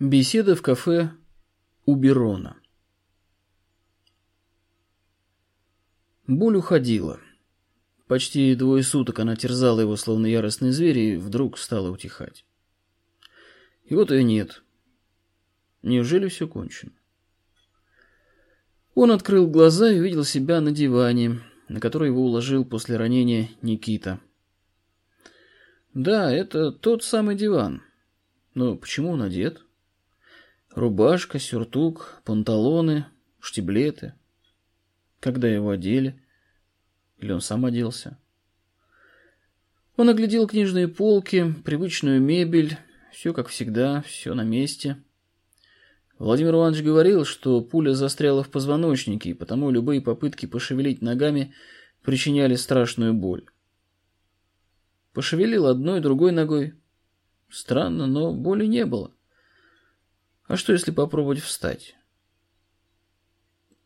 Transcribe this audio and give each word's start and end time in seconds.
Беседа 0.00 0.54
в 0.54 0.62
кафе 0.62 1.10
у 1.84 1.96
Берона. 1.96 2.56
Боль 6.28 6.54
уходила. 6.54 7.18
Почти 8.06 8.54
двое 8.54 8.84
суток 8.84 9.18
она 9.18 9.34
терзала 9.34 9.80
его, 9.80 9.96
словно 9.96 10.26
яростный 10.26 10.70
зверь, 10.70 10.98
и 11.00 11.16
вдруг 11.16 11.58
стала 11.58 11.90
утихать. 11.90 12.44
И 13.86 13.96
вот 13.96 14.12
ее 14.12 14.22
нет. 14.22 14.62
Неужели 15.82 16.28
все 16.28 16.46
кончено? 16.46 16.92
Он 18.94 19.10
открыл 19.10 19.48
глаза 19.48 19.90
и 19.90 19.98
увидел 19.98 20.22
себя 20.22 20.60
на 20.60 20.70
диване, 20.70 21.40
на 21.66 21.80
который 21.80 22.10
его 22.10 22.24
уложил 22.24 22.64
после 22.64 22.96
ранения 22.96 23.50
Никита. 23.62 24.20
Да, 25.92 26.32
это 26.32 26.70
тот 26.70 27.02
самый 27.02 27.34
диван. 27.34 27.82
Но 28.54 28.76
почему 28.76 29.10
он 29.10 29.22
одет? 29.22 29.64
Рубашка, 30.78 31.40
сюртук, 31.40 32.22
панталоны, 32.24 33.06
штиблеты. 33.40 34.14
Когда 35.18 35.48
его 35.48 35.70
одели? 35.70 36.22
Или 37.16 37.32
он 37.32 37.40
сам 37.40 37.64
оделся? 37.64 38.16
Он 39.96 40.08
оглядел 40.08 40.46
книжные 40.46 40.86
полки, 40.86 41.52
привычную 41.64 42.20
мебель, 42.20 42.78
все 43.10 43.34
как 43.34 43.48
всегда, 43.48 44.02
все 44.02 44.34
на 44.34 44.44
месте. 44.44 45.02
Владимир 46.16 46.54
Иванович 46.54 46.84
говорил, 46.84 47.24
что 47.24 47.60
пуля 47.60 47.92
застряла 47.94 48.44
в 48.44 48.50
позвоночнике, 48.50 49.30
и 49.30 49.34
потому 49.34 49.72
любые 49.72 50.00
попытки 50.00 50.46
пошевелить 50.46 51.02
ногами 51.02 51.54
причиняли 52.04 52.54
страшную 52.54 53.14
боль. 53.14 53.46
Пошевелил 55.12 55.66
одной, 55.66 56.00
другой 56.00 56.30
ногой. 56.30 56.74
Странно, 57.50 58.06
но 58.06 58.32
боли 58.32 58.66
не 58.66 58.86
было. 58.86 59.12
А 60.48 60.56
что, 60.56 60.72
если 60.72 60.90
попробовать 60.90 61.40
встать? 61.40 61.94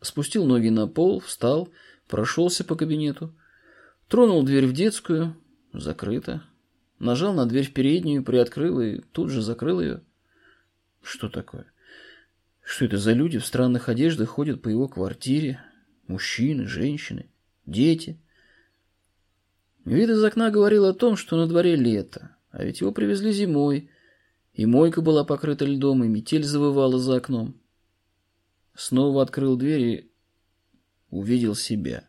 Спустил 0.00 0.46
ноги 0.46 0.68
на 0.68 0.86
пол, 0.86 1.20
встал, 1.20 1.68
прошелся 2.08 2.64
по 2.64 2.77
кабинету, 2.77 3.34
тронул 4.08 4.44
дверь 4.44 4.66
в 4.66 4.72
детскую, 4.72 5.36
закрыта. 5.72 6.44
Нажал 7.00 7.34
на 7.34 7.46
дверь 7.46 7.66
в 7.66 7.72
переднюю, 7.72 8.24
приоткрыл 8.24 8.80
и 8.80 9.00
тут 9.00 9.30
же 9.30 9.42
закрыл 9.42 9.80
ее. 9.80 10.02
Что 11.02 11.28
такое? 11.28 11.66
Что 12.62 12.84
это 12.84 12.96
за 12.96 13.12
люди 13.12 13.38
в 13.38 13.46
странных 13.46 13.88
одеждах 13.88 14.28
ходят 14.28 14.62
по 14.62 14.68
его 14.68 14.86
квартире? 14.86 15.60
Мужчины, 16.06 16.66
женщины, 16.66 17.28
дети. 17.66 18.20
Вид 19.84 20.10
из 20.10 20.22
окна 20.22 20.50
говорил 20.50 20.84
о 20.84 20.94
том, 20.94 21.16
что 21.16 21.36
на 21.36 21.48
дворе 21.48 21.74
лето, 21.74 22.36
а 22.50 22.62
ведь 22.62 22.80
его 22.80 22.92
привезли 22.92 23.33
зимой, 23.33 23.90
и 24.53 24.67
мойка 24.67 25.00
была 25.00 25.25
покрыта 25.25 25.64
льдом, 25.64 26.05
и 26.05 26.08
метель 26.08 26.45
завывала 26.45 26.98
за 26.98 27.17
окном. 27.17 27.61
Снова 28.75 29.22
открыл 29.22 29.56
дверь 29.56 29.81
и 29.81 30.12
увидел 31.11 31.55
себя. 31.55 32.08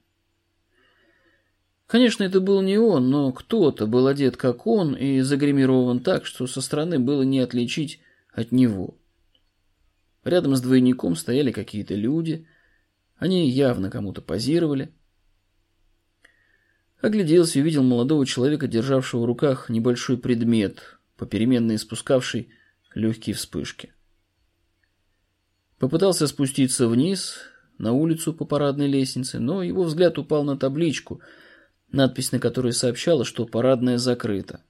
Конечно, 1.88 2.24
это 2.24 2.42
был 2.42 2.62
не 2.62 2.78
он, 2.78 3.10
но 3.10 3.32
кто-то 3.32 3.86
был 3.86 4.08
одет 4.08 4.36
как 4.38 4.66
он 4.66 4.96
и 4.96 5.22
загримирован 5.22 6.00
так, 6.00 6.26
что 6.26 6.48
со 6.48 6.62
стороны 6.62 7.00
было 7.00 7.22
не 7.22 7.40
отличить 7.40 8.00
от 8.32 8.52
него. 8.52 8.98
Рядом 10.24 10.56
с 10.56 10.62
двойником 10.62 11.16
стояли 11.16 11.52
какие-то 11.52 11.96
люди. 11.96 12.48
Они 13.18 13.50
явно 13.50 13.90
кому-то 13.92 14.22
позировали. 14.22 14.94
Огляделся 17.02 17.60
и 17.60 17.62
увидел 17.62 17.84
молодого 17.84 18.26
человека, 18.26 18.68
державшего 18.68 19.22
в 19.22 19.26
руках 19.26 19.70
небольшой 19.70 20.18
предмет, 20.18 20.98
попеременно 21.24 21.76
испускавший 21.76 22.50
легкие 22.94 23.34
вспышки. 23.34 23.94
Попытался 25.80 26.28
спуститься 26.28 26.90
вниз, 26.90 27.38
на 27.78 27.94
улицу 27.94 28.34
по 28.34 28.44
парадной 28.44 28.88
лестнице, 28.88 29.40
но 29.40 29.64
его 29.64 29.84
взгляд 29.84 30.18
упал 30.18 30.44
на 30.44 30.58
табличку, 30.58 31.22
надпись 31.94 32.34
на 32.34 32.40
которой 32.40 32.74
сообщала, 32.74 33.24
что 33.24 33.46
парадная 33.46 33.97
закрыта. 33.97 34.62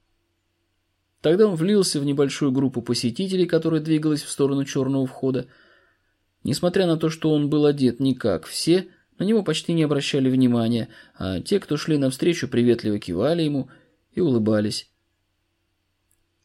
Тогда 1.20 1.48
он 1.48 1.56
влился 1.56 1.98
в 1.98 2.04
небольшую 2.04 2.52
группу 2.52 2.82
посетителей, 2.82 3.46
которая 3.46 3.80
двигалась 3.80 4.22
в 4.22 4.30
сторону 4.30 4.64
черного 4.64 5.06
входа. 5.06 5.48
Несмотря 6.44 6.86
на 6.86 6.96
то, 6.96 7.08
что 7.08 7.30
он 7.32 7.50
был 7.50 7.66
одет 7.66 7.98
не 7.98 8.14
как 8.14 8.46
все, 8.46 8.86
на 9.18 9.24
него 9.24 9.42
почти 9.42 9.72
не 9.72 9.82
обращали 9.82 10.30
внимания, 10.30 10.88
а 11.16 11.40
те, 11.40 11.58
кто 11.58 11.76
шли 11.76 11.96
навстречу, 11.96 12.46
приветливо 12.46 13.00
кивали 13.00 13.42
ему 13.42 13.70
и 14.12 14.20
улыбались. 14.20 14.93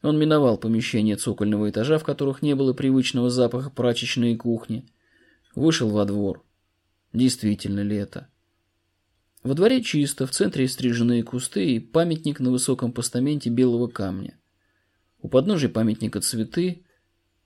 Он 0.01 0.17
миновал 0.17 0.57
помещения 0.57 1.17
цокольного 1.17 1.69
этажа, 1.69 1.97
в 1.97 2.03
которых 2.03 2.41
не 2.41 2.55
было 2.55 2.73
привычного 2.73 3.29
запаха 3.29 3.69
прачечной 3.69 4.33
и 4.33 4.37
кухни. 4.37 4.87
Вышел 5.55 5.89
во 5.89 6.05
двор. 6.05 6.45
Действительно 7.11 7.81
лето. 7.81 8.29
Во 9.43 9.53
дворе 9.53 9.81
чисто, 9.81 10.25
в 10.25 10.31
центре 10.31 10.67
стриженные 10.67 11.23
кусты 11.23 11.75
и 11.75 11.79
памятник 11.79 12.39
на 12.39 12.51
высоком 12.51 12.91
постаменте 12.91 13.49
белого 13.49 13.87
камня. 13.87 14.37
У 15.21 15.27
подножия 15.27 15.69
памятника 15.69 16.21
цветы, 16.21 16.85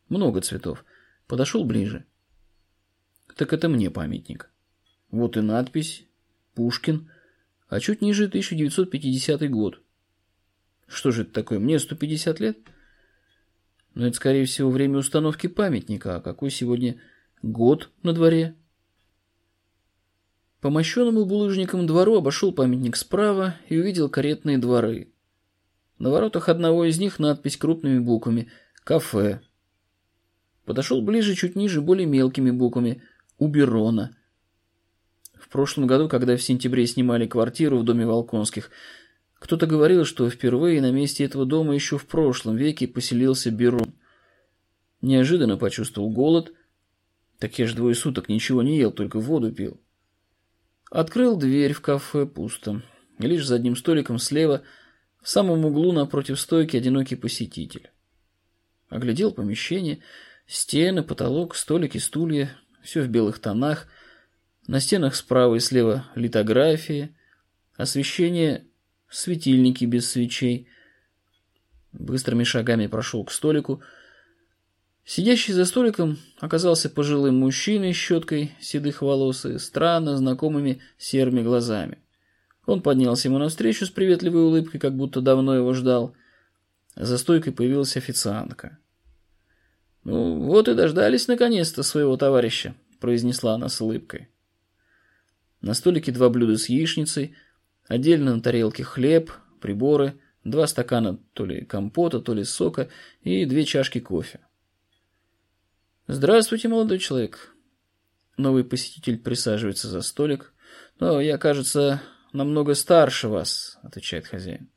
много 0.10 0.42
цветов. 0.42 0.86
Подошел 1.28 1.64
ближе. 1.64 2.06
Так 3.36 3.54
это 3.54 3.70
мне 3.70 3.90
памятник. 3.90 4.52
Вот 5.10 5.38
и 5.38 5.42
надпись 5.42 6.06
«Пушкин», 6.56 7.10
а 7.68 7.80
чуть 7.80 8.02
ниже 8.02 8.26
1950 8.26 9.50
год. 9.50 9.83
Что 10.94 11.12
же 11.12 11.24
это 11.24 11.34
такое? 11.34 11.58
Мне 11.58 11.80
150 11.80 12.40
лет? 12.40 12.60
Но 13.96 14.06
это, 14.06 14.16
скорее 14.16 14.46
всего, 14.46 14.70
время 14.70 15.00
установки 15.00 15.48
памятника. 15.48 16.16
А 16.16 16.22
какой 16.22 16.52
сегодня 16.52 17.02
год 17.42 17.90
на 18.04 18.14
дворе? 18.14 18.56
По 20.62 20.70
мощенному 20.70 21.26
булыжникам 21.26 21.88
двору 21.88 22.18
обошел 22.18 22.54
памятник 22.54 22.96
справа 22.96 23.56
и 23.70 23.78
увидел 23.78 24.08
каретные 24.08 24.60
дворы. 24.60 25.12
На 25.98 26.12
воротах 26.12 26.48
одного 26.48 26.86
из 26.86 27.00
них 27.00 27.18
надпись 27.18 27.58
крупными 27.58 27.98
буквами 27.98 28.52
«Кафе». 28.84 29.42
Подошел 30.64 31.02
ближе, 31.02 31.36
чуть 31.36 31.56
ниже, 31.56 31.82
более 31.82 32.06
мелкими 32.06 32.52
буквами 32.52 33.02
«Уберона». 33.40 34.16
В 35.34 35.50
прошлом 35.50 35.88
году, 35.88 36.08
когда 36.08 36.38
в 36.38 36.42
сентябре 36.42 36.88
снимали 36.88 37.28
квартиру 37.28 37.80
в 37.80 37.84
доме 37.84 38.06
Волконских, 38.06 38.72
кто-то 39.44 39.68
говорил, 39.68 40.06
что 40.06 40.30
впервые 40.30 40.82
на 40.82 40.94
месте 40.94 41.26
этого 41.26 41.46
дома 41.46 41.76
еще 41.76 41.98
в 41.98 42.08
прошлом 42.08 42.56
веке 42.56 42.88
поселился 42.88 43.52
Берун. 43.52 43.94
Неожиданно 45.02 45.58
почувствовал 45.58 46.10
голод. 46.12 46.54
Так 47.40 47.60
я 47.60 47.68
ж 47.68 47.74
двое 47.74 47.94
суток 47.94 48.30
ничего 48.30 48.64
не 48.64 48.78
ел, 48.78 48.90
только 48.90 49.20
воду 49.20 49.52
пил. 49.52 49.82
Открыл 50.90 51.36
дверь 51.36 51.74
в 51.74 51.82
кафе 51.82 52.26
пусто. 52.26 52.84
И 53.20 53.28
лишь 53.28 53.46
за 53.46 53.56
одним 53.56 53.76
столиком 53.76 54.18
слева, 54.18 54.64
в 55.22 55.28
самом 55.28 55.66
углу 55.66 55.92
напротив 55.92 56.40
стойки, 56.40 56.78
одинокий 56.78 57.18
посетитель. 57.18 57.92
Оглядел 58.88 59.34
помещение. 59.34 60.00
Стены, 60.48 61.04
потолок, 61.04 61.58
столики, 61.58 61.98
стулья. 61.98 62.58
Все 62.82 63.02
в 63.02 63.10
белых 63.10 63.40
тонах. 63.40 63.88
На 64.68 64.80
стенах 64.80 65.16
справа 65.16 65.56
и 65.56 65.60
слева 65.60 66.06
литографии. 66.16 67.14
Освещение 67.76 68.68
светильники 69.14 69.86
без 69.86 70.10
свечей. 70.10 70.68
Быстрыми 71.92 72.44
шагами 72.44 72.88
прошел 72.88 73.24
к 73.24 73.32
столику. 73.32 73.82
Сидящий 75.06 75.54
за 75.54 75.66
столиком 75.66 76.18
оказался 76.40 76.90
пожилым 76.90 77.40
мужчиной 77.40 77.94
с 77.94 77.98
щеткой 77.98 78.56
седых 78.60 79.02
волос 79.02 79.46
и 79.46 79.60
странно 79.60 80.18
знакомыми 80.18 80.82
серыми 80.98 81.42
глазами. 81.42 82.00
Он 82.66 82.82
поднялся 82.82 83.28
ему 83.28 83.38
навстречу 83.38 83.86
с 83.86 83.90
приветливой 83.90 84.44
улыбкой, 84.44 84.80
как 84.80 84.96
будто 84.96 85.22
давно 85.22 85.56
его 85.56 85.74
ждал. 85.74 86.16
За 86.96 87.18
стойкой 87.18 87.54
появилась 87.54 87.98
официантка. 87.98 88.80
«Ну, 90.04 90.42
вот 90.44 90.68
и 90.68 90.74
дождались 90.74 91.28
наконец-то 91.28 91.84
своего 91.84 92.18
товарища»,— 92.18 92.76
произнесла 93.00 93.56
она 93.56 93.70
с 93.70 93.80
улыбкой. 93.82 94.30
На 95.62 95.74
столике 95.74 96.12
два 96.12 96.30
блюда 96.30 96.58
с 96.58 96.68
яичницей, 96.68 97.36
Отдельно 97.88 98.36
на 98.36 98.42
тарелке 98.42 98.84
хлеб, 98.84 99.32
приборы, 99.60 100.20
два 100.44 100.68
стакана 100.68 101.20
то 101.34 101.46
ли 101.46 101.66
компота, 101.66 102.20
то 102.20 102.34
ли 102.34 102.44
сока 102.44 102.90
и 103.22 103.46
две 103.46 103.66
чашки 103.66 104.00
кофе. 104.00 104.40
«Здравствуйте, 106.08 106.68
молодой 106.68 107.00
человек». 107.00 107.56
Новый 108.36 108.64
посетитель 108.64 109.20
присаживается 109.20 109.88
за 109.88 110.02
столик. 110.02 110.54
«Но 111.00 111.22
я, 111.22 111.38
кажется, 111.38 112.02
намного 112.34 112.74
старше 112.74 113.28
вас»,— 113.28 113.78
отвечает 113.84 114.28
хозяин. 114.28 114.70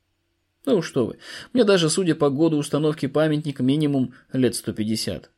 «Ну 0.65 0.81
что 0.81 1.07
вы, 1.07 1.17
мне 1.53 1.63
даже, 1.63 1.89
судя 1.89 2.13
по 2.13 2.29
году 2.29 2.57
установки 2.57 3.07
памятника, 3.07 3.63
минимум 3.63 4.13
лет 4.31 4.55
150. 4.55 5.31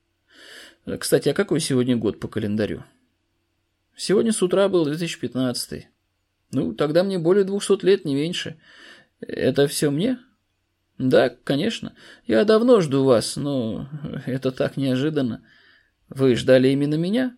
Кстати, 1.00 1.30
а 1.30 1.34
какой 1.34 1.60
сегодня 1.60 1.96
год 1.96 2.20
по 2.20 2.28
календарю?» 2.28 2.84
«Сегодня 3.96 4.32
с 4.32 4.42
утра 4.42 4.68
был 4.70 4.86
2015 4.86 5.88
ну, 6.52 6.74
тогда 6.74 7.04
мне 7.04 7.20
более 7.20 7.44
двухсот 7.44 7.84
лет, 7.84 8.06
не 8.06 8.16
меньше. 8.16 8.60
Это 9.20 9.68
все 9.68 9.90
мне? 9.92 10.20
Да, 10.98 11.30
конечно. 11.30 11.94
Я 12.26 12.44
давно 12.44 12.82
жду 12.82 13.04
вас, 13.04 13.36
но 13.36 13.88
это 14.26 14.52
так 14.52 14.78
неожиданно. 14.78 15.44
Вы 16.10 16.36
ждали 16.36 16.70
именно 16.70 16.96
меня? 16.96 17.36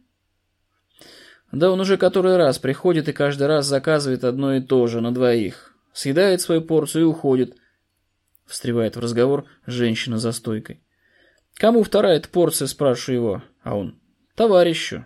Да 1.51 1.69
он 1.69 1.81
уже 1.81 1.97
который 1.97 2.37
раз 2.37 2.59
приходит 2.59 3.09
и 3.09 3.13
каждый 3.13 3.47
раз 3.47 3.65
заказывает 3.65 4.23
одно 4.23 4.55
и 4.55 4.61
то 4.61 4.87
же 4.87 5.01
на 5.01 5.13
двоих. 5.13 5.75
Съедает 5.91 6.39
свою 6.39 6.61
порцию 6.61 7.03
и 7.03 7.07
уходит. 7.07 7.57
Встревает 8.45 8.95
в 8.95 8.99
разговор 8.99 9.45
женщина 9.65 10.17
за 10.17 10.31
стойкой. 10.31 10.81
Кому 11.55 11.83
вторая 11.83 12.21
порция, 12.21 12.67
спрашиваю 12.67 13.15
его, 13.21 13.43
а 13.63 13.75
он 13.75 13.99
товарищу. 14.35 15.05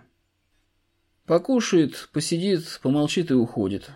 Покушает, 1.26 2.08
посидит, 2.12 2.78
помолчит 2.82 3.30
и 3.30 3.34
уходит. 3.34 3.90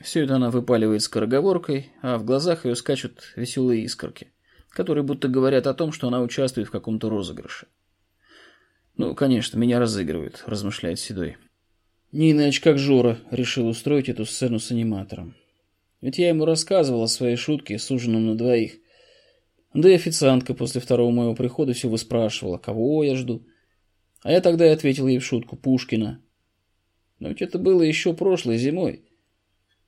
Все 0.00 0.24
это 0.24 0.36
она 0.36 0.50
выпаливает 0.50 1.02
скороговоркой, 1.02 1.90
а 2.00 2.16
в 2.16 2.24
глазах 2.24 2.64
ее 2.64 2.74
скачут 2.74 3.32
веселые 3.36 3.84
искорки, 3.84 4.32
которые 4.70 5.04
будто 5.04 5.28
говорят 5.28 5.66
о 5.66 5.74
том, 5.74 5.92
что 5.92 6.08
она 6.08 6.22
участвует 6.22 6.68
в 6.68 6.70
каком-то 6.70 7.10
розыгрыше. 7.10 7.66
«Ну, 8.96 9.14
конечно, 9.14 9.58
меня 9.58 9.78
разыгрывают»,– 9.78 10.42
размышляет 10.46 10.98
Седой. 10.98 11.36
Не 12.12 12.32
иначе 12.32 12.62
как 12.62 12.78
Жора 12.78 13.18
решил 13.30 13.68
устроить 13.68 14.08
эту 14.08 14.24
сцену 14.24 14.58
с 14.58 14.70
аниматором. 14.70 15.36
Ведь 16.00 16.18
я 16.18 16.28
ему 16.28 16.44
рассказывал 16.44 17.02
о 17.02 17.08
своей 17.08 17.36
шутке 17.36 17.78
с 17.78 17.90
ужином 17.90 18.26
на 18.26 18.34
двоих. 18.34 18.78
Да 19.74 19.90
и 19.90 19.94
официантка 19.94 20.54
после 20.54 20.80
второго 20.80 21.10
моего 21.10 21.34
прихода 21.34 21.72
все 21.72 21.88
выспрашивала, 21.88 22.58
кого 22.58 23.04
я 23.04 23.14
жду. 23.14 23.46
А 24.22 24.32
я 24.32 24.40
тогда 24.40 24.66
и 24.66 24.70
ответил 24.70 25.06
ей 25.06 25.18
в 25.18 25.24
шутку 25.24 25.56
Пушкина. 25.56 26.20
Но 27.20 27.28
ведь 27.28 27.42
это 27.42 27.58
было 27.58 27.82
еще 27.82 28.14
прошлой 28.14 28.58
зимой. 28.58 29.02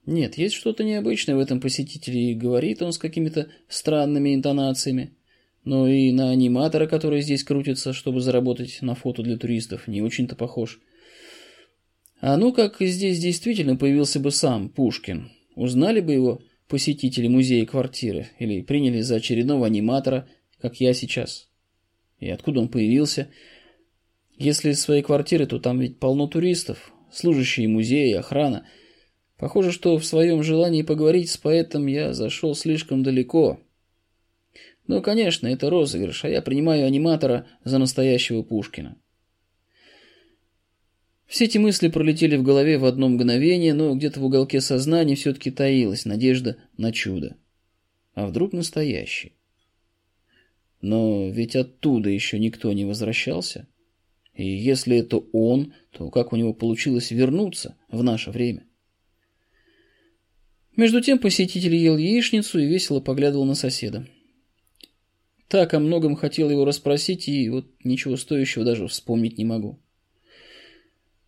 Нет, 0.05 0.37
есть 0.37 0.55
что-то 0.55 0.83
необычное 0.83 1.35
в 1.35 1.39
этом 1.39 1.59
посетителе, 1.59 2.31
и 2.31 2.35
говорит 2.35 2.81
он 2.81 2.93
с 2.93 2.97
какими-то 2.97 3.49
странными 3.67 4.35
интонациями. 4.35 5.17
Но 5.65 5.87
и 5.87 6.11
на 6.11 6.29
аниматора, 6.29 6.87
который 6.87 7.21
здесь 7.21 7.43
крутится, 7.43 7.93
чтобы 7.93 8.21
заработать 8.21 8.79
на 8.81 8.95
фото 8.95 9.23
для 9.23 9.37
туристов, 9.37 9.87
не 9.87 10.01
очень-то 10.01 10.35
похож. 10.35 10.79
А 12.19 12.37
ну 12.37 12.53
как 12.53 12.77
здесь 12.79 13.19
действительно 13.19 13.75
появился 13.75 14.19
бы 14.19 14.31
сам 14.31 14.69
Пушкин. 14.69 15.31
Узнали 15.55 16.01
бы 16.01 16.13
его 16.13 16.41
посетители 16.67 17.27
музея 17.27 17.65
квартиры 17.65 18.27
или 18.39 18.61
приняли 18.61 19.01
за 19.01 19.15
очередного 19.15 19.65
аниматора, 19.67 20.27
как 20.59 20.79
я 20.81 20.93
сейчас. 20.93 21.49
И 22.19 22.29
откуда 22.29 22.59
он 22.59 22.67
появился? 22.67 23.29
Если 24.37 24.71
из 24.71 24.81
своей 24.81 25.01
квартиры, 25.01 25.45
то 25.45 25.59
там 25.59 25.79
ведь 25.79 25.99
полно 25.99 26.27
туристов, 26.27 26.93
служащие 27.13 27.67
музея, 27.67 28.19
охрана– 28.19 28.67
Похоже, 29.43 29.73
что 29.73 29.97
в 29.97 30.05
своем 30.05 30.41
желании 30.41 30.83
поговорить 30.83 31.29
с 31.29 31.37
поэтом 31.37 31.87
я 31.87 32.13
зашел 32.13 32.55
слишком 32.55 33.03
далеко. 33.03 33.59
Ну, 34.87 35.01
конечно, 35.01 35.47
это 35.47 35.69
розыгрыш, 35.69 36.23
а 36.23 36.29
я 36.29 36.41
принимаю 36.41 36.85
аниматора 36.85 37.45
за 37.65 37.77
настоящего 37.77 38.41
Пушкина. 38.41 38.97
Все 41.25 41.43
эти 41.43 41.57
мысли 41.57 41.89
пролетели 41.89 42.37
в 42.37 42.43
голове 42.43 42.77
в 42.77 42.85
одно 42.85 43.09
мгновение, 43.09 43.73
но 43.73 43.93
где-то 43.95 44.21
в 44.21 44.25
уголке 44.25 44.61
сознания 44.61 45.15
все-таки 45.15 45.51
таилась 45.51 46.05
надежда 46.05 46.55
на 46.77 46.93
чудо. 46.93 47.35
А 48.13 48.27
вдруг 48.27 48.53
настоящий? 48.53 49.33
Но 50.79 51.27
ведь 51.27 51.57
оттуда 51.57 52.09
еще 52.09 52.39
никто 52.39 52.71
не 52.71 52.85
возвращался. 52.85 53.67
И 54.33 54.45
если 54.45 54.97
это 54.97 55.17
он, 55.31 55.73
то 55.91 56.09
как 56.09 56.33
у 56.33 56.35
него 56.35 56.53
получилось 56.53 57.11
вернуться 57.11 57.77
в 57.89 58.03
наше 58.03 58.31
время? 58.31 58.65
Между 60.75 61.01
тем 61.01 61.19
посетитель 61.19 61.75
ел 61.75 61.97
яичницу 61.97 62.59
и 62.59 62.65
весело 62.65 62.99
поглядывал 62.99 63.45
на 63.45 63.53
соседа. 63.53 64.07
Так 65.47 65.75
о 65.75 65.79
многом 65.79 66.15
хотел 66.15 66.49
его 66.49 66.65
расспросить, 66.65 67.27
и 67.27 67.47
вот 67.49 67.67
ничего 67.83 68.17
стоящего 68.17 68.65
даже 68.65 68.87
вспомнить 68.87 69.37
не 69.37 69.45
могу. 69.45 69.79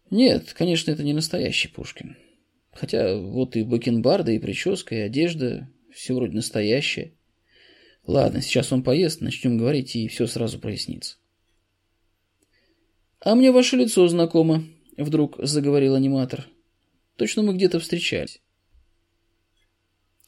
Нет, 0.10 0.54
конечно, 0.54 0.90
это 0.90 1.04
не 1.04 1.14
настоящий 1.14 1.68
Пушкин. 1.68 2.18
Хотя 2.72 3.18
вот 3.18 3.56
и 3.56 3.64
бакенбарда, 3.64 4.32
и 4.32 4.40
прическа, 4.40 4.96
и 4.96 5.00
одежда, 5.00 5.70
все 5.94 6.16
вроде 6.16 6.34
настоящее. 6.34 7.14
Ладно, 8.08 8.42
сейчас 8.42 8.72
он 8.72 8.84
поест, 8.84 9.22
начнем 9.22 9.60
говорить, 9.60 9.96
и 9.96 10.08
все 10.08 10.26
сразу 10.26 10.60
прояснится. 10.60 11.18
«А 13.26 13.34
мне 13.34 13.52
ваше 13.52 13.76
лицо 13.76 14.08
знакомо»,— 14.08 14.64
вдруг 14.98 15.38
заговорил 15.40 15.96
аниматор. 15.96 16.46
«Точно 17.18 17.42
мы 17.42 17.56
где-то 17.56 17.80
встречались». 17.80 18.40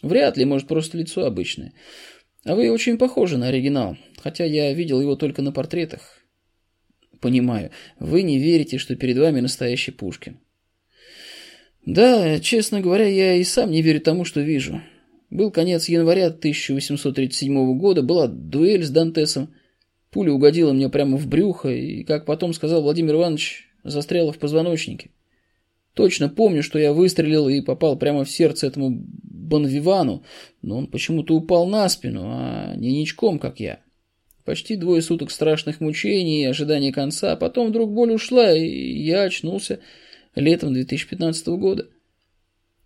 Вряд 0.02 0.36
ли, 0.36 0.46
может, 0.46 0.68
просто 0.68 0.98
лицо 0.98 1.24
обычное. 1.24 1.74
А 2.44 2.56
вы 2.56 2.72
очень 2.72 2.98
похожи 2.98 3.38
на 3.38 3.50
оригинал, 3.50 3.98
хотя 4.18 4.46
я 4.46 4.74
видел 4.74 5.00
его 5.00 5.16
только 5.16 5.44
на 5.44 5.52
портретах. 5.52 6.24
Понимаю, 7.22 7.70
вы 8.00 8.24
не 8.24 8.40
верите, 8.40 8.80
что 8.80 8.96
перед 8.96 9.18
вами 9.20 9.42
настоящий 9.42 9.92
Пушкин. 9.92 10.40
Да, 11.86 12.40
честно 12.40 12.82
говоря, 12.82 13.08
я 13.08 13.36
и 13.36 13.44
сам 13.44 13.70
не 13.70 13.84
верю 13.84 14.02
тому, 14.02 14.26
что 14.26 14.42
вижу. 14.42 14.82
Был 15.30 15.52
конец 15.52 15.88
января 15.88 16.28
1837 16.28 17.78
года, 17.78 18.02
была 18.02 18.28
дуэль 18.28 18.84
с 18.84 18.90
Дантесом. 18.90 19.54
Пуля 20.18 20.34
угодила 20.34 20.74
мне 20.74 20.90
прямо 20.90 21.16
в 21.16 21.28
брюхо, 21.28 21.70
и, 21.70 22.04
как 22.04 22.26
потом 22.26 22.52
сказал 22.52 22.82
Владимир 22.82 23.14
Иванович, 23.14 23.70
застряла 23.84 24.34
в 24.34 24.40
позвоночнике. 24.40 25.12
Точно 25.94 26.28
помню, 26.28 26.64
что 26.64 26.80
я 26.80 26.92
выстрелил 26.92 27.48
и 27.48 27.62
попал 27.62 28.00
прямо 28.00 28.24
в 28.24 28.30
сердце 28.32 28.66
этому 28.66 28.90
Бонвивану, 28.90 30.24
но 30.64 30.80
он 30.80 30.88
почему-то 30.88 31.36
упал 31.36 31.68
на 31.68 31.88
спину, 31.88 32.24
а 32.26 32.74
не 32.78 33.00
ничком, 33.00 33.38
как 33.38 33.60
я. 33.60 33.82
Почти 34.44 34.76
двое 34.76 35.04
суток 35.04 35.30
страшных 35.30 35.82
мучений 35.82 36.42
и 36.42 36.46
ожидания 36.46 36.92
конца, 36.92 37.34
а 37.34 37.38
потом 37.38 37.68
вдруг 37.68 37.94
боль 37.94 38.12
ушла, 38.12 38.58
и 38.58 38.98
я 39.00 39.22
очнулся 39.22 39.82
летом 40.34 40.74
2015 40.74 41.48
года. 41.50 41.90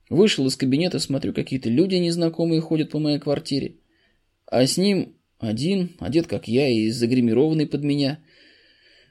Вышел 0.09 0.45
из 0.47 0.57
кабинета, 0.57 0.99
смотрю, 0.99 1.31
какие-то 1.31 1.69
люди 1.69 1.95
незнакомые 1.95 2.59
ходят 2.59 2.89
по 2.89 2.99
моей 2.99 3.19
квартире. 3.19 3.75
А 4.47 4.65
с 4.65 4.75
ним 4.75 5.15
один, 5.41 5.91
одет 5.99 6.27
как 6.27 6.47
я 6.47 6.69
и 6.69 6.89
загримированный 6.89 7.67
под 7.67 7.83
меня. 7.83 8.19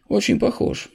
Очень 0.08 0.38
похож. 0.38 0.90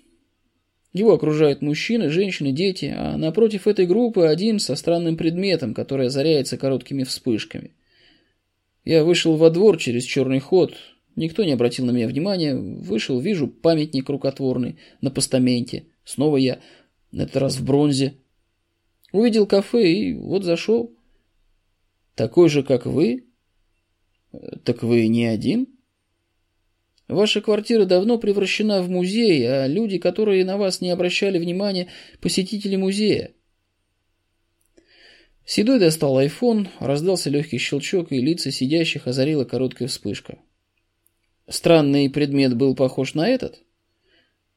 Его 0.93 1.13
окружают 1.13 1.61
мужчины, 1.61 2.09
женщины, 2.09 2.51
дети, 2.51 2.93
а 2.95 3.17
напротив 3.17 3.67
этой 3.67 3.85
группы 3.85 4.27
один 4.27 4.59
со 4.59 4.75
странным 4.75 5.17
предметом, 5.17 5.73
который 5.73 6.07
озаряется 6.07 6.57
короткими 6.57 7.03
вспышками. 7.03 7.71
Я 8.85 9.03
вышел 9.03 9.35
во 9.35 9.49
двор 9.49 9.77
через 9.77 10.03
черный 10.05 10.39
ход, 10.39 10.75
никто 11.17 11.43
не 11.43 11.51
обратил 11.51 11.85
на 11.85 11.91
меня 11.91 12.07
внимания, 12.07 12.55
вышел, 12.55 13.19
вижу 13.19 13.47
памятник 13.47 14.07
рукотворный 14.07 14.77
на 15.01 15.11
постаменте, 15.11 15.83
снова 16.05 16.37
я, 16.37 16.59
на 17.11 17.23
этот 17.23 17.37
раз 17.37 17.57
в 17.57 17.65
бронзе. 17.65 18.13
Увидел 19.11 19.47
кафе 19.47 19.91
и 19.91 20.13
вот 20.13 20.43
зашел. 20.43 20.95
Такой 22.15 22.47
же, 22.47 22.63
как 22.63 22.85
вы? 22.85 23.24
Так 24.63 24.83
вы 24.83 25.07
не 25.07 25.25
один? 25.25 25.67
Ваша 27.07 27.41
квартира 27.41 27.85
давно 27.85 28.17
превращена 28.17 28.81
в 28.81 28.89
музей, 28.89 29.47
а 29.47 29.67
люди, 29.67 29.99
которые 29.99 30.43
на 30.43 30.57
вас 30.57 30.81
не 30.81 30.89
обращали 30.89 31.37
внимания, 31.37 31.87
посетители 32.19 32.75
музея. 32.75 33.31
Седой 35.45 35.79
достал 35.79 36.17
айфон, 36.17 36.69
раздался 36.79 37.29
легкий 37.29 37.59
щелчок, 37.59 38.11
и 38.11 38.19
лица 38.19 38.49
сидящих 38.51 39.05
озарила 39.05 39.45
короткая 39.45 39.87
вспышка. 39.87 40.39
Странный 41.47 42.09
предмет 42.09 42.57
был 42.57 42.75
похож 42.75 43.13
на 43.13 43.27
этот? 43.27 43.61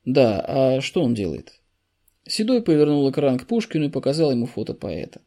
Да, 0.06 0.42
а 0.48 0.80
что 0.80 1.02
он 1.02 1.12
делает? 1.12 1.60
Седой 2.26 2.62
повернул 2.62 3.10
экран 3.10 3.38
к 3.38 3.46
Пушкину 3.46 3.86
и 3.86 3.90
показал 3.90 4.30
ему 4.30 4.46
фото 4.46 4.72
поэта. 4.72 5.20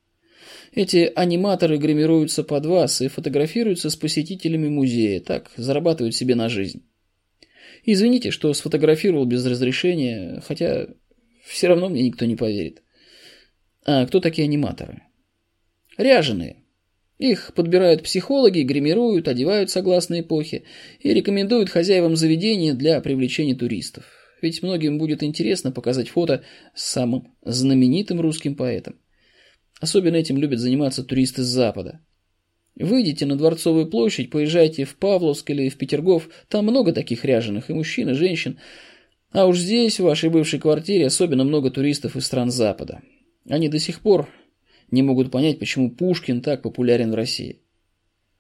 Эти 0.74 1.12
аниматоры 1.16 1.78
гримируются 1.78 2.44
под 2.44 2.66
вас 2.66 3.02
и 3.02 3.10
фотографируются 3.10 3.90
с 3.90 3.96
посетителями 3.96 4.70
музея, 4.70 5.20
так 5.20 5.52
зарабатывают 5.58 6.16
себе 6.16 6.36
на 6.36 6.48
жизнь. 6.48 6.84
Извините, 7.84 8.32
что 8.32 8.54
сфотографировал 8.54 9.26
без 9.26 9.46
разрешения, 9.46 10.42
хотя 10.46 10.88
все 11.44 11.68
равно 11.68 11.90
мне 11.90 12.04
никто 12.04 12.26
не 12.26 12.36
поверит. 12.36 12.84
А 13.84 14.06
кто 14.06 14.20
такие 14.20 14.46
аниматоры? 14.46 15.02
Ряженые. 15.98 16.58
Их 17.18 17.54
подбирают 17.54 18.04
психологи, 18.04 18.62
гримируют, 18.62 19.28
одевают 19.28 19.70
согласно 19.70 20.22
эпохе 20.22 20.64
и 21.00 21.14
рекомендуют 21.14 21.70
хозяевам 21.70 22.16
заведения 22.16 22.74
для 22.74 23.02
привлечения 23.02 23.56
туристов. 23.56 24.06
Ведь 24.42 24.64
многим 24.64 24.98
будет 24.98 25.22
интересно 25.22 25.72
показать 25.72 26.10
фото 26.10 26.44
с 26.74 26.84
самым 26.84 27.36
знаменитым 27.44 28.22
русским 28.22 28.56
поэтом. 28.56 29.01
Особенно 29.82 30.16
этим 30.16 30.38
любят 30.38 30.60
заниматься 30.60 31.04
туристы 31.04 31.42
с 31.42 31.48
Запада. 31.48 32.00
Выйдите 32.76 33.26
на 33.26 33.36
Дворцовую 33.36 33.88
площадь, 33.88 34.30
поезжайте 34.30 34.86
в 34.86 34.96
Павловск 34.96 35.50
или 35.50 35.70
в 35.70 35.78
Петергоф, 35.78 36.30
там 36.48 36.66
много 36.66 36.94
таких 36.94 37.26
ряженых, 37.26 37.70
и 37.70 37.74
мужчин, 37.74 38.12
и 38.12 38.14
женщин. 38.14 38.60
А 39.32 39.48
уж 39.48 39.58
здесь, 39.58 40.00
в 40.00 40.04
вашей 40.04 40.30
бывшей 40.30 40.60
квартире, 40.60 41.08
особенно 41.08 41.44
много 41.44 41.72
туристов 41.72 42.16
из 42.16 42.28
стран 42.28 42.52
Запада. 42.52 43.02
Они 43.50 43.70
до 43.70 43.80
сих 43.80 44.02
пор 44.02 44.30
не 44.92 45.02
могут 45.02 45.32
понять, 45.32 45.58
почему 45.58 45.90
Пушкин 45.90 46.42
так 46.42 46.62
популярен 46.62 47.12
в 47.12 47.16
России. 47.16 47.60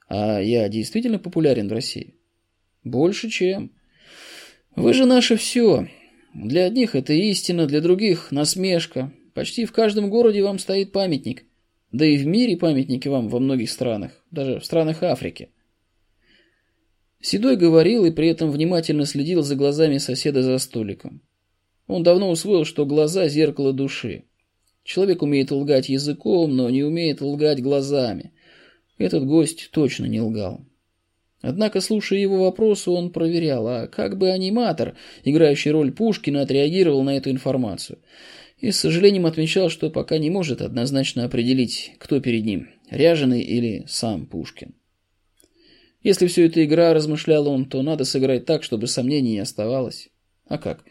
А 0.08 0.40
я 0.40 0.70
действительно 0.70 1.18
популярен 1.18 1.68
в 1.70 1.74
России? 1.74 2.14
Больше, 2.84 3.30
чем. 3.30 3.72
Вы 4.76 4.94
же 4.94 5.06
наше 5.06 5.38
все. 5.38 5.88
Для 6.36 6.66
одних 6.66 6.94
это 6.94 7.14
истина, 7.14 7.66
для 7.66 7.82
других 7.82 8.32
насмешка. 8.32 9.12
Почти 9.34 9.66
в 9.66 9.72
каждом 9.72 10.10
городе 10.10 10.44
вам 10.44 10.60
стоит 10.60 10.92
памятник. 10.92 11.46
Да 11.92 12.06
и 12.06 12.18
в 12.18 12.26
мире 12.26 12.58
памятники 12.58 13.08
вам 13.08 13.28
во 13.28 13.40
многих 13.40 13.70
странах, 13.70 14.12
даже 14.32 14.60
в 14.60 14.66
странах 14.66 15.04
Африки. 15.04 15.50
Седой 17.20 17.56
говорил 17.56 18.06
и 18.06 18.12
при 18.12 18.30
этом 18.30 18.50
внимательно 18.50 19.06
следил 19.06 19.44
за 19.44 19.56
глазами 19.56 19.98
соседа 19.98 20.42
за 20.42 20.58
столиком. 20.58 21.22
Он 21.88 22.04
давно 22.04 22.30
усвоил, 22.30 22.66
что 22.66 22.86
глаза– 22.86 23.28
зеркало 23.30 23.74
души. 23.74 24.24
Человек 24.84 25.22
умеет 25.22 25.52
лгать 25.52 25.90
языком, 25.90 26.56
но 26.56 26.70
не 26.70 26.84
умеет 26.84 27.22
лгать 27.22 27.62
глазами. 27.62 28.32
Этот 28.98 29.26
гость 29.26 29.70
точно 29.72 30.06
не 30.06 30.22
лгал. 30.22 30.66
Однако, 31.42 31.82
слушая 31.82 32.20
его 32.20 32.44
вопросы, 32.44 32.90
он 32.92 33.12
проверял, 33.12 33.68
а 33.68 33.88
как 33.88 34.18
бы 34.18 34.30
аниматор, 34.30 34.96
играющий 35.24 35.72
роль 35.72 35.92
Пушкина, 35.92 36.42
отреагировал 36.42 37.04
на 37.04 37.18
эту 37.18 37.32
информацию. 37.32 38.00
И 38.62 38.70
с 38.70 38.80
сожалением 38.80 39.26
отмечал, 39.26 39.70
что 39.70 39.90
пока 39.90 40.20
не 40.20 40.30
может 40.30 40.62
однозначно 40.62 41.26
определить, 41.26 41.94
кто 41.98 42.22
перед 42.22 42.46
ним– 42.46 42.70
Ряженый 42.92 43.42
или 43.42 43.86
сам 43.88 44.28
Пушкин. 44.28 44.76
Если 46.04 46.28
все 46.28 46.46
это 46.46 46.64
игра, 46.64 46.94
размышлял 46.94 47.48
он, 47.48 47.66
то 47.66 47.82
надо 47.82 48.06
сыграть 48.06 48.46
так, 48.46 48.64
чтобы 48.64 48.86
сомнений 48.86 49.32
не 49.32 49.40
оставалось. 49.40 50.10
А 50.48 50.60
как? 50.60 50.84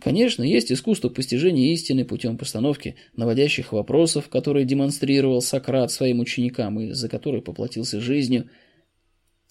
Конечно, 0.00 0.42
есть 0.42 0.72
искусство 0.72 1.08
постижения 1.08 1.72
истины 1.72 2.04
путем 2.04 2.36
постановки 2.36 2.96
наводящих 3.14 3.72
вопросов, 3.72 4.28
которые 4.28 4.64
демонстрировал 4.64 5.40
Сократ 5.42 5.92
своим 5.92 6.18
ученикам 6.20 6.80
и 6.80 6.92
за 6.92 7.08
которые 7.08 7.40
поплатился 7.40 8.00
жизнью. 8.00 8.50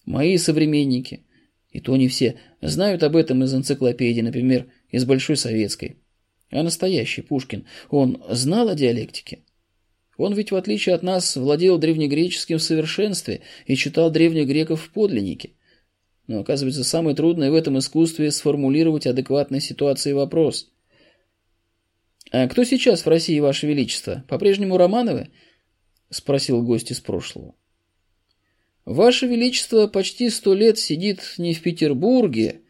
Мои 0.06 0.38
современники, 0.38 1.26
и 1.70 1.80
то 1.80 1.96
не 1.96 2.10
все, 2.10 2.38
знают 2.62 3.02
об 3.04 3.16
этом 3.16 3.44
из 3.44 3.54
энциклопедии, 3.56 4.22
например, 4.22 4.68
из 4.92 5.06
Большой 5.06 5.38
Советской. 5.38 5.98
А 6.52 6.64
настоящий 6.64 7.22
Пушкин, 7.22 7.66
он 7.90 8.24
знал 8.30 8.70
о 8.70 8.76
диалектике? 8.76 9.40
Он 10.18 10.34
ведь, 10.34 10.52
в 10.52 10.56
отличие 10.56 10.96
от 10.96 11.04
нас, 11.04 11.36
владел 11.36 11.78
древнегреческим 11.78 12.58
в 12.58 12.64
совершенстве 12.64 13.42
и 13.66 13.76
читал 13.76 14.10
древних 14.10 14.48
греков 14.48 14.82
в 14.82 14.92
подлиннике. 14.92 15.52
Но, 16.28 16.40
оказывается, 16.40 16.84
самое 16.84 17.16
трудное 17.16 17.52
в 17.52 17.56
этом 17.56 17.78
искусстве– 17.78 18.32
сформулировать 18.32 19.06
адекватной 19.06 19.60
ситуации 19.60 20.14
вопрос. 20.14 20.72
«А 22.32 22.48
кто 22.48 22.64
сейчас 22.64 23.06
в 23.06 23.10
России, 23.10 23.40
Ваше 23.40 23.68
Величество? 23.68 24.24
По-прежнему 24.28 24.78
Романовы?»– 24.78 25.30
спросил 26.10 26.64
гость 26.64 26.92
из 26.92 27.00
прошлого. 27.00 27.56
«Ваше 28.86 29.28
Величество 29.28 29.88
почти 29.88 30.30
сто 30.30 30.54
лет 30.54 30.80
сидит 30.80 31.36
не 31.38 31.54
в 31.54 31.62
Петербурге, 31.62 32.62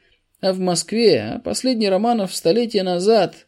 а 0.41 0.51
в 0.51 0.59
Москве, 0.59 1.21
а 1.21 1.39
последний 1.39 1.89
Романов 1.89 2.35
столетия 2.35 2.83
назад. 2.83 3.44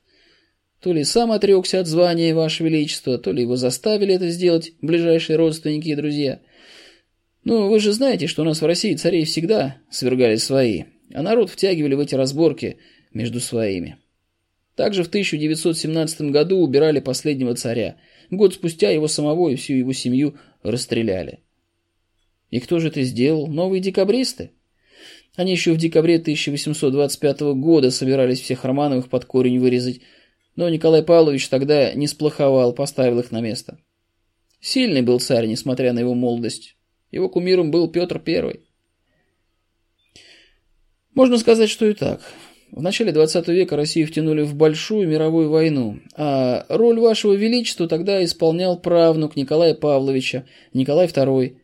То 0.81 0.93
ли 0.93 1.03
сам 1.03 1.31
отрекся 1.31 1.79
от 1.79 1.87
звания, 1.87 2.35
Ваше 2.35 2.63
Величество, 2.63 3.17
то 3.17 3.31
ли 3.31 3.41
его 3.41 3.55
заставили 3.55 4.13
это 4.13 4.29
сделать 4.29 4.73
ближайшие 4.81 5.37
родственники 5.37 5.89
и 5.89 5.95
друзья». 5.95 6.39
Ну, 7.47 7.69
вы 7.69 7.79
же 7.79 7.93
знаете, 7.93 8.27
что 8.27 8.41
у 8.41 8.45
нас 8.45 8.61
в 8.61 8.65
России 8.65 8.93
царей 8.95 9.23
всегда 9.23 9.77
свергали 9.89 10.35
свои, 10.35 10.83
а 11.13 11.21
народ 11.21 11.49
втягивали 11.49 11.95
в 11.95 12.01
эти 12.01 12.13
разборки 12.13 12.77
между 13.13 13.39
своими. 13.39 13.97
Также 14.75 15.05
в 15.05 15.07
1917 15.07 16.21
году 16.23 16.57
убирали 16.57 16.99
последнего 16.99 17.55
царя. 17.55 17.95
Год 18.29 18.53
спустя 18.53 18.89
его 18.89 19.07
самого 19.07 19.47
и 19.47 19.55
всю 19.55 19.75
его 19.75 19.93
семью 19.93 20.37
расстреляли. 20.61 21.39
И 22.51 22.59
кто 22.59 22.79
же 22.79 22.89
это 22.89 23.01
сделал? 23.03 23.47
Новые 23.47 23.79
декабристы? 23.79 24.51
Они 25.37 25.53
еще 25.53 25.71
в 25.71 25.77
декабре 25.77 26.17
1825 26.17 27.39
года 27.55 27.91
собирались 27.91 28.41
всех 28.41 28.65
Романовых 28.65 29.07
под 29.07 29.23
корень 29.23 29.59
вырезать, 29.59 30.01
но 30.57 30.67
Николай 30.67 31.03
Павлович 31.03 31.47
тогда 31.47 31.93
не 31.93 32.07
сплоховал, 32.07 32.73
поставил 32.73 33.19
их 33.19 33.31
на 33.31 33.39
место. 33.39 33.77
Сильный 34.59 35.03
был 35.03 35.19
царь, 35.19 35.45
несмотря 35.45 35.93
на 35.93 35.99
его 35.99 36.15
молодость. 36.15 36.75
Его 37.11 37.29
кумиром 37.29 37.71
был 37.71 37.89
Петр 37.89 38.21
I. 38.25 38.59
Можно 41.13 41.37
сказать, 41.37 41.69
что 41.69 41.85
и 41.85 41.93
так. 41.93 42.21
В 42.71 42.81
начале 42.81 43.11
20 43.11 43.47
века 43.49 43.77
Россию 43.77 44.07
втянули 44.07 44.41
в 44.41 44.55
большую 44.55 45.07
мировую 45.07 45.49
войну, 45.49 45.99
а 46.15 46.65
роль 46.69 46.99
вашего 46.99 47.33
величества 47.33 47.87
тогда 47.87 48.23
исполнял 48.25 48.77
правнук 48.77 49.35
Николая 49.35 49.73
Павловича, 49.73 50.45
Николай 50.73 51.05
II. 51.07 51.55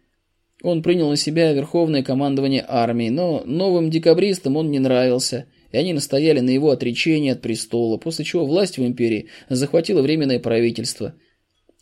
Он 0.62 0.82
принял 0.82 1.10
на 1.10 1.18
себя 1.18 1.52
верховное 1.52 2.04
командование 2.04 2.64
армией, 2.66 3.10
но 3.10 3.44
новым 3.46 3.90
декабристам 3.90 4.56
он 4.56 4.72
не 4.72 4.80
нравился, 4.80 5.48
и 5.74 5.78
они 5.78 5.92
настояли 5.92 6.40
на 6.40 6.52
его 6.52 6.70
отречении 6.70 7.32
от 7.32 7.42
престола, 7.42 7.98
после 7.98 8.24
чего 8.24 8.46
власть 8.46 8.78
в 8.78 8.86
империи 8.86 9.28
захватила 9.50 10.02
временное 10.02 10.40
правительство, 10.40 11.16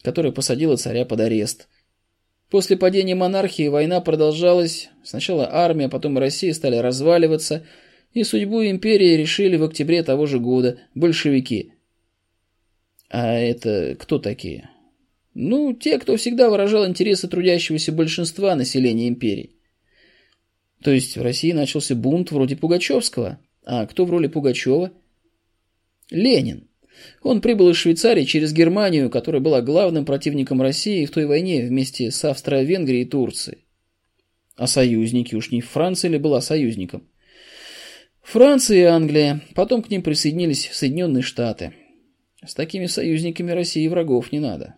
которое 0.01 0.31
посадило 0.31 0.77
царя 0.77 1.05
под 1.05 1.19
арест– 1.19 1.67
После 2.51 2.75
падения 2.75 3.15
монархии 3.15 3.69
война 3.69 4.01
продолжалась. 4.01 4.89
Сначала 5.05 5.47
армия, 5.49 5.87
потом 5.87 6.17
Россия 6.17 6.53
стали 6.53 6.75
разваливаться, 6.75 7.65
и 8.13 8.25
судьбу 8.25 8.61
империи 8.61 9.15
решили 9.15 9.55
в 9.55 9.63
октябре 9.63 10.03
того 10.03 10.25
же 10.25 10.37
года 10.37 10.77
большевики. 10.93 11.73
А 13.09 13.35
это 13.35 13.95
кто 13.97 14.19
такие? 14.19 14.69
Ну, 15.33 15.71
те, 15.71 15.97
кто 15.97 16.17
всегда 16.17 16.49
выражал 16.49 16.85
интересы 16.85 17.29
трудящегося 17.29 17.93
большинства 17.93 18.53
населения 18.53 19.07
империи. 19.07 19.55
То 20.83 20.91
есть 20.91 21.15
в 21.15 21.21
России 21.21 21.53
начался 21.53 21.95
бунт 21.95 22.31
вроде 22.31 22.57
Пугачевского. 22.57 23.39
А 23.73 23.85
кто 23.85 24.03
в 24.03 24.11
роли 24.11 24.27
Пугачева? 24.27 24.91
Ленин. 26.09 26.67
Он 27.23 27.39
прибыл 27.39 27.69
из 27.69 27.77
Швейцарии 27.77 28.25
через 28.25 28.51
Германию, 28.51 29.09
которая 29.09 29.41
была 29.41 29.61
главным 29.61 30.03
противником 30.03 30.61
России 30.61 31.05
в 31.05 31.11
той 31.11 31.25
войне 31.25 31.65
вместе 31.65 32.11
с 32.11 32.25
Австро-Венгрией 32.25 33.03
и 33.03 33.09
Турцией. 33.09 33.59
А 34.57 34.67
союзники 34.67 35.35
уж 35.35 35.51
не 35.51 35.61
Франция 35.61 36.11
ли 36.11 36.17
была 36.17 36.41
союзником? 36.41 37.07
Франция 38.21 38.77
и 38.77 38.83
Англия. 38.83 39.39
Потом 39.55 39.81
к 39.83 39.89
ним 39.89 40.03
присоединились 40.03 40.69
Соединенные 40.73 41.23
Штаты. 41.23 41.73
С 42.45 42.53
такими 42.53 42.87
союзниками 42.87 43.51
России 43.51 43.87
врагов 43.87 44.33
не 44.33 44.41
надо. 44.41 44.75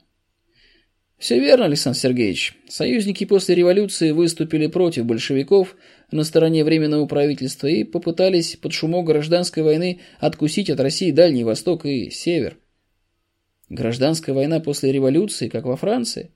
Все 1.23 1.39
верно, 1.39 1.67
Александр 1.67 1.97
Сергеевич. 1.97 2.53
Союзники 2.67 3.23
после 3.23 3.55
революции 3.55 4.11
выступили 4.11 4.67
против 4.67 5.05
большевиков 5.05 5.77
на 6.11 6.25
стороне 6.25 6.65
Временного 6.65 7.05
правительства 7.05 7.67
и 7.67 7.85
попытались 7.85 8.57
под 8.57 8.73
шумок 8.73 9.05
гражданской 9.05 9.63
войны 9.63 10.01
откусить 10.19 10.69
от 10.69 10.81
России 10.81 11.11
Дальний 11.11 11.45
Восток 11.45 11.85
и 11.85 12.09
Север. 12.09 12.57
Гражданская 13.69 14.35
война 14.35 14.59
после 14.59 14.91
революции, 14.91 15.47
как 15.47 15.63
во 15.63 15.77
Франции? 15.77 16.33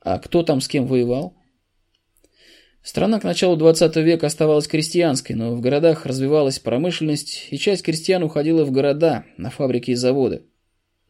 А 0.00 0.20
кто 0.20 0.44
там 0.44 0.60
с 0.60 0.68
кем 0.68 0.86
воевал? 0.86 1.34
Страна 2.84 3.18
к 3.18 3.24
началу 3.24 3.56
20 3.56 3.96
века 3.96 4.28
оставалась 4.28 4.68
крестьянской, 4.68 5.34
но 5.34 5.52
в 5.56 5.60
городах 5.60 6.06
развивалась 6.06 6.60
промышленность, 6.60 7.48
и 7.50 7.58
часть 7.58 7.82
крестьян 7.82 8.22
уходила 8.22 8.64
в 8.64 8.70
города, 8.70 9.24
на 9.36 9.50
фабрики 9.50 9.90
и 9.90 9.96
заводы. 9.96 10.44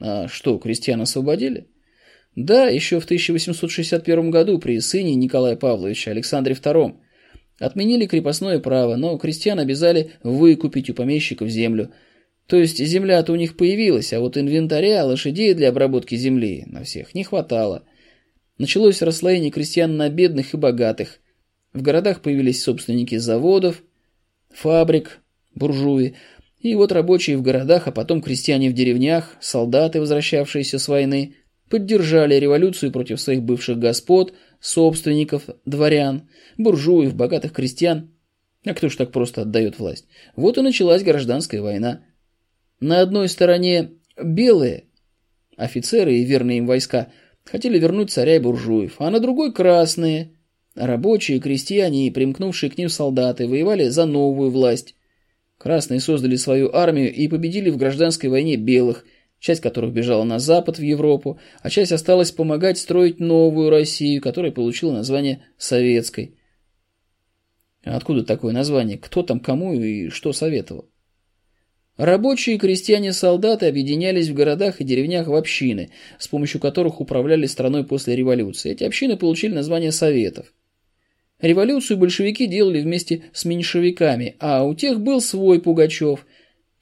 А 0.00 0.28
что, 0.28 0.56
крестьян 0.56 1.02
освободили? 1.02 1.68
Да, 2.36 2.68
еще 2.68 3.00
в 3.00 3.04
1861 3.04 4.30
году 4.30 4.58
при 4.58 4.78
сыне 4.78 5.14
Николая 5.14 5.56
Павловича 5.56 6.10
Александре 6.10 6.54
II 6.54 6.96
отменили 7.58 8.04
крепостное 8.04 8.58
право, 8.58 8.96
но 8.96 9.16
крестьян 9.16 9.58
обязали 9.58 10.12
выкупить 10.22 10.90
у 10.90 10.94
помещиков 10.94 11.48
землю. 11.48 11.92
То 12.46 12.58
есть 12.58 12.76
земля-то 12.76 13.32
у 13.32 13.36
них 13.36 13.56
появилась, 13.56 14.12
а 14.12 14.20
вот 14.20 14.36
инвентаря, 14.36 15.06
лошадей 15.06 15.54
для 15.54 15.70
обработки 15.70 16.14
земли 16.14 16.64
на 16.66 16.84
всех 16.84 17.14
не 17.14 17.24
хватало. 17.24 17.84
Началось 18.58 19.00
расслоение 19.00 19.50
крестьян 19.50 19.96
на 19.96 20.10
бедных 20.10 20.52
и 20.52 20.58
богатых. 20.58 21.20
В 21.72 21.80
городах 21.80 22.20
появились 22.20 22.62
собственники 22.62 23.16
заводов, 23.16 23.82
фабрик, 24.50 25.20
буржуи. 25.54 26.16
И 26.60 26.74
вот 26.74 26.92
рабочие 26.92 27.38
в 27.38 27.42
городах, 27.42 27.88
а 27.88 27.92
потом 27.92 28.20
крестьяне 28.20 28.68
в 28.68 28.74
деревнях, 28.74 29.36
солдаты, 29.40 30.00
возвращавшиеся 30.00 30.78
с 30.78 30.86
войны– 30.86 31.34
поддержали 31.68 32.34
революцию 32.34 32.92
против 32.92 33.20
своих 33.20 33.42
бывших 33.42 33.78
господ, 33.78 34.34
собственников, 34.60 35.48
дворян, 35.64 36.28
буржуев, 36.58 37.14
богатых 37.14 37.52
крестьян. 37.52 38.10
А 38.64 38.74
кто 38.74 38.88
ж 38.88 38.96
так 38.96 39.12
просто 39.12 39.42
отдает 39.42 39.78
власть? 39.78 40.06
Вот 40.34 40.58
и 40.58 40.62
началась 40.62 41.02
гражданская 41.02 41.62
война. 41.62 42.02
На 42.80 43.00
одной 43.00 43.28
стороне 43.28 43.92
белые, 44.22 44.84
офицеры 45.56 46.14
и 46.14 46.24
верные 46.24 46.58
им 46.58 46.66
войска, 46.66 47.12
хотели 47.44 47.78
вернуть 47.78 48.10
царя 48.10 48.36
и 48.36 48.40
буржуев, 48.40 48.96
а 48.98 49.10
на 49.10 49.20
другой 49.20 49.52
красные, 49.52 50.32
рабочие, 50.74 51.40
крестьяне 51.40 52.06
и 52.06 52.10
примкнувшие 52.10 52.70
к 52.70 52.78
ним 52.78 52.88
солдаты 52.88 53.46
воевали 53.46 53.88
за 53.88 54.04
новую 54.04 54.50
власть. 54.50 54.94
Красные 55.58 56.00
создали 56.00 56.36
свою 56.36 56.70
армию 56.74 57.12
и 57.12 57.28
победили 57.28 57.70
в 57.70 57.76
гражданской 57.76 58.30
войне 58.30 58.56
белых– 58.56 59.04
часть 59.38 59.60
которых 59.60 59.92
бежала 59.92 60.24
на 60.24 60.38
запад 60.38 60.78
в 60.78 60.82
Европу, 60.82 61.38
а 61.62 61.70
часть 61.70 61.92
осталась 61.92 62.32
помогать 62.32 62.78
строить 62.78 63.20
новую 63.20 63.70
Россию, 63.70 64.22
которая 64.22 64.52
получила 64.52 64.92
название 64.92 65.44
Советской. 65.58 66.36
Откуда 67.84 68.24
такое 68.24 68.52
название? 68.52 68.98
Кто 68.98 69.22
там 69.22 69.38
кому 69.38 69.72
и 69.74 70.08
что 70.08 70.32
советовал? 70.32 70.90
Рабочие, 71.96 72.58
крестьяне, 72.58 73.12
солдаты 73.12 73.66
объединялись 73.66 74.28
в 74.28 74.34
городах 74.34 74.80
и 74.80 74.84
деревнях 74.84 75.28
в 75.28 75.34
общины, 75.34 75.92
с 76.18 76.28
помощью 76.28 76.60
которых 76.60 77.00
управляли 77.00 77.46
страной 77.46 77.84
после 77.84 78.14
революции. 78.16 78.72
Эти 78.72 78.84
общины 78.84 79.16
получили 79.16 79.54
название 79.54 79.92
Советов. 79.92 80.52
Революцию 81.40 81.98
большевики 81.98 82.46
делали 82.46 82.80
вместе 82.80 83.24
с 83.32 83.44
меньшевиками, 83.44 84.36
а 84.40 84.64
у 84.64 84.74
тех 84.74 85.00
был 85.00 85.20
свой 85.20 85.60
Пугачев, 85.60 86.26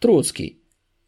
Троцкий. 0.01 0.64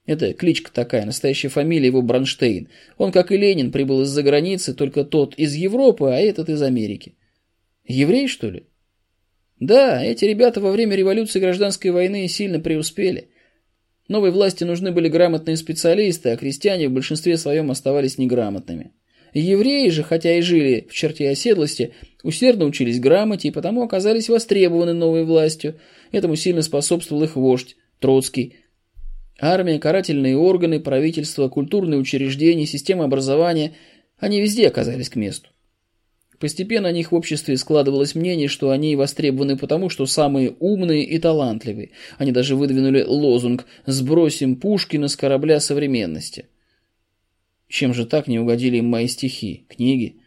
Это 0.07 0.33
кличка 0.33 0.73
такая, 0.73 1.05
настоящая 1.05 1.49
фамилия 1.49 1.87
его 1.87 2.01
Бронштейн. 2.01 2.69
Он, 2.97 3.11
как 3.11 3.33
и 3.33 3.37
Ленин, 3.37 3.73
прибыл 3.73 4.03
из-за 4.03 4.23
границы, 4.23 4.73
только 4.73 5.05
тот 5.05 5.35
из 5.35 5.55
Европы, 5.55 6.07
а 6.07 6.17
этот 6.17 6.49
из 6.49 6.63
Америки. 6.63 7.17
Еврей, 7.85 8.29
что 8.29 8.49
ли? 8.49 8.67
Да, 9.59 10.05
эти 10.05 10.25
ребята 10.25 10.61
во 10.61 10.71
время 10.71 10.97
революции 10.97 11.39
и 11.39 11.43
гражданской 11.43 11.91
войны 11.91 12.29
сильно 12.29 12.61
преуспели. 12.61 13.31
Новой 14.07 14.31
власти 14.31 14.63
нужны 14.63 14.93
были 14.93 15.09
грамотные 15.09 15.57
специалисты, 15.57 16.31
а 16.31 16.37
крестьяне 16.37 16.89
в 16.89 16.93
большинстве 16.93 17.37
своем 17.37 17.71
оставались 17.71 18.19
неграмотными. 18.19 18.93
Евреи 19.35 19.89
же, 19.89 20.03
хотя 20.03 20.39
и 20.39 20.41
жили 20.41 20.87
в 20.89 20.95
черте 20.95 21.29
оседлости, 21.29 21.93
усердно 22.23 22.65
учились 22.65 23.01
грамоте 23.01 23.49
и 23.49 23.51
потому 23.51 23.83
оказались 23.83 24.29
востребованы 24.29 24.93
новой 24.93 25.25
властью. 25.25 25.79
Этому 26.13 26.37
сильно 26.37 26.63
способствовал 26.63 27.25
их 27.25 27.35
вождь, 27.35 27.77
Троцкий. 27.99 28.57
Армия, 29.39 29.79
карательные 29.79 30.37
органы, 30.37 30.81
правительство, 30.81 31.49
культурные 31.49 31.99
учреждения, 32.01 32.67
система 32.67 33.05
образования– 33.05 33.73
они 34.19 34.41
везде 34.41 34.69
оказались 34.69 35.09
к 35.09 35.17
месту. 35.17 35.51
Постепенно 36.39 36.89
о 36.89 36.93
них 36.93 37.13
в 37.13 37.15
обществе 37.15 37.57
складывалось 37.57 38.15
мнение, 38.15 38.49
что 38.49 38.71
они 38.71 38.95
востребованы 38.95 39.57
потому, 39.57 39.89
что 39.89 40.05
самые 40.05 40.55
умные 40.59 41.03
и 41.05 41.19
талантливые. 41.19 41.93
Они 42.19 42.31
даже 42.31 42.57
выдвинули 42.57 43.03
лозунг 43.03 43.67
«Сбросим 43.87 44.57
Пушкина 44.57 45.09
с 45.09 45.17
корабля 45.17 45.61
современности». 45.61 46.47
Чем 47.69 47.95
же 47.95 48.07
так 48.07 48.29
не 48.29 48.39
угодили 48.39 48.77
им 48.77 48.87
мои 48.87 49.09
стихи, 49.09 49.65
книги? 49.69 50.21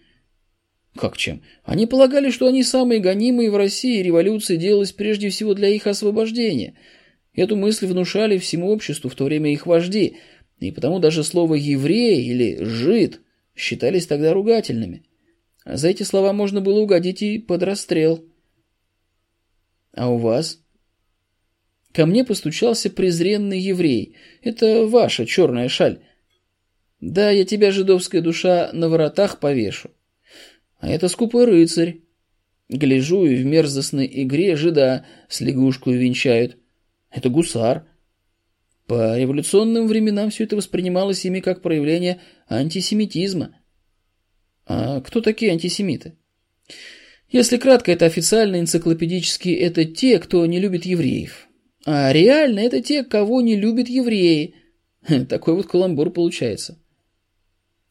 Как 0.95 1.15
чем? 1.15 1.41
Они 1.63 1.85
полагали, 1.85 2.31
что 2.31 2.47
они 2.47 2.63
самые 2.63 2.99
гонимые 2.99 3.51
в 3.51 3.55
России, 3.55 3.99
и 3.99 4.03
революция 4.03 4.57
делалась 4.57 4.91
прежде 4.91 5.29
всего 5.29 5.53
для 5.53 5.69
их 5.69 5.87
освобождения. 5.87 6.73
Эту 7.39 7.55
мысль 7.55 7.87
внушали 7.87 8.37
всему 8.37 8.69
обществу 8.69 9.09
в 9.09 9.15
то 9.15 9.23
время 9.23 9.53
их 9.53 9.65
вожди, 9.65 10.17
и 10.59 10.71
потому 10.71 10.99
даже 10.99 11.23
слово 11.23 11.55
«еврей» 11.55 12.21
или 12.21 12.61
«жид» 12.61 13.21
считались 13.55 14.07
тогда 14.07 14.33
ругательными. 14.33 15.05
За 15.63 15.87
эти 15.87 16.03
слова 16.03 16.33
можно 16.33 16.59
было 16.59 16.81
угодить 16.81 17.21
и 17.21 17.39
под 17.39 17.63
расстрел. 17.63 18.25
А 19.93 20.09
у 20.09 20.17
вас? 20.17 20.61
Ко 21.93 22.05
мне 22.05 22.25
постучался 22.25 22.89
презренный 22.89 23.61
еврей. 23.61 24.17
Это 24.41 24.85
ваша 24.85 25.25
черная 25.25 25.69
шаль. 25.69 26.01
Да, 26.99 27.31
я 27.31 27.45
тебя, 27.45 27.71
жидовская 27.71 28.19
душа, 28.19 28.69
на 28.73 28.89
воротах 28.89 29.39
повешу. 29.39 29.91
А 30.79 30.89
это 30.89 31.07
скупой 31.07 31.45
рыцарь. 31.45 32.01
Гляжу, 32.67 33.25
и 33.25 33.35
в 33.35 33.45
мерзостной 33.45 34.11
игре 34.11 34.57
жида 34.57 35.05
с 35.29 35.39
лягушкой 35.39 35.93
венчают. 35.93 36.58
Это 37.11 37.29
гусар. 37.29 37.87
По 38.87 39.17
революционным 39.17 39.87
временам 39.87 40.29
все 40.29 40.45
это 40.45 40.55
воспринималось 40.55 41.25
ими 41.25 41.39
как 41.39 41.61
проявление 41.61 42.21
антисемитизма. 42.47 43.55
А 44.65 45.01
кто 45.01 45.21
такие 45.21 45.51
антисемиты? 45.51 46.15
Если 47.29 47.57
кратко, 47.57 47.91
это 47.91 48.05
официально 48.05 48.59
энциклопедически 48.59 49.49
это 49.49 49.85
те, 49.85 50.17
кто 50.19 50.45
не 50.45 50.59
любит 50.59 50.85
евреев. 50.85 51.47
А 51.85 52.11
реально 52.11 52.59
это 52.59 52.81
те, 52.81 53.03
кого 53.03 53.41
не 53.41 53.55
любят 53.55 53.87
евреи. 53.87 54.55
Такой 55.29 55.53
вот 55.53 55.67
каламбур 55.67 56.11
получается. 56.11 56.79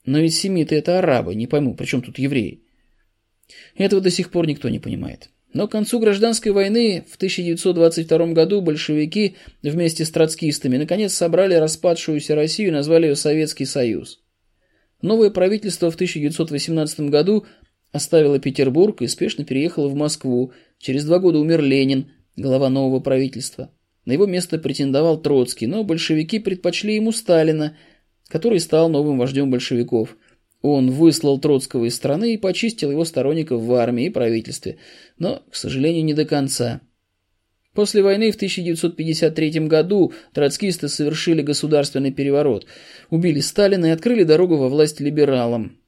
Но 0.05 0.19
ведь 0.19 0.35
семиты 0.35 0.75
это 0.75 0.99
арабы, 0.99 1.35
не 1.35 1.47
пойму, 1.47 1.75
при 1.75 1.87
чем 1.87 2.03
тут 2.03 2.19
евреи? 2.19 2.63
Этого 3.77 4.01
до 4.01 4.11
сих 4.11 4.31
пор 4.31 4.47
никто 4.47 4.69
не 4.69 4.79
понимает. 4.79 5.31
Но 5.53 5.67
к 5.67 5.73
концу 5.73 5.99
гражданской 5.99 6.53
войны 6.53 7.05
в 7.11 7.17
1922 7.17 8.27
году 8.29 8.61
большевики 8.61 9.37
вместе 9.63 10.05
с 10.05 10.11
троцкистами 10.11 10.77
наконец 10.77 11.15
собрали 11.15 11.55
распадшуюся 11.55 12.35
Россию 12.35 12.69
и 12.69 12.73
назвали 12.73 13.07
ее 13.07 13.17
Советский 13.17 13.65
Союз. 13.65 14.21
Новое 15.01 15.31
правительство 15.31 15.91
в 15.91 15.95
1918 15.95 17.01
году 17.01 17.47
оставило 17.93 18.39
Петербург 18.39 19.01
и 19.01 19.07
спешно 19.07 19.45
переехало 19.45 19.89
в 19.89 19.95
Москву. 19.95 20.53
Через 20.79 21.05
два 21.05 21.19
года 21.19 21.39
умер 21.39 21.63
Ленин, 21.63 22.11
глава 22.37 22.69
нового 22.69 23.01
правительства. 23.01 23.71
На 24.05 24.13
его 24.13 24.27
место 24.27 24.59
претендовал 24.59 25.21
Троцкий, 25.21 25.67
но 25.67 25.85
большевики 25.85 26.39
предпочли 26.39 26.97
ему 26.97 27.13
Сталина, 27.13 27.77
который 28.29 28.61
стал 28.61 28.89
новым 28.89 29.19
вождем 29.19 29.51
большевиков. 29.51 30.17
Он 30.61 30.91
выслал 30.91 31.39
Троцкого 31.39 31.85
из 31.85 31.95
страны 31.95 32.35
и 32.35 32.39
почистил 32.39 32.91
его 32.91 33.05
сторонников 33.05 33.63
в 33.63 33.73
армии 33.75 34.07
и 34.07 34.11
правительстве, 34.11 34.79
но, 35.19 35.43
к 35.51 35.55
сожалению, 35.55 36.05
не 36.05 36.15
до 36.15 36.25
конца. 36.25 36.81
После 37.75 38.03
войны 38.03 38.33
в 38.33 38.35
1953 38.35 39.69
году 39.69 40.13
троцкисты 40.33 40.89
совершили 40.89 41.43
государственный 41.43 42.11
переворот, 42.11 42.67
убили 43.09 43.39
Сталина 43.39 43.87
и 43.87 43.91
открыли 43.91 44.25
дорогу 44.25 44.57
во 44.57 44.69
власть 44.69 44.99
либералам. 44.99 45.79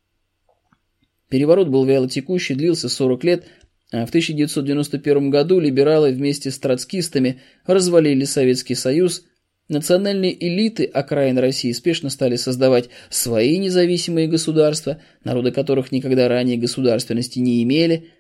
Переворот 1.29 1.69
был 1.69 1.85
вялотекущий, 1.85 2.55
длился 2.55 2.89
40 2.89 3.25
лет, 3.25 3.45
а 3.93 4.07
в 4.07 4.11
1991 4.11 5.31
году 5.31 5.59
либералы 5.59 6.13
вместе 6.13 6.53
с 6.53 6.59
троцкистами 6.61 7.41
развалили 7.67 8.25
Советский 8.25 8.77
Союз, 8.77 9.25
национальные 9.71 10.37
элиты 10.47 10.85
окраин 10.85 11.39
России 11.39 11.73
спешно 11.73 12.11
стали 12.11 12.37
создавать 12.37 12.91
свои 13.09 13.57
независимые 13.57 14.29
государства, 14.29 15.01
народы 15.25 15.53
которых 15.53 15.93
никогда 15.93 16.29
ранее 16.29 16.59
государственности 16.59 17.39
не 17.39 17.63
имели. 17.63 18.11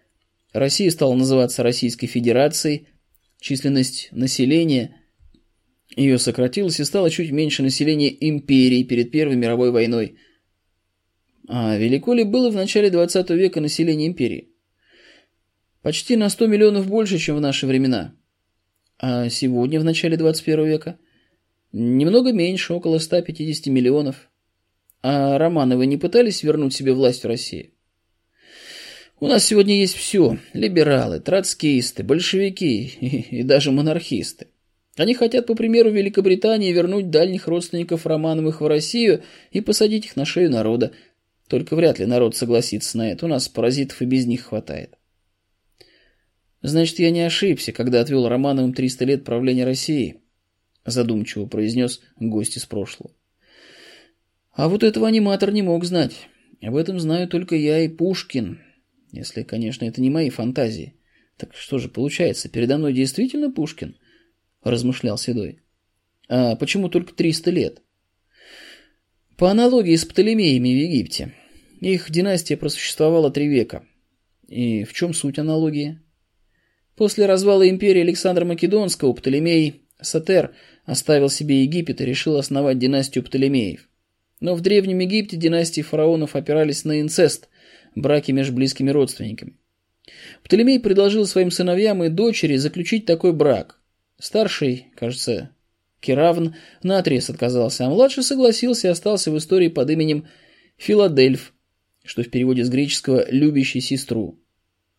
Россия 0.52 0.90
стала 0.90 1.14
называться 1.14 1.62
Российской 1.62 2.06
Федерацией– 2.06 2.86
Численность 3.40 4.10
населения 4.12 4.96
ее 5.96 6.18
сократилась 6.18 6.78
и 6.78 6.84
стало 6.84 7.10
чуть 7.10 7.32
меньше 7.32 7.62
населения 7.62 8.14
империи 8.28 8.82
перед 8.82 9.10
Первой 9.10 9.36
мировой 9.36 9.70
войной. 9.70 10.16
А 11.48 11.76
велико 11.76 12.12
ли 12.12 12.22
было 12.22 12.50
в 12.50 12.54
начале 12.54 12.90
20 12.90 13.30
века 13.30 13.60
население 13.60 14.06
империи? 14.06 14.54
Почти 15.82 16.16
на 16.16 16.28
100 16.28 16.46
миллионов 16.46 16.86
больше, 16.86 17.18
чем 17.18 17.36
в 17.36 17.40
наши 17.40 17.66
времена. 17.66 18.14
А 18.98 19.30
сегодня, 19.30 19.80
в 19.80 19.84
начале 19.84 20.18
21 20.18 20.66
века? 20.66 20.98
Немного 21.72 22.32
меньше, 22.32 22.74
около 22.74 22.98
150 22.98 23.66
миллионов. 23.66 24.28
А 25.02 25.38
Романовы 25.38 25.86
не 25.86 25.96
пытались 25.96 26.42
вернуть 26.42 26.74
себе 26.74 26.92
власть 26.92 27.22
в 27.22 27.26
России? 27.26 27.72
У 29.20 29.26
нас 29.26 29.44
сегодня 29.44 29.78
есть 29.78 29.94
все. 29.94 30.38
Либералы, 30.52 31.20
троцкисты, 31.20 32.02
большевики 32.02 32.84
и, 33.00 33.06
и 33.40 33.42
даже 33.42 33.70
монархисты. 33.70 34.48
Они 34.96 35.14
хотят, 35.14 35.46
по 35.46 35.54
примеру 35.54 35.90
Великобритании, 35.90 36.72
вернуть 36.72 37.10
дальних 37.10 37.46
родственников 37.46 38.06
Романовых 38.06 38.60
в 38.60 38.66
Россию 38.66 39.22
и 39.50 39.60
посадить 39.60 40.06
их 40.06 40.16
на 40.16 40.24
шею 40.24 40.50
народа. 40.50 40.92
Только 41.48 41.76
вряд 41.76 41.98
ли 41.98 42.06
народ 42.06 42.36
согласится 42.36 42.98
на 42.98 43.12
это. 43.12 43.26
У 43.26 43.28
нас 43.28 43.48
паразитов 43.48 44.02
и 44.02 44.06
без 44.06 44.26
них 44.26 44.42
хватает. 44.42 44.98
Значит, 46.62 46.98
я 46.98 47.10
не 47.10 47.22
ошибся, 47.22 47.72
когда 47.72 48.00
отвел 48.00 48.28
Романовым 48.28 48.74
300 48.74 49.04
лет 49.04 49.24
правления 49.24 49.64
России, 49.64 50.20
задумчиво 50.84 51.46
произнес 51.46 52.00
гость 52.18 52.56
из 52.56 52.66
прошлого. 52.66 53.14
А 54.52 54.68
вот 54.68 54.82
этого 54.82 55.08
аниматор 55.08 55.52
не 55.52 55.62
мог 55.62 55.84
знать. 55.84 56.28
Об 56.60 56.76
этом 56.76 57.00
знаю 57.00 57.28
только 57.28 57.56
я 57.56 57.80
и 57.80 57.88
Пушкин. 57.88 58.60
Если, 59.12 59.42
конечно, 59.42 59.84
это 59.84 60.00
не 60.00 60.10
мои 60.10 60.30
фантазии. 60.30 60.94
Так 61.36 61.54
что 61.54 61.78
же 61.78 61.88
получается, 61.88 62.48
передо 62.48 62.76
мной 62.76 62.92
действительно 62.92 63.50
Пушкин? 63.50 63.96
Размышлял 64.62 65.16
Седой. 65.16 65.62
А 66.28 66.54
почему 66.56 66.88
только 66.88 67.14
300 67.14 67.50
лет? 67.50 67.82
По 69.36 69.50
аналогии 69.50 69.96
с 69.96 70.04
Птолемеями 70.04 70.68
в 70.68 70.76
Египте. 70.76 71.34
Их 71.80 72.10
династия 72.10 72.58
просуществовала 72.58 73.30
три 73.30 73.48
века. 73.48 73.86
И 74.46 74.84
в 74.84 74.92
чем 74.92 75.14
суть 75.14 75.38
аналогии? 75.38 75.98
После 76.94 77.24
развала 77.24 77.66
империи 77.66 78.02
Александра 78.02 78.44
Македонского 78.44 79.14
Птолемей 79.14 79.88
Сатер 80.02 80.54
оставил 80.84 81.28
себе 81.28 81.62
Египет 81.62 82.00
и 82.00 82.04
решил 82.04 82.36
основать 82.36 82.78
династию 82.78 83.24
Птолемеев. 83.24 83.88
Но 84.40 84.54
в 84.54 84.60
Древнем 84.60 84.98
Египте 85.00 85.36
династии 85.36 85.82
фараонов 85.82 86.34
опирались 86.34 86.84
на 86.84 87.00
инцест, 87.00 87.48
браки 87.94 88.32
между 88.32 88.54
близкими 88.54 88.90
родственниками. 88.90 89.56
Птолемей 90.42 90.80
предложил 90.80 91.26
своим 91.26 91.50
сыновьям 91.50 92.02
и 92.02 92.08
дочери 92.08 92.56
заключить 92.56 93.06
такой 93.06 93.32
брак. 93.32 93.78
Старший, 94.18 94.86
кажется, 94.96 95.50
Керавн 96.00 96.54
наотрез 96.82 97.30
отказался, 97.30 97.86
а 97.86 97.90
младший 97.90 98.22
согласился 98.22 98.88
и 98.88 98.90
остался 98.90 99.30
в 99.30 99.38
истории 99.38 99.68
под 99.68 99.90
именем 99.90 100.26
Филадельф, 100.76 101.52
что 102.04 102.22
в 102.22 102.30
переводе 102.30 102.64
с 102.64 102.70
греческого 102.70 103.26
«любящий 103.30 103.80
сестру». 103.80 104.38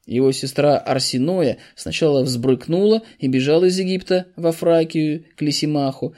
Его 0.06 0.32
сестра 0.32 0.78
Арсиноя 0.78 1.58
сначала 1.76 2.24
взбрыкнула 2.24 3.04
и 3.20 3.28
бежала 3.28 3.66
из 3.66 3.80
Египта 3.80 4.28
во 4.36 4.52
Фракию 4.52 5.26
к 5.36 5.42
Лисимаху, 5.42 6.16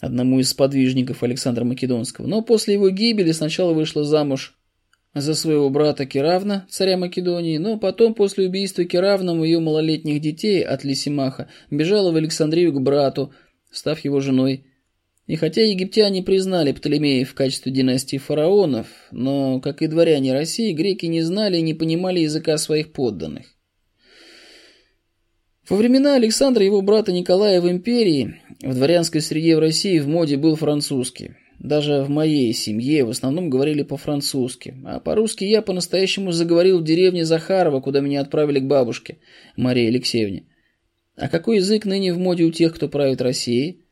одному 0.00 0.40
из 0.40 0.50
сподвижников 0.50 1.22
Александра 1.22 1.64
Македонского, 1.64 2.26
но 2.26 2.42
после 2.42 2.74
его 2.74 2.90
гибели 2.90 3.32
сначала 3.32 3.72
вышла 3.72 4.04
замуж 4.04 4.56
за 5.14 5.34
своего 5.34 5.70
брата 5.70 6.06
Керавна, 6.06 6.66
царя 6.68 6.96
Македонии, 6.96 7.58
но 7.58 7.78
потом 7.78 8.14
после 8.14 8.46
убийства 8.46 8.84
Керавном 8.84 9.42
ее 9.42 9.60
малолетних 9.60 10.20
детей 10.20 10.62
от 10.62 10.84
Лисимаха 10.84 11.48
бежала 11.70 12.10
в 12.12 12.16
Александрию 12.16 12.72
к 12.72 12.80
брату, 12.80 13.32
став 13.70 14.00
его 14.00 14.20
женой. 14.20 14.64
И 15.26 15.36
хотя 15.36 15.62
египтяне 15.62 16.22
признали 16.22 16.72
Птолемеев 16.72 17.30
в 17.30 17.34
качестве 17.34 17.72
династии 17.72 18.18
фараонов, 18.18 18.88
но, 19.10 19.58
как 19.60 19.80
и 19.80 19.86
дворяне 19.86 20.34
России, 20.34 20.72
греки 20.72 21.06
не 21.06 21.22
знали 21.22 21.56
и 21.56 21.62
не 21.62 21.72
понимали 21.72 22.20
языка 22.20 22.58
своих 22.58 22.92
подданных. 22.92 23.46
Во 25.66 25.76
времена 25.76 26.16
Александра 26.16 26.62
и 26.62 26.66
его 26.66 26.82
брата 26.82 27.10
Николая 27.10 27.62
в 27.62 27.70
империи 27.70 28.36
в 28.60 28.74
дворянской 28.74 29.22
среде 29.22 29.56
в 29.56 29.60
России 29.60 29.98
в 29.98 30.06
моде 30.06 30.36
был 30.36 30.56
французский. 30.56 31.36
Даже 31.58 32.02
в 32.02 32.10
моей 32.10 32.52
семье 32.52 33.04
в 33.04 33.08
основном 33.08 33.48
говорили 33.48 33.82
по-французски, 33.82 34.74
а 34.84 35.00
по-русски 35.00 35.44
я 35.44 35.62
по-настоящему 35.62 36.32
заговорил 36.32 36.80
в 36.80 36.84
деревне 36.84 37.24
Захарова, 37.24 37.80
куда 37.80 38.00
меня 38.00 38.20
отправили 38.20 38.58
к 38.58 38.66
бабушке, 38.66 39.16
Марии 39.56 39.86
Алексеевне. 39.86 40.44
А 41.16 41.30
какой 41.30 41.56
язык 41.56 41.86
ныне 41.86 42.12
в 42.12 42.18
моде 42.18 42.44
у 42.44 42.50
тех, 42.50 42.74
кто 42.74 42.88
правит 42.88 43.22
Россией? 43.22 43.83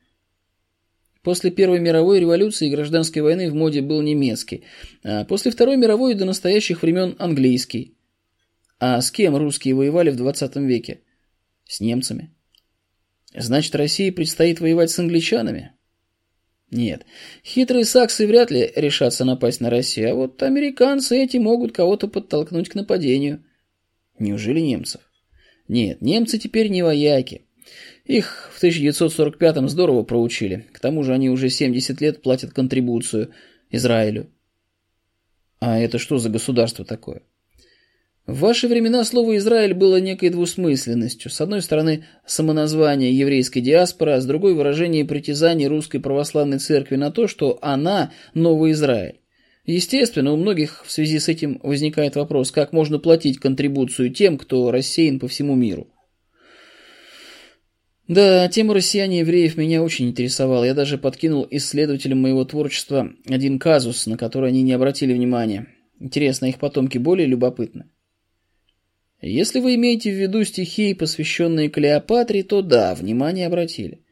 После 1.22 1.52
Первой 1.52 1.78
мировой 1.78 2.18
революции 2.18 2.66
и 2.66 2.70
гражданской 2.70 3.22
войны 3.22 3.50
в 3.50 3.54
моде 3.54 3.80
был 3.80 4.02
немецкий, 4.02 4.64
а 5.04 5.24
после 5.24 5.52
Второй 5.52 5.76
мировой 5.76 6.14
до 6.14 6.24
настоящих 6.24 6.82
времен 6.82 7.14
английский. 7.18 7.96
А 8.80 9.00
с 9.00 9.12
кем 9.12 9.36
русские 9.36 9.74
воевали 9.74 10.10
в 10.10 10.16
20 10.16 10.56
веке? 10.56 11.02
С 11.64 11.80
немцами. 11.80 12.34
Значит, 13.34 13.76
России 13.76 14.10
предстоит 14.10 14.58
воевать 14.60 14.90
с 14.90 14.98
англичанами? 14.98 15.72
Нет, 16.72 17.06
хитрые 17.44 17.84
саксы 17.84 18.26
вряд 18.26 18.50
ли 18.50 18.72
решатся 18.74 19.24
напасть 19.24 19.60
на 19.60 19.70
Россию, 19.70 20.10
а 20.10 20.14
вот 20.14 20.42
американцы 20.42 21.22
эти 21.22 21.36
могут 21.36 21.72
кого-то 21.72 22.08
подтолкнуть 22.08 22.68
к 22.68 22.74
нападению. 22.74 23.44
Неужели 24.18 24.58
немцев? 24.58 25.02
Нет, 25.68 26.00
немцы 26.00 26.38
теперь 26.38 26.68
не 26.68 26.82
вояки. 26.82 27.46
Их 28.04 28.50
в 28.52 28.62
1945-м 28.62 29.68
здорово 29.68 30.02
проучили. 30.02 30.66
К 30.72 30.80
тому 30.80 31.04
же 31.04 31.12
они 31.12 31.30
уже 31.30 31.48
70 31.48 32.00
лет 32.00 32.22
платят 32.22 32.52
контрибуцию 32.52 33.30
Израилю. 33.70 34.28
А 35.60 35.78
это 35.78 35.98
что 35.98 36.18
за 36.18 36.28
государство 36.28 36.84
такое? 36.84 37.22
В 38.26 38.38
ваши 38.38 38.68
времена 38.68 39.04
слово 39.04 39.36
«Израиль» 39.36 39.74
было 39.74 40.00
некой 40.00 40.30
двусмысленностью. 40.30 41.28
С 41.30 41.40
одной 41.40 41.60
стороны, 41.60 42.04
самоназвание 42.24 43.16
еврейской 43.16 43.60
диаспоры, 43.60 44.12
а 44.12 44.20
с 44.20 44.26
другой– 44.26 44.54
выражение 44.56 45.04
притязаний 45.04 45.66
русской 45.66 45.98
православной 45.98 46.58
церкви 46.58 46.94
на 46.94 47.10
то, 47.10 47.26
что 47.26 47.58
она– 47.62 48.12
новый 48.34 48.72
Израиль. 48.72 49.20
Естественно, 49.64 50.32
у 50.32 50.36
многих 50.36 50.84
в 50.84 50.90
связи 50.90 51.18
с 51.18 51.28
этим 51.28 51.60
возникает 51.64 52.14
вопрос, 52.14 52.52
как 52.52 52.72
можно 52.72 53.00
платить 53.00 53.38
контрибуцию 53.38 54.12
тем, 54.12 54.38
кто 54.38 54.70
рассеян 54.70 55.18
по 55.18 55.26
всему 55.26 55.56
миру. 55.56 55.91
Да, 58.12 58.46
тема 58.48 58.74
россияне 58.74 59.20
евреев 59.20 59.56
меня 59.56 59.82
очень 59.82 60.10
интересовала. 60.10 60.64
Я 60.64 60.74
даже 60.74 60.98
подкинул 60.98 61.46
исследователям 61.50 62.20
моего 62.20 62.44
творчества 62.44 63.10
один 63.26 63.58
казус, 63.58 64.06
на 64.06 64.18
который 64.18 64.50
они 64.50 64.62
не 64.62 64.74
обратили 64.74 65.14
внимания. 65.14 65.68
Интересно, 65.98 66.44
их 66.44 66.58
потомки 66.58 66.98
более 66.98 67.26
любопытны? 67.26 67.86
Если 69.22 69.60
вы 69.60 69.76
имеете 69.76 70.10
в 70.10 70.20
виду 70.20 70.44
стихи, 70.44 70.92
посвященные 70.92 71.70
Клеопатре, 71.70 72.42
то 72.42 72.60
да, 72.60 72.94
внимание 72.94 73.46
обратили. 73.46 74.04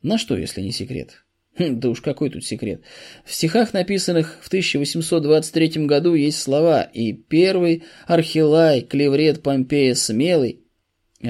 На 0.00 0.16
что, 0.16 0.36
если 0.36 0.60
не 0.60 0.70
секрет? 0.70 1.24
Хм, 1.58 1.80
да 1.80 1.88
уж 1.88 2.02
какой 2.02 2.30
тут 2.30 2.44
секрет. 2.44 2.82
В 3.24 3.34
стихах, 3.34 3.72
написанных 3.72 4.38
в 4.42 4.46
1823 4.46 5.86
году, 5.86 6.14
есть 6.14 6.40
слова 6.40 6.82
«И 6.82 7.12
первый 7.12 7.82
Архилай, 8.06 8.82
клеврет 8.82 9.42
Помпея 9.42 9.94
смелый». 9.94 10.63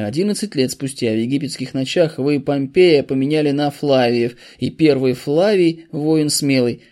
Одиннадцать 0.03 0.55
лет 0.57 0.71
спустя 0.71 1.13
в 1.13 1.19
египетских 1.19 1.73
ночах 1.73 2.19
вы 2.19 2.41
Помпея 2.41 3.03
поменяли 3.03 3.53
на 3.53 3.71
Флавиев, 3.71 4.37
и 4.59 4.71
первый 4.71 5.13
Флавий– 5.15 5.87
воин 5.93 6.31
смелый. 6.31 6.83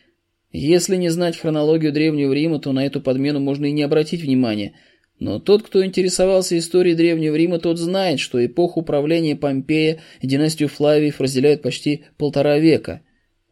Если 0.52 0.96
не 0.96 1.08
знать 1.08 1.36
хронологию 1.36 1.92
Древнего 1.92 2.32
Рима, 2.32 2.58
то 2.60 2.72
на 2.72 2.86
эту 2.86 3.00
подмену 3.00 3.40
можно 3.40 3.66
и 3.66 3.72
не 3.72 3.82
обратить 3.82 4.22
внимания– 4.22 4.74
но 5.22 5.38
тот, 5.38 5.62
кто 5.62 5.84
интересовался 5.86 6.58
историей 6.58 6.96
Древнего 6.96 7.36
Рима, 7.36 7.60
тот 7.60 7.78
знает, 7.78 8.18
что 8.18 8.44
эпоху 8.44 8.82
правления 8.82 9.36
Помпея 9.36 10.00
и 10.20 10.26
династию 10.26 10.68
Флавиев 10.68 11.20
разделяют 11.20 11.62
почти 11.62 12.06
полтора 12.18 12.58
века. 12.58 13.02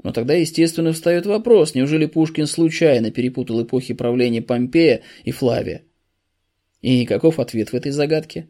Но 0.03 0.11
тогда, 0.13 0.35
естественно, 0.35 0.93
встает 0.93 1.27
вопрос, 1.27 1.77
неужели 1.77 2.07
Пушкин 2.07 2.49
случайно 2.49 3.13
перепутал 3.13 3.63
эпохи 3.63 3.95
правления 3.95 4.43
Помпея 4.43 5.03
и 5.23 5.31
Флавия? 5.31 5.83
И 6.81 7.07
каков 7.07 7.39
ответ 7.39 7.69
в 7.69 7.75
этой 7.75 7.93
загадке? 7.93 8.49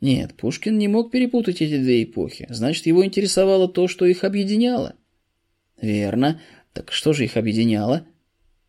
Нет, 0.00 0.34
Пушкин 0.34 0.78
не 0.78 0.88
мог 0.88 1.10
перепутать 1.10 1.60
эти 1.60 1.76
две 1.76 2.04
эпохи. 2.04 2.46
Значит, 2.50 2.86
его 2.86 3.04
интересовало 3.04 3.68
то, 3.68 3.88
что 3.88 4.06
их 4.06 4.24
объединяло. 4.24 4.94
Верно. 5.80 6.40
Так 6.72 6.92
что 6.92 7.12
же 7.12 7.24
их 7.24 7.36
объединяло? 7.36 8.06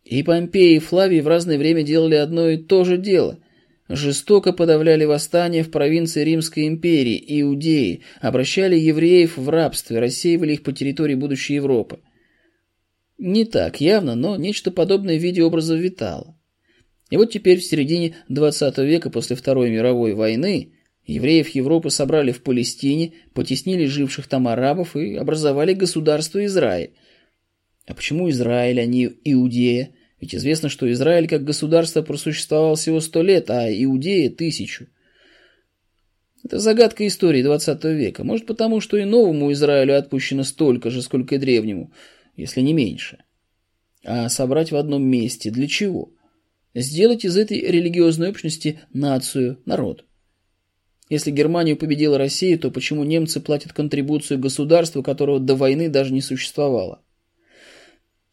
И 0.02 0.22
Помпей, 0.22 0.76
и 0.76 0.80
Флавий 0.80 1.20
в 1.20 1.28
разное 1.28 1.58
время 1.58 1.82
делали 1.82 2.16
одно 2.16 2.48
и 2.48 2.56
то 2.56 2.84
же 2.84 2.98
дело– 2.98 3.38
жестоко 3.90 4.52
подавляли 4.52 5.04
восстания 5.04 5.62
в 5.62 5.70
провинции 5.70 6.22
Римской 6.22 6.68
империи, 6.68 7.22
Иудеи, 7.40 8.02
обращали 8.20 8.76
евреев 8.76 9.36
в 9.36 9.48
рабство, 9.48 10.00
рассеивали 10.00 10.54
их 10.54 10.62
по 10.62 10.72
территории 10.72 11.14
будущей 11.16 11.54
Европы. 11.54 11.98
Не 13.18 13.44
так 13.44 13.80
явно, 13.80 14.14
но 14.14 14.36
нечто 14.36 14.70
подобное 14.70 15.18
в 15.18 15.22
виде 15.22 15.42
образов 15.42 15.78
витало. 15.80 16.36
И 17.10 17.16
вот 17.16 17.32
теперь 17.32 17.58
в 17.58 17.64
середине 17.64 18.14
20 18.28 18.78
века 18.78 19.10
после 19.10 19.34
Второй 19.34 19.70
мировой 19.70 20.14
войны 20.14 20.72
евреев 21.14 21.48
Европы 21.48 21.90
собрали 21.90 22.32
в 22.32 22.42
Палестине, 22.42 23.14
потеснили 23.34 23.86
живших 23.86 24.28
там 24.28 24.48
арабов 24.48 24.96
и 24.96 25.16
образовали 25.16 25.74
государство 25.74 26.44
Израиль. 26.44 26.92
А 27.86 27.94
почему 27.94 28.30
Израиль, 28.30 28.80
а 28.80 28.86
не 28.86 29.10
Иудея? 29.24 29.90
Ведь 30.20 30.34
известно, 30.34 30.68
что 30.68 30.90
Израиль 30.92 31.28
как 31.28 31.44
государство 31.44 32.02
просуществовал 32.02 32.76
всего 32.76 33.00
сто 33.00 33.22
лет, 33.22 33.50
а 33.50 33.68
Иудея– 33.68 34.30
тысячу. 34.30 34.86
Это 36.44 36.58
загадка 36.58 37.06
истории 37.06 37.42
20 37.42 37.84
века. 37.84 38.24
Может 38.24 38.46
потому, 38.46 38.80
что 38.80 38.96
и 38.96 39.04
новому 39.04 39.52
Израилю 39.52 39.98
отпущено 39.98 40.44
столько 40.44 40.90
же, 40.90 41.02
сколько 41.02 41.34
и 41.34 41.38
древнему, 41.38 41.92
если 42.36 42.60
не 42.60 42.72
меньше. 42.72 43.18
А 44.04 44.28
собрать 44.28 44.70
в 44.70 44.76
одном 44.76 45.02
месте 45.02 45.50
для 45.50 45.66
чего? 45.66 46.12
Сделать 46.74 47.24
из 47.24 47.36
этой 47.36 47.60
религиозной 47.60 48.30
общности 48.30 48.80
нацию, 48.92 49.60
народ. 49.64 50.04
Если 51.10 51.32
Германию 51.32 51.76
победила 51.76 52.18
Россия, 52.18 52.56
то 52.56 52.70
почему 52.70 53.02
немцы 53.02 53.40
платят 53.40 53.72
контрибуцию 53.72 54.38
государству, 54.38 55.02
которого 55.02 55.40
до 55.40 55.56
войны 55.56 55.88
даже 55.88 56.12
не 56.12 56.20
существовало? 56.22 57.02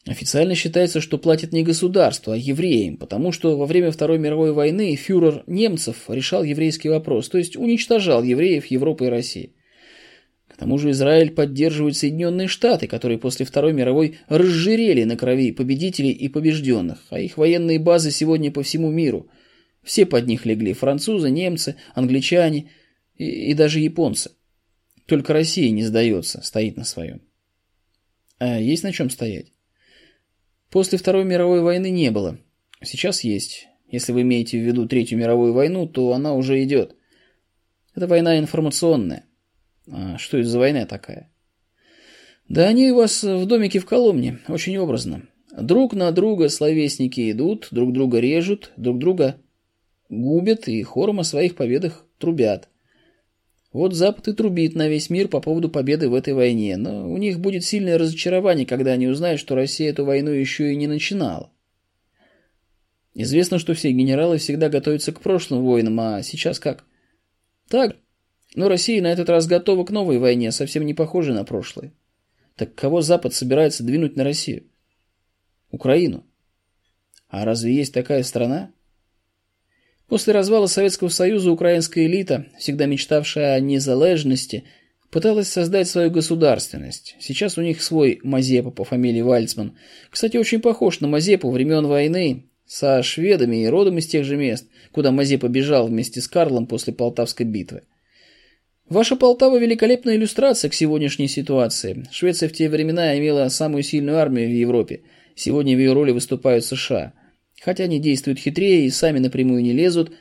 Официально 0.06 0.54
считается, 0.54 1.02
что 1.02 1.18
платит 1.18 1.52
не 1.52 1.64
государство, 1.64 2.36
а 2.36 2.38
евреям, 2.38 2.98
потому 2.98 3.32
что 3.32 3.58
во 3.58 3.66
время 3.66 3.92
Второй 3.92 4.20
мировой 4.20 4.54
войны 4.54 4.96
фюрер 4.96 5.44
немцев 5.48 6.06
решал 6.08 6.44
еврейский 6.44 6.88
вопрос, 6.88 7.28
то 7.28 7.40
есть 7.40 7.58
уничтожал 7.58 8.24
евреев 8.24 8.68
Европы 8.68 9.08
и 9.08 9.10
России. 9.10 9.54
К 10.48 10.56
тому 10.56 10.78
же 10.78 10.92
Израиль 10.92 11.32
поддерживает 11.32 11.98
Соединенные 11.98 12.48
Штаты, 12.48 12.88
которые 12.88 13.18
после 13.18 13.46
Второй 13.46 13.74
мировой 13.74 14.20
разжирели 14.30 15.04
на 15.04 15.18
крови 15.18 15.52
победителей 15.52 16.12
и 16.12 16.30
побежденных, 16.30 17.00
а 17.10 17.20
их 17.20 17.38
военные 17.38 17.80
базы 17.80 18.12
сегодня 18.12 18.52
по 18.52 18.64
всему 18.64 18.90
миру. 18.92 19.28
Все 19.88 20.06
под 20.06 20.28
них 20.28 20.46
легли– 20.46 20.74
французы, 20.74 21.32
немцы, 21.32 21.78
англичане 21.96 22.72
и, 23.16 23.52
и 23.52 23.54
даже 23.54 23.80
японцы. 23.80 24.32
Только 25.06 25.32
Россия 25.32 25.72
не 25.72 25.84
сдается, 25.84 26.42
стоит 26.44 26.76
на 26.76 26.84
своем. 26.84 27.22
А 28.38 28.60
есть 28.60 28.84
на 28.84 28.92
чем 28.92 29.10
стоять? 29.10 29.54
После 30.70 30.98
Второй 30.98 31.24
мировой 31.24 31.62
войны 31.62 31.90
не 31.90 32.12
было. 32.12 32.38
Сейчас 32.84 33.24
есть. 33.24 33.70
Если 33.90 34.12
вы 34.12 34.24
имеете 34.24 34.60
в 34.60 34.68
виду 34.68 34.90
Третью 34.90 35.20
мировую 35.20 35.54
войну, 35.54 35.88
то 35.88 36.12
она 36.12 36.34
уже 36.34 36.62
идет. 36.62 36.98
Это 37.96 38.08
война 38.08 38.38
информационная. 38.38 39.24
А 39.90 40.18
что 40.18 40.38
это 40.38 40.50
за 40.50 40.60
война 40.60 40.86
такая? 40.86 41.32
Да 42.50 42.68
они 42.68 42.92
у 42.92 42.96
вас 42.96 43.24
в 43.24 43.46
домике 43.46 43.80
в 43.80 43.86
Коломне, 43.86 44.40
очень 44.50 44.78
образно. 44.78 45.30
Друг 45.58 45.94
на 45.94 46.12
друга 46.12 46.50
словесники 46.50 47.32
идут, 47.32 47.70
друг 47.72 47.94
друга 47.94 48.20
режут, 48.20 48.74
друг 48.76 49.00
друга 49.00 49.42
губят 50.10 50.68
и 50.68 50.82
хором 50.84 51.20
о 51.20 51.24
своих 51.24 51.56
победах 51.56 52.06
трубят. 52.18 52.70
Вот 53.74 53.94
Запад 53.94 54.28
и 54.28 54.34
трубит 54.34 54.76
на 54.76 54.88
весь 54.88 55.10
мир 55.10 55.28
по 55.28 55.42
поводу 55.42 55.70
победы 55.70 56.10
в 56.10 56.14
этой 56.14 56.34
войне, 56.34 56.78
но 56.78 57.12
у 57.12 57.18
них 57.18 57.40
будет 57.40 57.64
сильное 57.64 57.98
разочарование, 57.98 58.66
когда 58.66 58.94
они 58.94 59.08
узнают, 59.08 59.40
что 59.40 59.56
Россия 59.56 59.90
эту 59.90 60.06
войну 60.06 60.32
еще 60.32 60.72
и 60.72 60.76
не 60.76 60.88
начинала. 60.88 61.52
Известно, 63.14 63.60
что 63.60 63.74
все 63.74 63.92
генералы 63.92 64.38
всегда 64.38 64.70
готовятся 64.70 65.12
к 65.12 65.22
прошлым 65.22 65.64
войнам, 65.64 66.00
а 66.00 66.24
сейчас 66.24 66.60
как? 66.60 66.86
Так, 67.68 67.98
но 68.56 68.70
Россия 68.70 69.02
на 69.02 69.08
этот 69.08 69.30
раз 69.30 69.48
готова 69.48 69.84
к 69.86 69.92
новой 69.92 70.20
войне, 70.20 70.52
совсем 70.52 70.86
не 70.86 70.94
похожей 70.94 71.34
на 71.34 71.44
прошлое. 71.44 71.94
Так 72.56 72.74
кого 72.74 73.02
Запад 73.02 73.34
собирается 73.34 73.84
двинуть 73.84 74.16
на 74.16 74.24
Россию? 74.24 74.64
Украину. 75.70 76.26
А 77.28 77.44
разве 77.44 77.76
есть 77.76 77.94
такая 77.94 78.24
страна? 78.24 78.72
После 80.08 80.34
развала 80.34 80.68
Советского 80.68 81.10
Союза 81.10 81.52
украинская 81.52 82.06
элита, 82.06 82.46
всегда 82.58 82.86
мечтавшая 82.86 83.56
о 83.56 83.60
незалежности, 83.60 84.64
пыталась 85.12 85.50
создать 85.50 85.90
свою 85.90 86.10
государственность. 86.12 87.18
Сейчас 87.20 87.58
у 87.58 87.62
них 87.62 87.82
свой 87.82 88.20
Мазепа 88.24 88.72
по 88.72 88.86
фамилии 88.86 89.22
Вальцман. 89.22 89.78
Кстати, 90.10 90.38
очень 90.38 90.62
похож 90.62 91.02
на 91.02 91.10
Мазепу 91.10 91.52
времен 91.52 91.88
войны 91.88 92.46
со 92.66 93.04
шведами 93.04 93.64
и 93.64 93.68
родом 93.68 93.98
из 93.98 94.08
тех 94.08 94.24
же 94.24 94.38
мест, 94.38 94.68
куда 94.92 95.12
Мазепа 95.12 95.50
бежал 95.50 95.88
вместе 95.88 96.22
с 96.22 96.28
Карлом 96.28 96.68
после 96.68 96.94
Полтавской 96.94 97.46
битвы. 97.46 97.84
Ваша 98.88 99.18
Полтава– 99.18 99.58
великолепная 99.60 100.16
иллюстрация 100.16 100.70
к 100.70 100.74
сегодняшней 100.74 101.28
ситуации. 101.28 102.06
Швеция 102.12 102.48
в 102.48 102.54
те 102.54 102.70
времена 102.70 103.18
имела 103.18 103.50
самую 103.50 103.84
сильную 103.84 104.18
армию 104.18 104.48
в 104.48 104.54
Европе. 104.54 105.02
Сегодня 105.36 105.76
в 105.76 105.80
ее 105.80 105.92
роли 105.92 106.12
выступают 106.12 106.64
США– 106.64 107.12
Хотя 107.62 107.86
они 107.86 108.00
действуют 108.00 108.40
хитрее 108.40 108.86
и 108.86 108.90
сами 108.90 109.20
напрямую 109.20 109.64
не 109.64 109.74
лезут, 109.74 110.12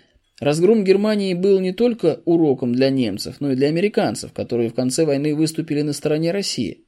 разгром 0.41 0.85
Германии 0.85 1.35
был 1.35 1.61
не 1.61 1.73
только 1.73 2.23
уроком 2.25 2.75
для 2.75 2.91
немцев, 2.91 3.37
но 3.41 3.53
и 3.53 3.57
для 3.57 3.69
американцев, 3.69 4.33
которые 4.33 4.71
в 4.71 4.75
конце 4.75 5.05
войны 5.05 5.35
выступили 5.35 5.83
на 5.83 5.93
стороне 5.93 6.33
России. 6.33 6.85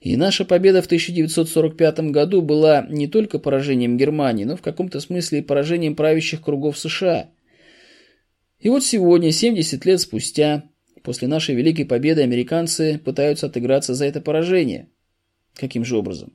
И 0.00 0.16
наша 0.16 0.44
победа 0.44 0.82
в 0.82 0.86
1945 0.86 2.00
году 2.10 2.42
была 2.42 2.86
не 2.88 3.06
только 3.06 3.38
поражением 3.38 3.96
Германии, 3.96 4.44
но 4.44 4.56
в 4.56 4.62
каком-то 4.62 5.00
смысле 5.00 5.40
и 5.40 5.42
поражением 5.42 5.94
правящих 5.94 6.42
кругов 6.42 6.78
США. 6.78 7.30
И 8.58 8.68
вот 8.68 8.82
сегодня, 8.82 9.30
70 9.30 9.84
лет 9.84 10.00
спустя, 10.00 10.64
после 11.02 11.28
нашей 11.28 11.54
великой 11.54 11.84
победы, 11.84 12.22
американцы 12.22 12.98
пытаются 12.98 13.46
отыграться 13.46 13.94
за 13.94 14.06
это 14.06 14.20
поражение. 14.20 14.88
Каким 15.54 15.84
же 15.84 15.96
образом? 15.96 16.32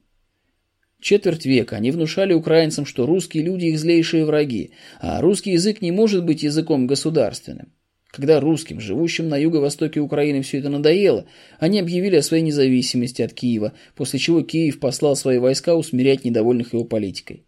Четверть 1.06 1.46
века 1.46 1.76
они 1.76 1.92
внушали 1.92 2.34
украинцам, 2.34 2.88
что 2.88 3.06
русские 3.06 3.44
люди 3.44 3.66
их 3.66 3.78
злейшие 3.78 4.26
враги, 4.26 4.72
а 5.00 5.22
русский 5.22 5.52
язык 5.52 5.84
не 5.84 5.92
может 5.92 6.26
быть 6.26 6.42
языком 6.42 6.88
государственным. 6.88 7.72
Когда 8.08 8.40
русским, 8.40 8.80
живущим 8.80 9.30
на 9.30 9.38
юго-востоке 9.38 10.00
Украины, 10.00 10.42
все 10.42 10.58
это 10.58 10.70
надоело, 10.70 11.28
они 11.60 11.80
объявили 11.80 12.16
о 12.16 12.24
своей 12.24 12.42
независимости 12.42 13.22
от 13.22 13.34
Киева, 13.34 13.74
после 13.94 14.18
чего 14.18 14.42
Киев 14.42 14.80
послал 14.80 15.16
свои 15.16 15.38
войска 15.38 15.76
усмирять 15.76 16.26
недовольных 16.26 16.74
его 16.74 16.86
политикой. 16.86 17.46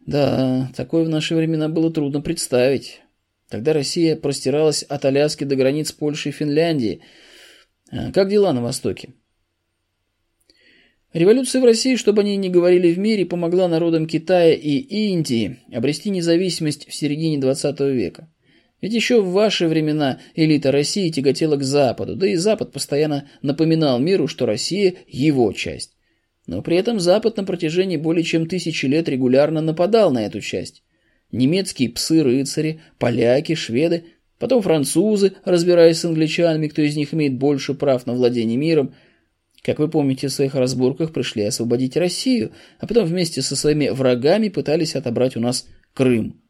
Да, 0.00 0.72
такое 0.74 1.04
в 1.04 1.10
наши 1.10 1.34
времена 1.34 1.68
было 1.68 1.92
трудно 1.92 2.22
представить. 2.22 3.02
Тогда 3.50 3.74
Россия 3.74 4.16
простиралась 4.16 4.84
от 4.84 5.04
Аляски 5.04 5.44
до 5.44 5.54
границ 5.54 5.92
Польши 5.92 6.30
и 6.30 6.32
Финляндии. 6.32 7.02
А 7.90 8.10
как 8.10 8.30
дела 8.30 8.54
на 8.54 8.62
Востоке? 8.62 9.10
Революция 11.12 11.60
в 11.60 11.66
России, 11.66 11.96
чтобы 11.96 12.22
они 12.22 12.36
не 12.36 12.48
говорили 12.48 12.90
в 12.90 12.98
мире, 12.98 13.26
помогла 13.26 13.68
народам 13.68 14.06
Китая 14.06 14.54
и 14.54 14.78
Индии 14.78 15.58
обрести 15.70 16.08
независимость 16.08 16.88
в 16.88 16.94
середине 16.94 17.36
XX 17.38 17.92
века. 17.92 18.30
Ведь 18.80 18.94
еще 18.94 19.20
в 19.20 19.30
ваши 19.30 19.68
времена 19.68 20.20
элита 20.34 20.72
России 20.72 21.10
тяготела 21.10 21.56
к 21.56 21.62
Западу, 21.62 22.16
да 22.16 22.26
и 22.26 22.36
Запад 22.36 22.72
постоянно 22.72 23.28
напоминал 23.42 24.00
миру, 24.00 24.26
что 24.26 24.46
Россия– 24.46 24.94
его 25.06 25.52
часть. 25.52 25.92
Но 26.46 26.62
при 26.62 26.78
этом 26.78 26.98
Запад 26.98 27.36
на 27.36 27.44
протяжении 27.44 27.98
более 27.98 28.24
чем 28.24 28.46
тысячи 28.46 28.86
лет 28.86 29.08
регулярно 29.08 29.60
нападал 29.60 30.12
на 30.12 30.24
эту 30.24 30.40
часть. 30.40 30.82
Немецкие 31.30 31.90
псы-рыцари, 31.90 32.80
поляки, 32.98 33.54
шведы, 33.54 34.04
потом 34.38 34.62
французы, 34.62 35.34
разбираясь 35.44 35.98
с 35.98 36.04
англичанами, 36.06 36.68
кто 36.68 36.80
из 36.80 36.96
них 36.96 37.12
имеет 37.12 37.34
больше 37.34 37.74
прав 37.74 38.06
на 38.06 38.14
владение 38.14 38.56
миром– 38.56 38.94
как 39.62 39.78
вы 39.78 39.88
помните, 39.88 40.28
в 40.28 40.32
своих 40.32 40.54
разборках 40.54 41.12
пришли 41.12 41.44
освободить 41.44 41.96
Россию, 41.96 42.52
а 42.80 42.86
потом 42.86 43.04
вместе 43.04 43.42
со 43.42 43.54
своими 43.54 43.88
врагами 43.88 44.48
пытались 44.48 44.96
отобрать 44.96 45.36
у 45.36 45.40
нас 45.40 45.68
Крым. 45.94 46.42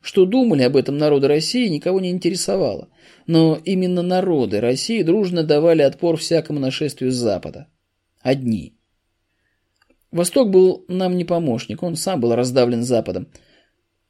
Что 0.00 0.26
думали 0.26 0.62
об 0.62 0.76
этом 0.76 0.98
народы 0.98 1.28
России, 1.28 1.68
никого 1.68 2.00
не 2.00 2.10
интересовало. 2.10 2.88
Но 3.26 3.58
именно 3.64 4.02
народы 4.02 4.60
России 4.60 5.02
дружно 5.02 5.42
давали 5.44 5.82
отпор 5.82 6.16
всякому 6.16 6.60
нашествию 6.60 7.10
с 7.10 7.14
Запада. 7.14 7.68
Одни. 8.20 8.76
Восток 10.10 10.50
был 10.50 10.84
нам 10.88 11.16
не 11.16 11.24
помощник, 11.24 11.82
он 11.82 11.96
сам 11.96 12.20
был 12.20 12.34
раздавлен 12.34 12.84
Западом. 12.84 13.28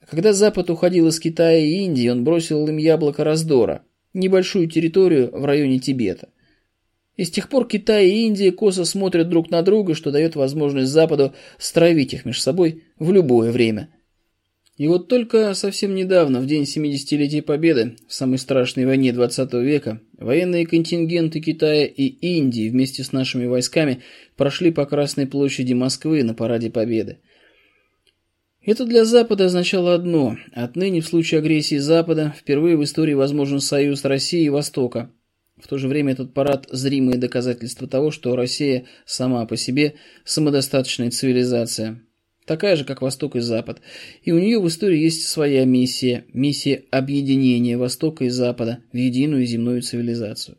Когда 0.09 0.33
Запад 0.33 0.69
уходил 0.69 1.09
из 1.09 1.19
Китая 1.19 1.59
и 1.59 1.85
Индии, 1.85 2.09
он 2.09 2.25
бросил 2.25 2.67
им 2.69 2.77
яблоко 2.77 3.25
раздора, 3.25 3.85
небольшую 4.13 4.69
территорию 4.69 5.31
в 5.33 5.45
районе 5.45 5.79
Тибета. 5.79 6.29
И 7.17 7.25
с 7.25 7.31
тех 7.31 7.49
пор 7.49 7.69
Китай 7.69 8.09
и 8.09 8.27
Индия 8.27 8.51
косо 8.51 8.85
смотрят 8.85 9.29
друг 9.29 9.51
на 9.51 9.63
друга, 9.63 9.95
что 9.95 10.11
дает 10.11 10.35
возможность 10.35 10.91
Западу 10.91 11.35
стравить 11.59 12.13
их 12.13 12.25
между 12.25 12.43
собой 12.43 12.83
в 12.99 13.13
любое 13.13 13.53
время. 13.53 13.91
И 14.77 14.89
вот 14.89 15.07
только 15.07 15.55
совсем 15.55 15.95
недавно, 15.95 16.41
в 16.41 16.47
день 16.47 16.65
70-летия 16.65 17.43
Победы, 17.43 17.97
в 18.09 18.13
самой 18.13 18.39
страшной 18.39 18.87
войне 18.87 19.13
20 19.13 19.53
века, 19.55 20.01
военные 20.19 20.67
контингенты 20.67 21.39
Китая 21.41 21.85
и 21.85 22.07
Индии 22.07 22.69
вместе 22.69 23.05
с 23.05 23.13
нашими 23.13 23.47
войсками 23.47 24.03
прошли 24.37 24.73
по 24.73 24.85
Красной 24.85 25.29
площади 25.29 25.75
Москвы 25.75 26.25
на 26.25 26.35
параде 26.35 26.71
Победы. 26.71 27.19
Это 28.67 28.85
для 28.85 29.05
Запада 29.05 29.45
означало 29.45 29.95
одно– 29.95 30.39
отныне 30.53 31.03
в 31.03 31.07
случае 31.07 31.39
агрессии 31.39 31.77
Запада 31.77 32.35
впервые 32.37 32.77
в 32.77 32.83
истории 32.83 33.15
возможен 33.15 33.61
союз 33.61 34.05
России 34.05 34.43
и 34.43 34.49
Востока– 34.49 35.13
в 35.61 35.69
то 35.69 35.79
же 35.79 35.89
время 35.89 36.13
этот 36.13 36.35
парад– 36.35 36.67
зримые 36.71 37.19
доказательства 37.19 37.87
того, 37.87 38.11
что 38.11 38.37
Россия 38.37 38.87
сама 39.07 39.47
по 39.47 39.57
себе 39.57 39.95
самодостаточная 40.25 41.11
цивилизация, 41.11 42.03
такая 42.45 42.77
же, 42.77 42.85
как 42.85 43.03
Восток 43.03 43.37
и 43.37 43.41
Запад. 43.41 43.81
И 44.23 44.33
у 44.33 44.39
нее 44.39 44.61
в 44.61 44.67
истории 44.67 44.99
есть 44.99 45.29
своя 45.29 45.65
миссия– 45.65 46.25
миссия 46.33 46.85
объединения 46.91 47.77
Востока 47.77 48.25
и 48.25 48.29
Запада 48.31 48.81
в 48.93 48.97
единую 48.97 49.47
земную 49.47 49.83
цивилизацию. 49.83 50.59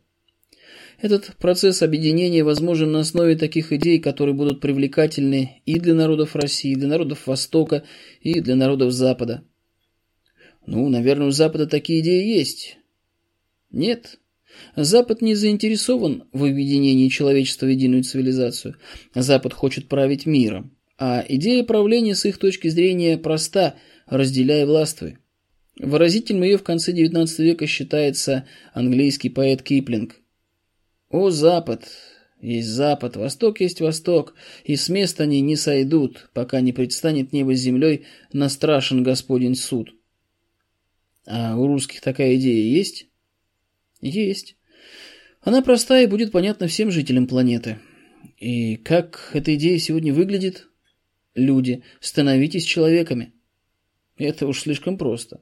Этот 0.98 1.36
процесс 1.36 1.82
объединения 1.82 2.42
возможен 2.42 2.90
на 2.90 3.00
основе 3.00 3.36
таких 3.36 3.70
идей, 3.70 3.98
которые 4.00 4.34
будут 4.34 4.62
привлекательны 4.62 5.60
и 5.66 5.78
для 5.78 5.94
народов 5.94 6.34
России, 6.34 6.72
и 6.72 6.76
для 6.76 6.88
народов 6.88 7.26
Востока, 7.26 7.84
и 8.22 8.40
для 8.40 8.56
народов 8.56 8.92
Запада. 8.92 9.44
Ну, 10.64 10.88
наверное, 10.88 11.26
у 11.26 11.32
Запада 11.32 11.66
такие 11.66 12.00
идеи 12.00 12.26
есть. 12.26 12.78
Нет, 13.70 14.18
Запад 14.76 15.22
не 15.22 15.34
заинтересован 15.34 16.24
в 16.32 16.44
объединении 16.44 17.08
человечества 17.08 17.66
в 17.66 17.70
единую 17.70 18.02
цивилизацию. 18.02 18.76
Запад 19.14 19.52
хочет 19.52 19.88
править 19.88 20.26
миром. 20.26 20.72
А 20.98 21.24
идея 21.28 21.62
правления 21.64 22.14
с 22.14 22.24
их 22.24 22.38
точки 22.38 22.68
зрения 22.68 23.18
проста– 23.18 23.74
разделяй 24.06 24.64
властвуй. 24.64 25.18
Выразительным 25.78 26.44
ее 26.44 26.56
в 26.56 26.62
конце 26.62 26.92
XIX 26.92 27.26
века 27.38 27.66
считается 27.66 28.46
английский 28.72 29.28
поэт 29.28 29.62
Киплинг. 29.62 30.16
«О, 31.10 31.30
Запад! 31.30 31.84
Есть 32.40 32.68
Запад, 32.68 33.16
Восток 33.16 33.60
есть 33.60 33.80
Восток, 33.80 34.34
и 34.64 34.76
с 34.76 34.88
места 34.88 35.24
они 35.24 35.40
не 35.40 35.56
сойдут, 35.56 36.30
пока 36.34 36.60
не 36.60 36.72
предстанет 36.72 37.32
небо 37.32 37.54
с 37.54 37.60
землей 37.60 38.04
на 38.32 38.48
страшен 38.48 39.02
Господень 39.02 39.54
суд». 39.54 39.94
А 41.26 41.56
у 41.56 41.66
русских 41.66 42.00
такая 42.00 42.36
идея 42.36 42.62
есть? 42.62 43.08
Есть. 44.08 44.56
Она 45.40 45.62
простая 45.62 46.04
и 46.04 46.06
будет 46.06 46.32
понятна 46.32 46.68
всем 46.68 46.90
жителям 46.90 47.26
планеты. 47.26 47.78
И 48.38 48.76
как 48.76 49.30
эта 49.32 49.54
идея 49.54 49.78
сегодня 49.78 50.12
выглядит? 50.12 50.68
Люди, 51.34 51.82
становитесь 52.00 52.64
человеками. 52.64 53.32
Это 54.16 54.46
уж 54.46 54.60
слишком 54.60 54.96
просто. 54.96 55.40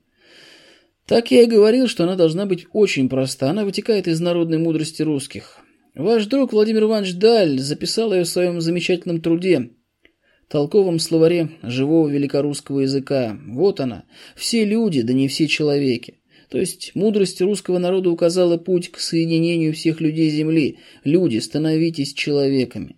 Так 1.06 1.30
я 1.30 1.42
и 1.42 1.46
говорил, 1.46 1.86
что 1.86 2.04
она 2.04 2.16
должна 2.16 2.46
быть 2.46 2.66
очень 2.72 3.08
проста. 3.08 3.50
Она 3.50 3.64
вытекает 3.64 4.08
из 4.08 4.20
народной 4.20 4.58
мудрости 4.58 5.02
русских. 5.02 5.58
Ваш 5.94 6.26
друг 6.26 6.52
Владимир 6.52 6.84
Иванович 6.84 7.14
Даль 7.14 7.58
записал 7.58 8.12
ее 8.12 8.24
в 8.24 8.28
своем 8.28 8.60
замечательном 8.60 9.20
труде 9.20 9.70
толковом 10.48 10.98
словаре 10.98 11.50
живого 11.62 12.08
великорусского 12.08 12.80
языка. 12.80 13.38
Вот 13.46 13.80
она. 13.80 14.04
Все 14.36 14.64
люди, 14.64 15.02
да 15.02 15.12
не 15.12 15.28
все 15.28 15.46
человеки. 15.46 16.20
То 16.54 16.60
есть 16.60 16.92
мудрость 16.94 17.40
русского 17.40 17.78
народа 17.78 18.10
указала 18.10 18.58
путь 18.58 18.92
к 18.92 19.00
соединению 19.00 19.74
всех 19.74 20.00
людей 20.00 20.30
Земли. 20.30 20.78
Люди, 21.02 21.38
становитесь 21.38 22.14
человеками. 22.14 22.94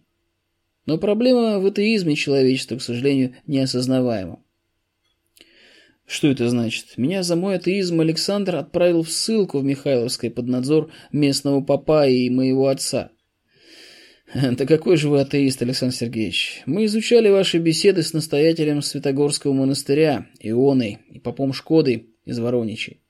Но 0.84 0.98
проблема 0.98 1.58
в 1.58 1.64
атеизме 1.64 2.16
человечества, 2.16 2.76
к 2.76 2.82
сожалению, 2.82 3.34
неосознаваема. 3.46 4.42
Что 6.04 6.28
это 6.28 6.50
значит? 6.50 6.98
Меня 6.98 7.22
за 7.22 7.34
мой 7.34 7.54
атеизм 7.56 7.98
Александр 7.98 8.56
отправил 8.56 9.02
в 9.02 9.10
ссылку 9.10 9.60
в 9.60 9.64
Михайловской 9.64 10.30
под 10.30 10.48
надзор 10.48 10.92
местного 11.10 11.62
папа 11.62 12.06
и 12.06 12.28
моего 12.28 12.66
отца. 12.66 13.10
Да 14.34 14.66
какой 14.66 14.98
же 14.98 15.08
вы 15.08 15.22
атеист, 15.22 15.62
Александр 15.62 15.94
Сергеевич? 15.94 16.62
Мы 16.66 16.84
изучали 16.84 17.30
ваши 17.30 17.56
беседы 17.56 18.02
с 18.02 18.12
настоятелем 18.12 18.82
Святогорского 18.82 19.54
монастыря, 19.54 20.26
Ионой 20.40 20.98
и 21.08 21.18
попом 21.18 21.54
Шкодой 21.54 22.10
из 22.26 22.38
Вороничей. 22.38 23.00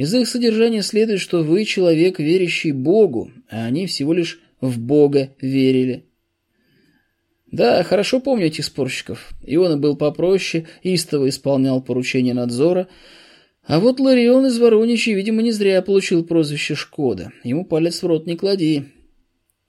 Из 0.00 0.14
их 0.14 0.28
содержания 0.28 0.80
следует, 0.80 1.20
что 1.20 1.42
вы 1.42 1.66
человек, 1.66 2.18
верящий 2.18 2.72
Богу, 2.72 3.32
а 3.50 3.66
они 3.66 3.86
всего 3.86 4.14
лишь 4.14 4.40
в 4.58 4.80
Бога 4.80 5.34
верили. 5.42 6.06
Да, 7.52 7.82
хорошо 7.82 8.18
помню 8.18 8.46
этих 8.46 8.64
спорщиков. 8.64 9.34
Иона 9.44 9.76
был 9.76 9.98
попроще, 9.98 10.66
истово 10.82 11.28
исполнял 11.28 11.82
поручения 11.82 12.32
надзора, 12.32 12.88
а 13.62 13.78
вот 13.78 14.00
Ларион 14.00 14.46
из 14.46 14.58
Вороничей, 14.58 15.12
видимо, 15.12 15.42
не 15.42 15.52
зря 15.52 15.82
получил 15.82 16.24
прозвище 16.24 16.76
Шкода. 16.76 17.30
Ему 17.44 17.66
палец 17.66 18.02
в 18.02 18.06
рот 18.06 18.26
не 18.26 18.38
клади. 18.38 18.84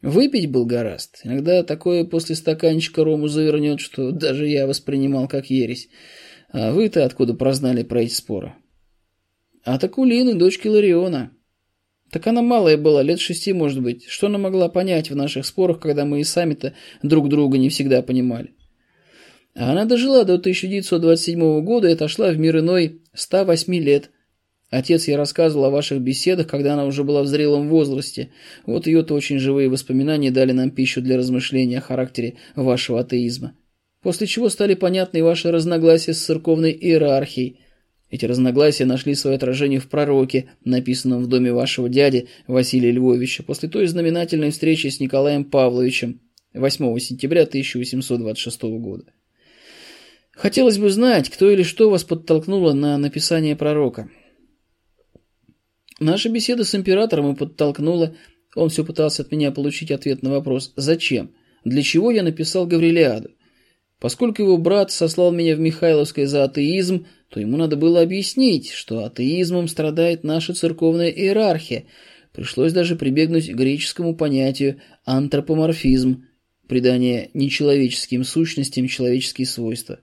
Выпить 0.01 0.49
был 0.49 0.65
гораст. 0.65 1.19
Иногда 1.25 1.61
такое 1.61 2.05
после 2.05 2.35
стаканчика 2.35 3.03
рому 3.03 3.27
завернет, 3.27 3.81
что 3.81 4.11
даже 4.11 4.47
я 4.47 4.65
воспринимал 4.65 5.27
как 5.27 5.47
ересь. 5.47 5.89
А 6.53 6.71
вы-то 6.71 7.03
откуда 7.03 7.33
прознали 7.33 7.83
про 7.83 8.03
эти 8.03 8.13
споры? 8.13 8.53
От 9.63 9.83
Акулины, 9.83 10.33
дочки 10.33 10.67
Лариона. 10.67 11.31
Так 12.11 12.27
она 12.27 12.41
малая 12.41 12.77
была, 12.77 13.03
лет 13.03 13.19
шести, 13.19 13.53
может 13.53 13.81
быть. 13.81 14.05
Что 14.05 14.27
она 14.27 14.37
могла 14.37 14.69
понять 14.69 15.09
в 15.09 15.15
наших 15.15 15.45
спорах, 15.45 15.79
когда 15.79 16.03
мы 16.05 16.21
и 16.21 16.23
сами-то 16.23 16.73
друг 17.03 17.29
друга 17.29 17.57
не 17.57 17.69
всегда 17.69 18.01
понимали? 18.01 18.51
А 19.55 19.71
она 19.71 19.85
дожила 19.85 20.25
до 20.25 20.35
1927 20.35 21.63
года 21.63 21.89
и 21.89 21.93
отошла 21.93 22.31
в 22.31 22.37
мир 22.37 22.59
иной 22.59 23.01
108 23.13 23.73
лет– 23.75 24.09
Отец 24.71 25.09
я 25.09 25.17
рассказывал 25.17 25.65
о 25.65 25.69
ваших 25.69 26.01
беседах, 26.01 26.47
когда 26.47 26.73
она 26.73 26.85
уже 26.85 27.03
была 27.03 27.23
в 27.23 27.27
зрелом 27.27 27.67
возрасте. 27.67 28.31
Вот 28.65 28.87
ее-то 28.87 29.13
очень 29.13 29.37
живые 29.37 29.67
воспоминания 29.67 30.31
дали 30.31 30.53
нам 30.53 30.71
пищу 30.71 31.01
для 31.01 31.17
размышления 31.17 31.79
о 31.79 31.81
характере 31.81 32.37
вашего 32.55 33.01
атеизма. 33.01 33.53
После 34.01 34.27
чего 34.27 34.47
стали 34.47 34.73
понятны 34.75 35.23
ваши 35.23 35.51
разногласия 35.51 36.13
с 36.13 36.23
церковной 36.23 36.71
иерархией. 36.71 37.59
Эти 38.11 38.25
разногласия 38.25 38.83
нашли 38.83 39.15
свое 39.15 39.37
отражение 39.37 39.79
в 39.79 39.87
пророке, 39.87 40.49
написанном 40.65 41.23
в 41.23 41.27
доме 41.27 41.53
вашего 41.53 41.87
дяди 41.87 42.27
Василия 42.45 42.91
Львовича, 42.91 43.41
после 43.41 43.69
той 43.69 43.87
знаменательной 43.87 44.51
встречи 44.51 44.87
с 44.87 44.99
Николаем 44.99 45.45
Павловичем 45.45 46.19
8 46.53 46.99
сентября 46.99 47.43
1826 47.43 48.63
года. 48.63 49.05
Хотелось 50.33 50.77
бы 50.77 50.89
знать, 50.89 51.29
кто 51.29 51.49
или 51.49 51.63
что 51.63 51.89
вас 51.89 52.03
подтолкнуло 52.03 52.73
на 52.73 52.97
написание 52.97 53.55
пророка. 53.55 54.09
Наша 56.01 56.27
беседа 56.27 56.65
с 56.65 56.75
императором 56.75 57.31
и 57.31 57.37
подтолкнула. 57.37 58.15
Он 58.55 58.67
все 58.67 58.83
пытался 58.83 59.21
от 59.21 59.31
меня 59.31 59.51
получить 59.51 59.91
ответ 59.91 60.21
на 60.21 60.31
вопрос 60.31 60.73
«Зачем?», 60.75 61.33
для 61.63 61.81
чего 61.81 62.11
я 62.11 62.23
написал 62.23 62.67
Гаврилиаду. 62.67 63.29
Поскольку 63.99 64.41
его 64.41 64.57
брат 64.57 64.91
сослал 64.91 65.31
меня 65.31 65.55
в 65.55 65.59
Михайловское 65.59 66.25
за 66.25 66.43
атеизм, 66.43 67.05
то 67.31 67.39
ему 67.39 67.57
надо 67.57 67.77
было 67.77 68.01
объяснить, 68.01 68.71
что 68.71 69.05
атеизмом 69.05 69.69
страдает 69.69 70.23
наша 70.23 70.53
церковная 70.53 71.09
иерархия. 71.09 71.85
Пришлось 72.33 72.73
даже 72.73 72.95
прибегнуть 72.97 73.49
к 73.49 73.55
греческому 73.55 74.15
понятию 74.15 74.81
антропоморфизм, 75.05 76.25
придание 76.67 77.29
нечеловеческим 77.33 78.25
сущностям 78.25 78.87
человеческие 78.87 79.47
свойства. 79.47 79.99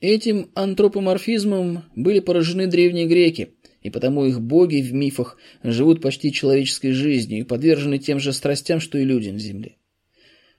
Этим 0.00 0.50
антропоморфизмом 0.54 1.84
были 1.94 2.20
поражены 2.20 2.66
древние 2.66 3.06
греки– 3.06 3.50
и 3.82 3.90
потому 3.90 4.26
их 4.26 4.40
боги 4.40 4.82
в 4.82 4.92
мифах 4.92 5.38
живут 5.62 6.02
почти 6.02 6.32
человеческой 6.32 6.92
жизнью 6.92 7.40
и 7.40 7.44
подвержены 7.44 7.98
тем 7.98 8.20
же 8.20 8.32
страстям, 8.32 8.80
что 8.80 8.98
и 8.98 9.04
люди 9.04 9.30
на 9.30 9.38
земле. 9.38 9.76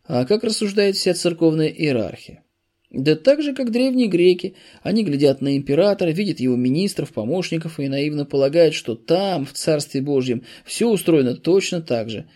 А 0.03 0.25
как 0.25 0.43
рассуждает 0.43 0.95
вся 0.95 1.13
церковная 1.13 1.67
иерархия? 1.67 2.43
Да 2.91 3.15
так 3.15 3.41
же, 3.41 3.53
как 3.53 3.71
древние 3.71 4.07
греки, 4.07 4.55
они 4.83 5.03
глядят 5.03 5.41
на 5.41 5.55
императора, 5.55 6.09
видят 6.09 6.39
его 6.39 6.55
министров, 6.55 7.13
помощников 7.13 7.79
и 7.79 7.87
наивно 7.87 8.25
полагают, 8.25 8.73
что 8.73 8.95
там, 8.95 9.45
в 9.45 9.53
Царстве 9.53 10.01
Божьем, 10.01 10.43
все 10.65 10.89
устроено 10.89 11.35
точно 11.35 11.81
так 11.81 12.09
же. 12.09 12.27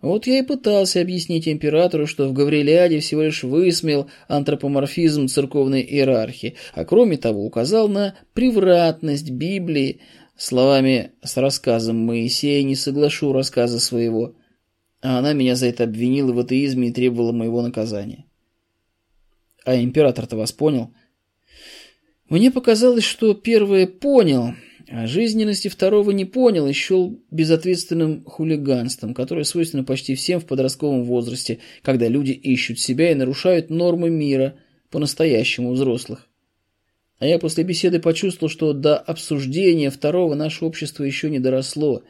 Вот 0.00 0.26
я 0.26 0.38
и 0.38 0.42
пытался 0.42 1.00
объяснить 1.00 1.48
императору, 1.48 2.06
что 2.06 2.28
в 2.28 2.32
Гаврилиаде 2.32 3.00
всего 3.00 3.22
лишь 3.22 3.42
высмеял 3.42 4.08
антропоморфизм 4.28 5.26
церковной 5.26 5.82
иерархии, 5.82 6.54
а 6.72 6.84
кроме 6.84 7.16
того 7.16 7.44
указал 7.44 7.88
на 7.88 8.14
превратность 8.32 9.30
Библии, 9.30 10.00
Словами 10.38 11.10
с 11.20 11.36
рассказом 11.36 11.96
Моисея 11.96 12.62
не 12.62 12.76
соглашу 12.76 13.32
рассказа 13.32 13.80
своего, 13.80 14.36
а 15.02 15.18
она 15.18 15.32
меня 15.32 15.56
за 15.56 15.66
это 15.66 15.82
обвинила 15.82 16.32
в 16.32 16.38
атеизме 16.38 16.88
и 16.90 16.92
требовала 16.92 17.32
моего 17.32 17.60
наказания. 17.60 18.27
А 19.68 19.76
император-то 19.76 20.34
вас 20.34 20.50
понял? 20.50 20.94
Мне 22.30 22.50
показалось, 22.50 23.04
что 23.04 23.34
первое 23.34 23.86
понял, 23.86 24.54
а 24.88 25.06
жизненности 25.06 25.68
второго 25.68 26.10
не 26.12 26.24
понял 26.24 26.66
и 26.66 26.72
счел 26.72 27.20
безответственным 27.30 28.24
хулиганством, 28.24 29.12
которое 29.12 29.44
свойственно 29.44 29.84
почти 29.84 30.14
всем 30.14 30.40
в 30.40 30.46
подростковом 30.46 31.04
возрасте, 31.04 31.58
когда 31.82 32.08
люди 32.08 32.30
ищут 32.32 32.78
себя 32.78 33.12
и 33.12 33.14
нарушают 33.14 33.68
нормы 33.68 34.08
мира, 34.08 34.54
по-настоящему 34.88 35.72
взрослых. 35.72 36.26
А 37.18 37.26
я 37.26 37.38
после 37.38 37.62
беседы 37.62 38.00
почувствовал, 38.00 38.48
что 38.48 38.72
до 38.72 38.96
обсуждения 38.96 39.90
второго 39.90 40.34
наше 40.34 40.64
общество 40.64 41.04
еще 41.04 41.28
не 41.28 41.40
доросло. 41.40 42.04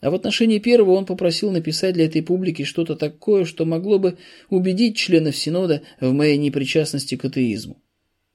А 0.00 0.10
в 0.10 0.14
отношении 0.14 0.58
первого 0.58 0.92
он 0.92 1.04
попросил 1.04 1.50
написать 1.50 1.94
для 1.94 2.06
этой 2.06 2.22
публики 2.22 2.64
что-то 2.64 2.96
такое, 2.96 3.44
что 3.44 3.66
могло 3.66 3.98
бы 3.98 4.16
убедить 4.48 4.96
членов 4.96 5.36
Синода 5.36 5.82
в 6.00 6.12
моей 6.12 6.38
непричастности 6.38 7.16
к 7.16 7.24
атеизму. 7.26 7.82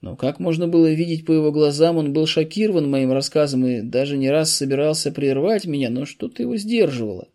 Но 0.02 0.16
как 0.16 0.40
можно 0.40 0.68
было 0.68 0.92
видеть 0.92 1.26
по 1.26 1.32
его 1.32 1.52
глазам, 1.52 1.98
он 1.98 2.14
был 2.14 2.28
шокирован 2.28 2.88
моим 2.88 3.12
рассказом 3.12 3.66
и 3.66 3.82
даже 3.82 4.18
не 4.18 4.30
раз 4.30 4.52
собирался 4.52 5.12
прервать 5.12 5.66
меня, 5.66 5.90
но 5.90 6.06
что-то 6.06 6.44
его 6.44 6.56
сдерживало. 6.58 7.30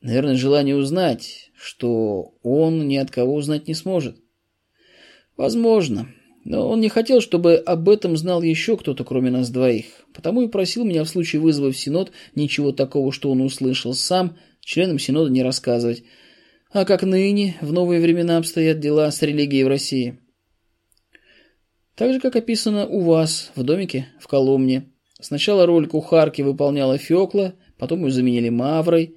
Наверное, 0.00 0.34
желание 0.34 0.74
узнать, 0.74 1.52
что 1.56 2.34
он 2.42 2.88
ни 2.88 2.96
от 2.96 3.12
кого 3.12 3.34
узнать 3.34 3.68
не 3.68 3.74
сможет. 3.74 4.16
Возможно. 5.36 6.08
Но 6.46 6.68
он 6.68 6.80
не 6.80 6.88
хотел, 6.88 7.20
чтобы 7.20 7.56
об 7.56 7.88
этом 7.88 8.16
знал 8.16 8.40
еще 8.40 8.76
кто-то, 8.76 9.02
кроме 9.02 9.32
нас 9.32 9.50
двоих. 9.50 9.86
Потому 10.14 10.42
и 10.42 10.48
просил 10.48 10.84
меня 10.84 11.02
в 11.02 11.08
случае 11.08 11.42
вызова 11.42 11.72
в 11.72 11.76
Синод 11.76 12.12
ничего 12.36 12.70
такого, 12.70 13.10
что 13.10 13.32
он 13.32 13.40
услышал 13.40 13.94
сам, 13.94 14.36
членам 14.60 15.00
Синода 15.00 15.28
не 15.28 15.42
рассказывать. 15.42 16.04
А 16.70 16.84
как 16.84 17.02
ныне, 17.02 17.56
в 17.60 17.72
новые 17.72 18.00
времена 18.00 18.36
обстоят 18.36 18.78
дела 18.78 19.10
с 19.10 19.20
религией 19.22 19.64
в 19.64 19.68
России. 19.68 20.20
Так 21.96 22.12
же, 22.12 22.20
как 22.20 22.36
описано 22.36 22.86
у 22.86 23.00
вас, 23.00 23.50
в 23.56 23.64
домике, 23.64 24.06
в 24.20 24.28
Коломне. 24.28 24.92
Сначала 25.20 25.66
роль 25.66 25.88
кухарки 25.88 26.42
выполняла 26.42 26.96
Фёкла, 26.96 27.54
потом 27.76 28.04
ее 28.04 28.12
заменили 28.12 28.50
Маврой. 28.50 29.16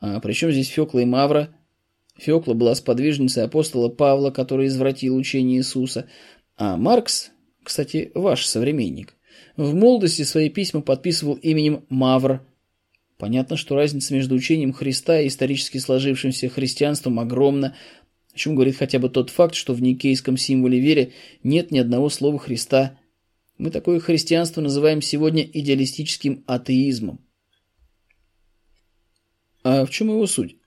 А 0.00 0.18
при 0.18 0.32
чем 0.32 0.50
здесь 0.50 0.66
Фёкла 0.66 0.98
и 0.98 1.04
Мавра? 1.04 1.54
Фёкла 2.20 2.54
была 2.54 2.74
сподвижницей 2.74 3.44
апостола 3.44 3.88
Павла, 3.88 4.30
который 4.30 4.66
извратил 4.66 5.16
учение 5.16 5.58
Иисуса, 5.58 6.06
а 6.60 6.76
Маркс, 6.76 7.30
кстати, 7.64 8.12
ваш 8.14 8.44
современник, 8.44 9.16
в 9.56 9.74
молодости 9.74 10.22
свои 10.22 10.50
письма 10.50 10.82
подписывал 10.82 11.36
именем 11.36 11.86
Мавр. 11.88 12.46
Понятно, 13.16 13.56
что 13.56 13.76
разница 13.76 14.12
между 14.12 14.34
учением 14.34 14.74
Христа 14.74 15.20
и 15.20 15.28
исторически 15.28 15.78
сложившимся 15.78 16.50
христианством 16.50 17.18
огромна, 17.18 17.76
о 18.34 18.36
чем 18.36 18.56
говорит 18.56 18.76
хотя 18.76 18.98
бы 18.98 19.08
тот 19.08 19.30
факт, 19.30 19.54
что 19.54 19.72
в 19.72 19.80
никейском 19.80 20.36
символе 20.36 20.78
веры 20.78 21.14
нет 21.42 21.70
ни 21.70 21.78
одного 21.78 22.10
слова 22.10 22.38
Христа. 22.38 22.98
Мы 23.56 23.70
такое 23.70 23.98
христианство 23.98 24.60
называем 24.60 25.00
сегодня 25.00 25.42
идеалистическим 25.42 26.44
атеизмом. 26.46 27.26
А 29.64 29.86
в 29.86 29.90
чем 29.90 30.08
его 30.08 30.26
суть? 30.26 30.59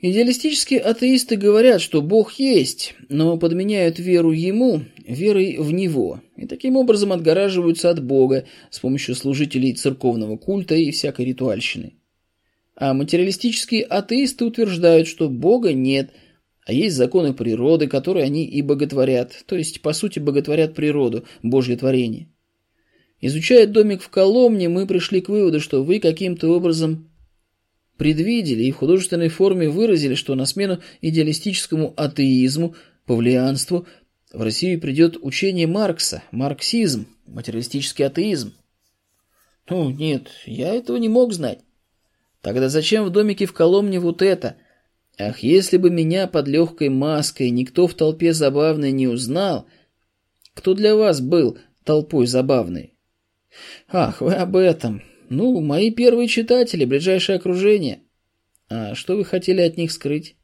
Идеалистические 0.00 0.78
атеисты 0.78 1.36
говорят, 1.36 1.80
что 1.80 2.02
Бог 2.02 2.34
есть, 2.34 2.94
но 3.08 3.36
подменяют 3.36 3.98
веру 3.98 4.30
Ему 4.30 4.82
верой 5.04 5.56
в 5.58 5.72
Него, 5.72 6.20
и 6.36 6.46
таким 6.46 6.76
образом 6.76 7.12
отгораживаются 7.12 7.90
от 7.90 8.04
Бога 8.04 8.46
с 8.70 8.78
помощью 8.78 9.16
служителей 9.16 9.72
церковного 9.72 10.36
культа 10.36 10.76
и 10.76 10.92
всякой 10.92 11.24
ритуальщины. 11.24 11.94
А 12.76 12.94
материалистические 12.94 13.82
атеисты 13.82 14.44
утверждают, 14.44 15.08
что 15.08 15.28
Бога 15.28 15.72
нет, 15.72 16.12
а 16.64 16.72
есть 16.72 16.94
законы 16.94 17.34
природы, 17.34 17.88
которые 17.88 18.24
они 18.24 18.44
и 18.44 18.62
боготворят, 18.62 19.42
то 19.46 19.56
есть, 19.56 19.80
по 19.82 19.92
сути, 19.92 20.20
боготворят 20.20 20.74
природу, 20.74 21.24
Божье 21.42 21.76
творение. 21.76 22.28
Изучая 23.20 23.66
домик 23.66 24.02
в 24.02 24.10
Коломне, 24.10 24.68
мы 24.68 24.86
пришли 24.86 25.20
к 25.20 25.28
выводу, 25.28 25.58
что 25.58 25.82
вы 25.82 25.98
каким-то 25.98 26.50
образом 26.54 27.07
предвидели 27.98 28.62
и 28.62 28.70
в 28.70 28.76
художественной 28.76 29.28
форме 29.28 29.68
выразили, 29.68 30.14
что 30.14 30.34
на 30.34 30.46
смену 30.46 30.80
идеалистическому 31.02 31.92
атеизму, 31.96 32.74
павлианству, 33.04 33.86
в 34.32 34.40
Россию 34.42 34.80
придет 34.80 35.18
учение 35.20 35.66
Маркса, 35.66 36.22
марксизм, 36.30 37.06
материалистический 37.26 38.06
атеизм. 38.06 38.54
Ну, 39.68 39.90
нет, 39.90 40.28
я 40.46 40.74
этого 40.74 40.96
не 40.96 41.08
мог 41.08 41.32
знать. 41.32 41.60
Тогда 42.40 42.68
зачем 42.68 43.04
в 43.04 43.10
домике 43.10 43.46
в 43.46 43.52
Коломне 43.52 43.98
вот 43.98 44.22
это? 44.22 44.56
Ах, 45.18 45.40
если 45.40 45.76
бы 45.76 45.90
меня 45.90 46.28
под 46.28 46.46
легкой 46.46 46.88
маской 46.90 47.50
никто 47.50 47.88
в 47.88 47.94
толпе 47.94 48.32
забавной 48.32 48.92
не 48.92 49.08
узнал, 49.08 49.66
кто 50.54 50.74
для 50.74 50.94
вас 50.94 51.20
был 51.20 51.58
толпой 51.84 52.26
забавной? 52.26 52.94
Ах, 53.88 54.20
вы 54.20 54.34
об 54.34 54.56
этом. 54.56 55.02
Ну, 55.30 55.60
мои 55.60 55.90
первые 55.90 56.28
читатели, 56.28 56.84
ближайшее 56.84 57.36
окружение. 57.36 58.02
А 58.70 58.94
что 58.94 59.16
вы 59.16 59.24
хотели 59.24 59.60
от 59.60 59.76
них 59.76 59.92
скрыть? 59.92 60.36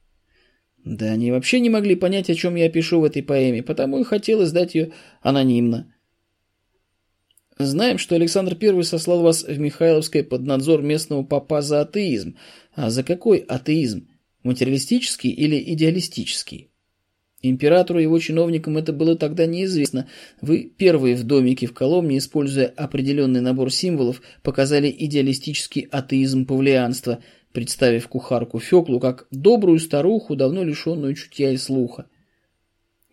Да 0.85 1.07
они 1.13 1.31
вообще 1.31 1.61
не 1.61 1.71
могли 1.71 1.97
понять, 1.97 2.29
о 2.29 2.35
чем 2.35 2.57
я 2.57 2.69
пишу 2.69 3.01
в 3.01 3.05
этой 3.05 3.23
поэме, 3.23 3.63
потому 3.63 4.01
и 4.01 4.05
хотел 4.05 4.43
издать 4.45 4.75
ее 4.75 4.93
анонимно. 5.23 5.95
Знаем, 7.59 7.99
что 7.99 8.17
Александр 8.17 8.57
I 8.61 8.83
сослал 8.83 9.23
вас 9.23 9.45
в 9.45 9.59
Михайловское 9.59 10.25
под 10.25 10.43
надзор 10.43 10.83
местного 10.83 11.23
папа 11.23 11.63
за 11.63 11.83
атеизм. 11.83 12.37
А 12.75 12.91
за 12.91 13.05
какой 13.05 13.39
атеизм? 13.39 14.09
Материалистический 14.43 15.31
или 15.31 15.73
идеалистический? 15.73 16.74
Императору 17.51 17.99
и 17.99 18.03
его 18.03 18.19
чиновникам 18.19 18.77
это 18.77 18.93
было 18.93 19.17
тогда 19.17 19.47
неизвестно. 19.47 20.09
Вы 20.41 20.73
первые 20.77 21.17
в 21.17 21.25
домике 21.25 21.67
в 21.67 21.75
Коломне, 21.75 22.19
используя 22.19 22.67
определенный 22.67 23.41
набор 23.41 23.73
символов, 23.73 24.23
показали 24.43 24.95
идеалистический 24.97 25.89
атеизм 25.91 26.47
павлианства, 26.47 27.21
представив 27.53 28.09
кухарку 28.09 28.59
Феклу 28.59 29.01
как 29.01 29.27
добрую 29.31 29.79
старуху, 29.79 30.37
давно 30.37 30.65
лишенную 30.65 31.15
чутья 31.15 31.51
и 31.53 31.57
слуха. 31.57 32.07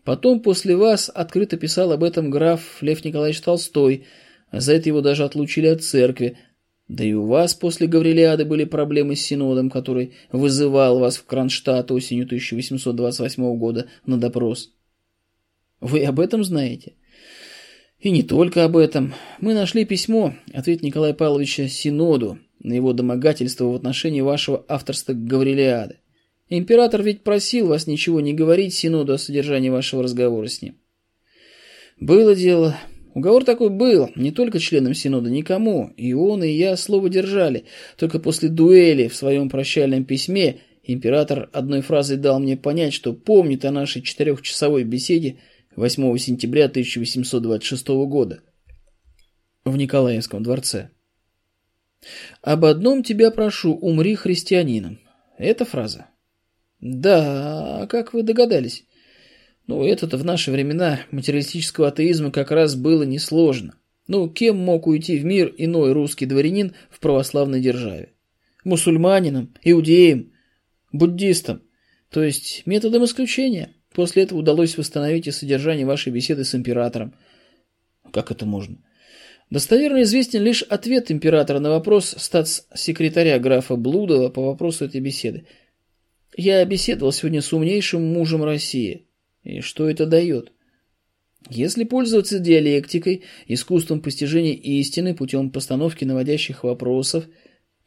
Потом 0.03 0.39
после 0.39 0.75
вас 0.75 1.11
открыто 1.13 1.57
писал 1.57 1.91
об 1.91 2.03
этом 2.03 2.29
граф 2.29 2.81
Лев 2.81 3.05
Николаевич 3.05 3.41
Толстой– 3.41 4.05
за 4.51 4.73
это 4.73 4.89
его 4.89 5.01
даже 5.01 5.23
отлучили 5.23 5.67
от 5.67 5.83
церкви. 5.83 6.37
Да 6.91 7.05
и 7.05 7.13
у 7.13 7.25
вас 7.25 7.53
после 7.53 7.87
Гаврилиады 7.87 8.43
были 8.43 8.65
проблемы 8.65 9.15
с 9.15 9.21
Синодом, 9.21 9.69
который 9.69 10.11
вызывал 10.33 10.99
вас 10.99 11.15
в 11.15 11.25
Кронштадт 11.25 11.89
осенью 11.89 12.25
1828 12.25 13.57
года 13.57 13.87
на 14.05 14.19
допрос. 14.19 14.73
Вы 15.79 16.03
об 16.03 16.19
этом 16.19 16.43
знаете? 16.43 16.95
И 18.01 18.11
не 18.11 18.23
только 18.23 18.65
об 18.65 18.75
этом. 18.75 19.13
Мы 19.39 19.53
нашли 19.53 19.85
письмо, 19.85 20.35
ответ 20.51 20.81
Николая 20.81 21.13
Павловича 21.13 21.69
Синоду 21.69 22.39
на 22.59 22.73
его 22.73 22.91
домогательство 22.91 23.67
в 23.67 23.75
отношении 23.75 24.19
вашего 24.19 24.65
авторства 24.67 25.13
Гаврилиады. 25.13 25.99
Император 26.49 27.03
ведь 27.03 27.23
просил 27.23 27.67
вас 27.67 27.87
ничего 27.87 28.19
не 28.19 28.33
говорить 28.33 28.73
Синоду 28.73 29.13
о 29.13 29.17
содержании 29.17 29.69
вашего 29.69 30.03
разговора 30.03 30.47
с 30.47 30.61
ним. 30.61 30.75
Было 32.01 32.35
дело, 32.35 32.75
Уговор 33.13 33.43
такой 33.43 33.69
был, 33.69 34.09
не 34.15 34.31
только 34.31 34.59
членам 34.59 34.93
Синода, 34.93 35.29
никому, 35.29 35.91
и 35.97 36.13
он, 36.13 36.43
и 36.43 36.49
я 36.49 36.77
слово 36.77 37.09
держали. 37.09 37.65
Только 37.97 38.19
после 38.19 38.47
дуэли 38.47 39.07
в 39.09 39.15
своем 39.15 39.49
прощальном 39.49 40.05
письме 40.05 40.59
император 40.83 41.49
одной 41.51 41.81
фразой 41.81 42.17
дал 42.17 42.39
мне 42.39 42.55
понять, 42.55 42.93
что 42.93 43.13
помнит 43.13 43.65
о 43.65 43.71
нашей 43.71 44.01
четырехчасовой 44.01 44.85
беседе 44.85 45.39
8 45.75 46.17
сентября 46.17 46.65
1826 46.65 47.87
года 48.07 48.41
в 49.65 49.75
Николаевском 49.75 50.41
дворце. 50.41 50.89
«Об 52.41 52.65
одном 52.65 53.03
тебя 53.03 53.29
прошу, 53.29 53.73
умри 53.73 54.15
христианином». 54.15 54.99
Это 55.37 55.65
фраза. 55.65 56.07
Да, 56.79 57.81
а 57.81 57.87
как 57.87 58.13
вы 58.13 58.23
догадались? 58.23 58.85
Ну, 59.71 59.85
это-то 59.85 60.17
в 60.17 60.25
наши 60.25 60.51
времена 60.51 60.99
материалистического 61.11 61.87
атеизма 61.87 62.29
как 62.29 62.51
раз 62.51 62.75
было 62.75 63.03
несложно. 63.03 63.75
Ну, 64.05 64.29
кем 64.29 64.57
мог 64.57 64.85
уйти 64.85 65.17
в 65.17 65.23
мир 65.23 65.55
иной 65.57 65.93
русский 65.93 66.25
дворянин 66.25 66.73
в 66.89 66.99
православной 66.99 67.61
державе? 67.61 68.11
Мусульманином, 68.65 69.55
иудеем, 69.63 70.33
буддистом. 70.91 71.61
То 72.09 72.21
есть 72.21 72.63
методом 72.65 73.05
исключения. 73.05 73.73
После 73.93 74.23
этого 74.23 74.39
удалось 74.39 74.77
восстановить 74.77 75.27
и 75.27 75.31
содержание 75.31 75.85
вашей 75.85 76.11
беседы 76.11 76.43
с 76.43 76.53
императором. 76.53 77.15
Как 78.11 78.29
это 78.29 78.45
можно? 78.45 78.75
Достоверно 79.49 80.01
известен 80.01 80.43
лишь 80.43 80.63
ответ 80.63 81.11
императора 81.11 81.59
на 81.59 81.69
вопрос 81.69 82.13
статс-секретаря 82.17 83.39
графа 83.39 83.77
Блудова 83.77 84.27
по 84.27 84.47
вопросу 84.47 84.83
этой 84.83 84.99
беседы. 84.99 85.47
Я 86.35 86.65
беседовал 86.65 87.13
сегодня 87.13 87.41
с 87.41 87.53
умнейшим 87.53 88.03
мужем 88.03 88.43
России. 88.43 89.07
И 89.43 89.61
что 89.61 89.89
это 89.89 90.05
дает? 90.05 90.51
Если 91.49 91.83
пользоваться 91.83 92.39
диалектикой, 92.39 93.23
искусством 93.47 94.01
постижения 94.01 94.53
истины 94.53 95.15
путем 95.15 95.49
постановки 95.49 96.05
наводящих 96.05 96.63
вопросов, 96.63 97.25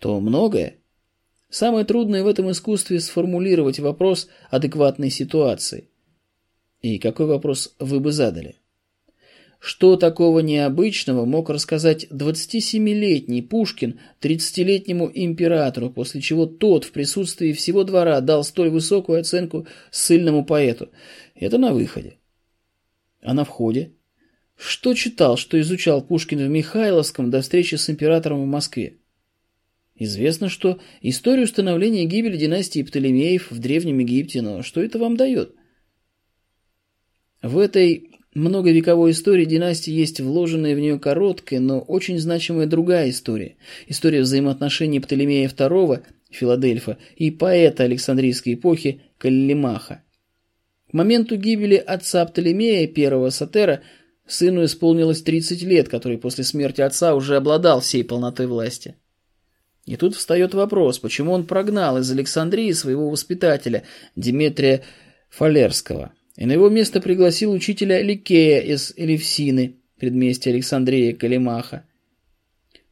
то 0.00 0.20
многое. 0.20 0.78
Самое 1.50 1.84
трудное 1.84 2.24
в 2.24 2.26
этом 2.26 2.50
искусстве 2.50 2.98
сформулировать 2.98 3.78
вопрос 3.78 4.28
адекватной 4.50 5.11
ситуации. 5.11 5.88
И 6.82 6.98
какой 6.98 7.26
вопрос 7.26 7.76
вы 7.78 8.00
бы 8.00 8.11
задали? 8.11 8.57
Что 9.61 9.96
такого 9.96 10.40
необычного 10.40 11.24
мог 11.24 11.48
рассказать 11.48 12.07
27-летний 12.11 13.40
Пушкин 13.40 13.98
30-летнему 14.20 15.11
императору, 15.14 15.88
после 15.88 16.20
чего 16.20 16.44
тот 16.44 16.84
в 16.84 16.92
присутствии 16.92 17.52
всего 17.52 17.84
двора 17.84 18.20
дал 18.20 18.44
столь 18.44 18.68
высокую 18.68 19.20
оценку 19.20 19.66
ссыльному 19.90 20.44
поэту– 20.44 20.90
это 21.45 21.59
на 21.59 21.72
выходе. 21.72 22.18
А 23.22 23.34
на 23.34 23.45
входе? 23.45 23.92
Что 24.57 24.95
читал, 24.95 25.36
что 25.36 25.61
изучал 25.61 26.03
Пушкин 26.03 26.38
в 26.47 26.49
Михайловском 26.49 27.30
до 27.30 27.40
встречи 27.40 27.74
с 27.74 27.90
императором 27.90 28.42
в 28.42 28.47
Москве? 28.47 28.99
Известно, 29.97 30.49
что 30.49 30.80
историю 31.03 31.47
становления 31.47 32.05
и 32.05 32.07
гибели 32.07 32.36
династии 32.36 32.82
Птолемеев 32.82 33.51
в 33.51 33.59
Древнем 33.59 33.99
Египте, 33.99 34.42
но 34.42 34.62
что 34.62 34.82
это 34.82 34.99
вам 34.99 35.16
дает? 35.16 35.55
В 37.42 37.59
этой 37.59 38.11
многовековой 38.34 39.12
истории 39.12 39.45
династии 39.45 39.92
есть 39.92 40.20
вложенная 40.20 40.74
в 40.74 40.80
нее 40.80 40.99
короткая, 40.99 41.61
но 41.61 41.80
очень 41.80 42.18
значимая 42.18 42.66
другая 42.66 43.11
история. 43.11 43.57
История 43.86 44.22
взаимоотношений 44.22 44.99
Птолемея 44.99 45.49
II, 45.49 46.03
Филадельфа, 46.30 46.99
и 47.16 47.30
поэта 47.30 47.84
Александрийской 47.84 48.55
эпохи 48.55 49.03
Каллимаха. 49.18 50.03
Моменту 50.95 51.36
гибели 51.36 51.74
отца 51.74 52.24
Птолемея, 52.24 52.86
первого 52.86 53.30
Сатера, 53.30 53.82
сыну 54.28 54.64
исполнилось 54.64 55.22
30 55.22 55.61
лет, 55.64 55.88
который 55.88 56.18
после 56.18 56.45
смерти 56.45 56.82
отца 56.82 57.16
уже 57.16 57.34
обладал 57.34 57.80
всей 57.80 58.05
полнотой 58.05 58.47
власти. 58.47 58.95
И 59.86 59.97
тут 59.97 60.14
встает 60.14 60.55
вопрос, 60.55 61.01
почему 61.01 61.32
он 61.32 61.47
прогнал 61.47 61.99
из 61.99 62.09
Александрии 62.12 62.70
своего 62.70 63.11
воспитателя, 63.11 63.82
Диметрия 64.14 64.82
Фалерского, 65.30 66.12
и 66.36 66.47
на 66.47 66.53
его 66.53 66.68
место 66.68 67.01
пригласил 67.01 67.51
учителя 67.51 68.01
Ликея 68.01 68.61
из 68.61 68.92
Элевсины, 68.97 69.74
предместья 69.99 70.53
Александрии 70.53 71.11
Калимаха. 71.11 71.84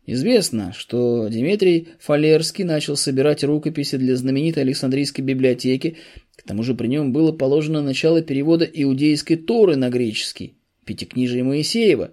Известно, 0.04 0.72
что 0.72 1.28
Дмитрий 1.28 1.88
Фалерский 2.00 2.64
начал 2.64 2.96
собирать 2.96 3.44
рукописи 3.44 3.96
для 3.96 4.16
знаменитой 4.16 4.64
Александрийской 4.64 5.24
библиотеки 5.24 5.96
к 6.36 6.42
тому 6.42 6.64
же 6.64 6.74
при 6.74 6.88
нем 6.88 7.12
было 7.12 7.30
положено 7.30 7.82
начало 7.82 8.20
перевода 8.20 8.64
иудейской 8.64 9.36
Торы 9.36 9.76
на 9.76 9.90
греческий, 9.90 10.56
пятикнижие 10.84 11.44
Моисеева. 11.44 12.12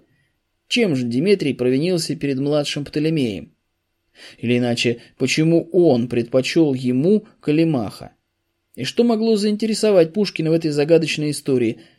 Чем 0.68 0.94
же 0.94 1.04
Дмитрий 1.04 1.52
провинился 1.52 2.14
перед 2.14 2.38
младшим 2.38 2.84
Птолемеем? 2.84 3.52
Или 4.38 4.58
иначе, 4.58 4.98
почему 5.18 5.68
он 5.72 6.06
предпочел 6.06 6.74
ему 6.74 7.26
Калимаха? 7.40 8.12
И 8.76 8.84
что 8.84 9.02
могло 9.02 9.34
заинтересовать 9.34 10.12
Пушкина 10.12 10.50
в 10.50 10.54
этой 10.54 10.70
загадочной 10.70 11.32
истории– 11.32 11.80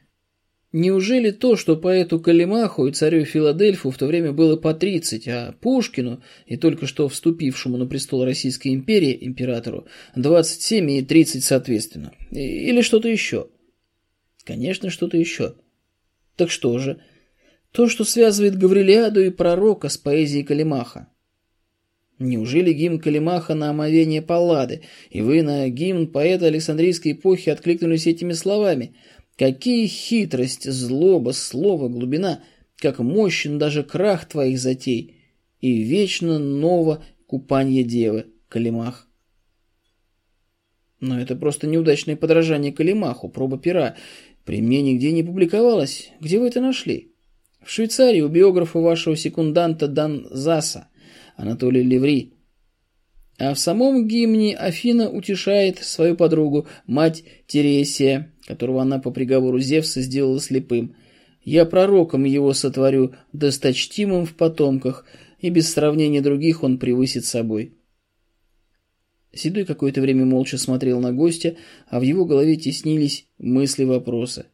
Неужели 0.74 1.32
то, 1.32 1.58
что 1.58 1.76
поэту 1.76 2.22
Калимаху 2.22 2.88
и 2.88 2.94
царю 2.94 3.26
Филадельфу 3.26 3.92
в 3.92 3.98
то 3.98 4.06
время 4.06 4.32
было 4.32 4.56
по 4.56 4.74
30, 4.74 5.28
а 5.28 5.56
Пушкину 5.60 6.24
и 6.46 6.56
только 6.56 6.88
что 6.88 7.10
вступившему 7.10 7.78
на 7.78 7.86
престол 7.86 8.24
Российской 8.24 8.70
империи 8.70 9.18
императору 9.20 9.88
27 10.16 10.92
и 10.92 11.02
30 11.02 11.44
соответственно? 11.44 12.14
Или 12.32 12.82
что-то 12.82 13.10
еще? 13.10 13.50
Конечно, 14.46 14.90
что-то 14.90 15.18
еще. 15.18 15.56
Так 16.38 16.50
что 16.50 16.80
же? 16.80 17.02
То, 17.74 17.90
что 17.90 18.06
связывает 18.06 18.58
Гаврилиаду 18.58 19.22
и 19.22 19.30
пророка 19.30 19.90
с 19.90 19.98
поэзией 19.98 20.44
Калимаха. 20.44 21.10
Неужели 22.18 22.72
гимн 22.72 23.00
Калимаха 23.00 23.56
на 23.56 23.72
омовение 23.72 24.22
Паллады, 24.22 24.84
и 25.10 25.22
вы 25.22 25.42
на 25.42 25.68
гимн 25.68 26.08
поэта 26.08 26.46
Александрийской 26.46 27.12
эпохи 27.12 27.50
откликнулись 27.50 28.08
этими 28.08 28.32
словами– 28.32 28.96
Какие 29.38 29.88
хитрость, 29.88 30.70
злоба, 30.70 31.32
слово, 31.32 31.90
глубина, 31.90 32.44
как 32.78 33.00
мощен 33.00 33.58
даже 33.58 33.84
крах 33.84 34.26
твоих 34.26 34.60
затей, 34.60 35.18
и 35.60 35.84
вечно 35.84 36.40
ново 36.40 37.04
купанье 37.28 37.84
девы, 37.84 38.28
Калимах. 38.50 39.08
Но 41.00 41.20
это 41.20 41.36
просто 41.36 41.68
неудачное 41.68 42.16
подражание 42.16 42.72
Калимаху, 42.72 43.30
проба 43.30 43.58
пера. 43.58 43.96
При 44.46 44.62
мне 44.62 44.82
нигде 44.82 45.12
не 45.12 45.24
публиковалось. 45.24 46.12
Где 46.20 46.40
вы 46.40 46.48
это 46.48 46.62
нашли? 46.62 47.12
В 47.64 47.70
Швейцарии 47.70 48.22
у 48.22 48.30
биографа 48.30 48.80
вашего 48.80 49.16
секунданта 49.16 49.88
Дан 49.88 50.28
Заса, 50.30 50.90
Анатолия 51.36 51.84
Леври. 51.84 52.34
А 53.44 53.56
в 53.56 53.60
самом 53.60 54.08
гимне 54.08 54.56
Афина 54.56 55.10
утешает 55.10 55.80
свою 55.80 56.16
подругу, 56.16 56.68
мать 56.86 57.24
Тересия, 57.48 58.32
которого 58.46 58.84
она 58.84 59.00
по 59.00 59.10
приговору 59.10 59.60
Зевса 59.60 60.02
сделала 60.02 60.40
слепым. 60.40 60.96
«Я 61.44 61.66
пророком 61.66 62.26
его 62.26 62.54
сотворю, 62.54 63.16
досточтимым 63.34 64.28
в 64.28 64.36
потомках, 64.36 65.08
и 65.40 65.50
без 65.50 65.74
сравнения 65.74 66.22
других 66.22 66.62
он 66.62 66.78
превысит 66.78 67.26
собой». 67.26 67.74
Седой 69.34 69.66
какое-то 69.66 70.02
время 70.02 70.24
молча 70.24 70.60
смотрел 70.60 71.00
на 71.00 71.12
гостя, 71.12 71.56
а 71.88 72.00
в 72.00 72.04
его 72.04 72.26
голове 72.26 72.58
теснились 72.58 73.26
мысли 73.40 73.86
вопроса. 73.86 74.46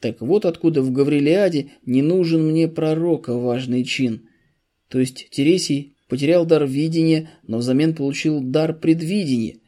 Так 0.00 0.22
вот 0.22 0.46
откуда 0.46 0.80
в 0.80 0.90
Гаврилиаде 0.92 1.72
не 1.84 2.00
нужен 2.00 2.48
мне 2.48 2.68
пророка 2.68 3.34
важный 3.34 3.84
чин. 3.84 4.30
То 4.88 4.98
есть 4.98 5.28
Тересий 5.28 5.98
потерял 6.10 6.44
дар 6.44 6.66
видения, 6.66 7.30
но 7.46 7.58
взамен 7.58 7.94
получил 7.94 8.40
дар 8.40 8.74
предвидения. 8.78 9.60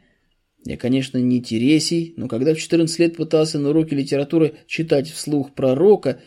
Я, 0.64 0.76
конечно, 0.76 1.16
не 1.16 1.40
Тересий, 1.40 2.12
но 2.16 2.28
когда 2.28 2.55
в 2.55 2.59
14 2.59 2.99
лет 2.99 3.16
пытался 3.16 3.59
на 3.59 3.70
уроке 3.70 3.97
литературы 3.97 4.55
читать 4.66 5.09
вслух 5.09 5.55
пророка, 5.55 6.20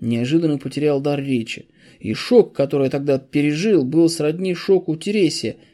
неожиданно 0.00 0.58
потерял 0.58 1.00
дар 1.00 1.20
речи. 1.20 1.66
И 1.98 2.14
шок, 2.14 2.54
который 2.54 2.84
я 2.84 2.90
тогда 2.90 3.18
пережил, 3.18 3.84
был 3.84 4.08
сродни 4.08 4.54
шоку 4.54 4.94
Тересия– 4.96 5.56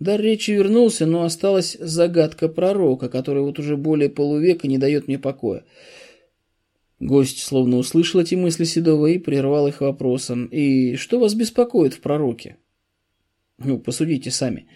Дар 0.00 0.20
речи 0.20 0.50
вернулся, 0.50 1.06
но 1.06 1.22
осталась 1.22 1.76
загадка 1.78 2.48
пророка, 2.48 3.08
которая 3.08 3.44
вот 3.44 3.58
уже 3.58 3.76
более 3.76 4.10
полувека 4.10 4.66
не 4.66 4.76
дает 4.76 5.06
мне 5.06 5.18
покоя. 5.18 5.64
Гость 6.98 7.38
словно 7.42 7.76
услышал 7.76 8.20
эти 8.20 8.34
мысли 8.34 8.64
Седова 8.64 9.06
и 9.06 9.18
прервал 9.18 9.68
их 9.68 9.80
вопросом. 9.80 10.46
«И 10.46 10.96
что 10.96 11.18
вас 11.18 11.34
беспокоит 11.34 11.94
в 11.94 12.00
пророке?» 12.00 12.56
«Ну, 13.58 13.78
посудите 13.78 14.30
сами. 14.30 14.66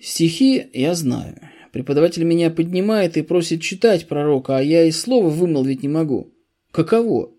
Стихи 0.00 0.66
я 0.72 0.94
знаю. 0.94 1.40
Преподаватель 1.72 2.24
меня 2.24 2.50
поднимает 2.50 3.16
и 3.16 3.22
просит 3.22 3.60
читать 3.60 4.06
пророка, 4.06 4.58
а 4.58 4.62
я 4.62 4.84
и 4.84 4.92
слова 4.92 5.28
вымолвить 5.28 5.82
не 5.82 5.88
могу. 5.88 6.32
Каково? 6.70 7.34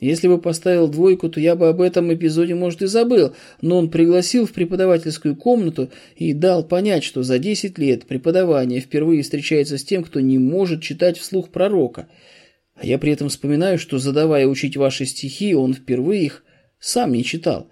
Если 0.00 0.28
бы 0.28 0.40
поставил 0.40 0.88
двойку, 0.88 1.28
то 1.28 1.40
я 1.40 1.54
бы 1.54 1.68
об 1.68 1.82
этом 1.82 2.12
эпизоде, 2.12 2.54
может, 2.54 2.80
и 2.80 2.86
забыл, 2.86 3.34
но 3.60 3.76
он 3.76 3.90
пригласил 3.90 4.46
в 4.46 4.52
преподавательскую 4.52 5.36
комнату 5.36 5.90
и 6.16 6.32
дал 6.32 6.64
понять, 6.64 7.04
что 7.04 7.22
за 7.22 7.38
10 7.38 7.78
лет 7.78 8.06
преподавания 8.06 8.80
впервые 8.80 9.22
встречается 9.22 9.76
с 9.76 9.84
тем, 9.84 10.02
кто 10.02 10.20
не 10.20 10.38
может 10.38 10.82
читать 10.82 11.18
вслух 11.18 11.50
пророка. 11.50 12.08
А 12.74 12.86
я 12.86 12.98
при 12.98 13.12
этом 13.12 13.28
вспоминаю, 13.28 13.78
что, 13.78 13.98
задавая 13.98 14.46
учить 14.46 14.78
ваши 14.78 15.04
стихи, 15.04 15.54
он 15.54 15.74
впервые 15.74 16.24
их 16.24 16.44
сам 16.78 17.12
не 17.12 17.22
читал. 17.22 17.68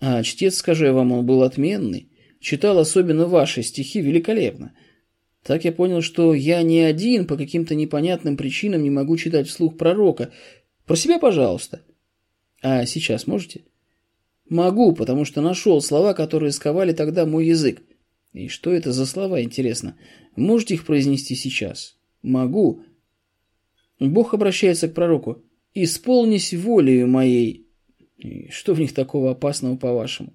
А 0.00 0.22
чтец, 0.22 0.56
скажу 0.56 0.86
я 0.86 0.92
вам, 0.92 1.12
он 1.12 1.26
был 1.26 1.42
отменный. 1.42 2.10
Читал 2.40 2.78
особенно 2.78 3.26
ваши 3.26 3.62
стихи 3.62 4.00
великолепно. 4.00 4.72
Так 5.44 5.64
я 5.64 5.72
понял, 5.72 6.02
что 6.02 6.34
я 6.34 6.62
не 6.62 6.80
один 6.80 7.26
по 7.26 7.36
каким-то 7.36 7.74
непонятным 7.74 8.36
причинам 8.36 8.82
не 8.82 8.90
могу 8.90 9.16
читать 9.16 9.48
вслух 9.48 9.76
пророка– 9.76 10.32
про 10.88 10.96
себя, 10.96 11.18
пожалуйста. 11.18 11.82
А 12.62 12.86
сейчас 12.86 13.26
можете? 13.26 13.66
Могу, 14.48 14.94
потому 14.94 15.26
что 15.26 15.42
нашел 15.42 15.82
слова, 15.82 16.14
которые 16.14 16.50
сковали 16.50 16.94
тогда 16.94 17.26
мой 17.26 17.46
язык. 17.46 17.82
И 18.32 18.48
что 18.48 18.72
это 18.72 18.92
за 18.92 19.04
слова, 19.04 19.42
интересно? 19.42 19.98
Можете 20.34 20.74
их 20.74 20.86
произнести 20.86 21.34
сейчас? 21.34 21.98
Могу. 22.22 22.84
Бог 24.00 24.32
обращается 24.32 24.88
к 24.88 24.94
пророку. 24.94 25.44
«Исполнись 25.74 26.54
волею 26.54 27.06
моей». 27.06 27.67
И 28.18 28.50
что 28.50 28.74
в 28.74 28.80
них 28.80 28.92
такого 28.92 29.30
опасного, 29.30 29.76
по-вашему? 29.76 30.32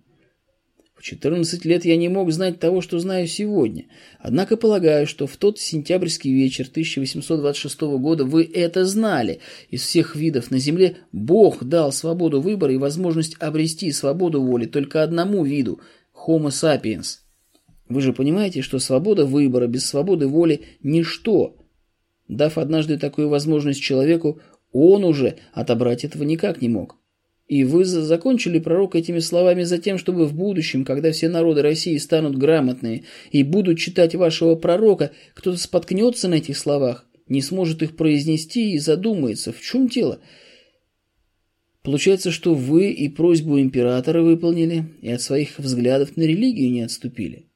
14 1.03 1.65
лет 1.65 1.83
я 1.83 1.97
не 1.97 2.07
мог 2.07 2.31
знать 2.31 2.59
того, 2.59 2.79
что 2.79 2.97
знаю 2.97 3.27
сегодня. 3.27 3.87
Однако 4.19 4.55
полагаю, 4.55 5.05
что 5.05 5.27
в 5.27 5.35
тот 5.35 5.59
сентябрьский 5.59 6.33
вечер 6.33 6.65
1826 6.71 7.81
года 7.99 8.23
вы 8.23 8.43
это 8.45 8.85
знали. 8.85 9.41
Из 9.69 9.81
всех 9.81 10.15
видов 10.15 10.49
на 10.49 10.59
Земле 10.59 10.97
Бог 11.11 11.65
дал 11.65 11.91
свободу 11.91 12.39
выбора 12.39 12.73
и 12.73 12.77
возможность 12.77 13.35
обрести 13.39 13.91
свободу 13.91 14.41
воли 14.41 14.65
только 14.65 15.03
одному 15.03 15.43
виду– 15.43 15.81
Homo 16.27 16.47
sapiens. 16.47 17.17
Вы 17.89 17.99
же 17.99 18.13
понимаете, 18.13 18.61
что 18.61 18.79
свобода 18.79 19.25
выбора 19.25 19.67
без 19.67 19.85
свободы 19.85 20.27
воли– 20.27 20.61
ничто. 20.83 21.57
Дав 22.29 22.57
однажды 22.57 22.97
такую 22.97 23.27
возможность 23.27 23.81
человеку, 23.81 24.39
он 24.71 25.03
уже 25.03 25.35
отобрать 25.51 26.05
этого 26.05 26.23
никак 26.23 26.61
не 26.61 26.69
мог. 26.69 26.97
И 27.47 27.65
вы 27.65 27.83
закончили 27.83 28.59
пророк 28.59 28.95
этими 28.95 29.19
словами 29.19 29.63
за 29.63 29.77
тем, 29.77 29.97
чтобы 29.97 30.25
в 30.25 30.33
будущем, 30.33 30.85
когда 30.85 31.11
все 31.11 31.27
народы 31.27 31.61
России 31.61 31.97
станут 31.97 32.37
грамотные 32.37 33.03
и 33.31 33.43
будут 33.43 33.79
читать 33.79 34.15
вашего 34.15 34.55
пророка, 34.55 35.11
кто-то 35.33 35.57
споткнется 35.57 36.29
на 36.29 36.35
этих 36.35 36.57
словах, 36.57 37.05
не 37.27 37.41
сможет 37.41 37.83
их 37.83 37.95
произнести 37.97 38.71
и 38.71 38.79
задумается, 38.79 39.51
в 39.51 39.59
чем 39.61 39.87
дело. 39.87 40.19
Получается, 41.81 42.31
что 42.31 42.55
вы 42.55 42.91
и 42.91 43.09
просьбу 43.09 43.59
императора 43.59 44.21
выполнили, 44.21 44.85
и 45.01 45.09
от 45.09 45.21
своих 45.21 45.59
взглядов 45.59 46.15
на 46.15 46.21
религию 46.21 46.71
не 46.71 46.81
отступили. 46.81 47.49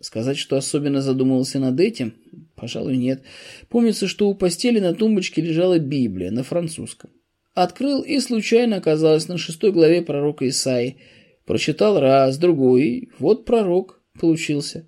Сказать, 0.00 0.38
что 0.38 0.56
особенно 0.56 1.02
задумывался 1.02 1.58
над 1.58 1.78
этим, 1.80 2.14
пожалуй, 2.54 2.96
нет. 2.96 3.22
Помнится, 3.68 4.08
что 4.08 4.28
у 4.28 4.34
постели 4.34 4.80
на 4.80 4.94
тумбочке 4.94 5.42
лежала 5.42 5.78
Библия 5.78 6.30
на 6.30 6.42
французском. 6.42 7.10
Открыл 7.56 8.02
и 8.02 8.20
случайно 8.20 8.76
оказалось 8.76 9.28
на 9.28 9.38
шестой 9.38 9.72
главе 9.72 10.02
пророка 10.02 10.46
Исаи. 10.46 10.98
Прочитал 11.46 11.98
раз, 11.98 12.36
другой, 12.36 13.08
вот 13.18 13.46
пророк 13.46 14.02
получился. 14.20 14.86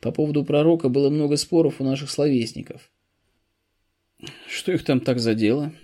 По 0.00 0.10
поводу 0.10 0.46
пророка 0.46 0.88
было 0.88 1.10
много 1.10 1.36
споров 1.36 1.82
у 1.82 1.84
наших 1.84 2.08
словесников. 2.08 2.90
Что 4.48 4.72
их 4.72 4.82
там 4.82 5.00
так 5.00 5.18
задело? 5.18 5.74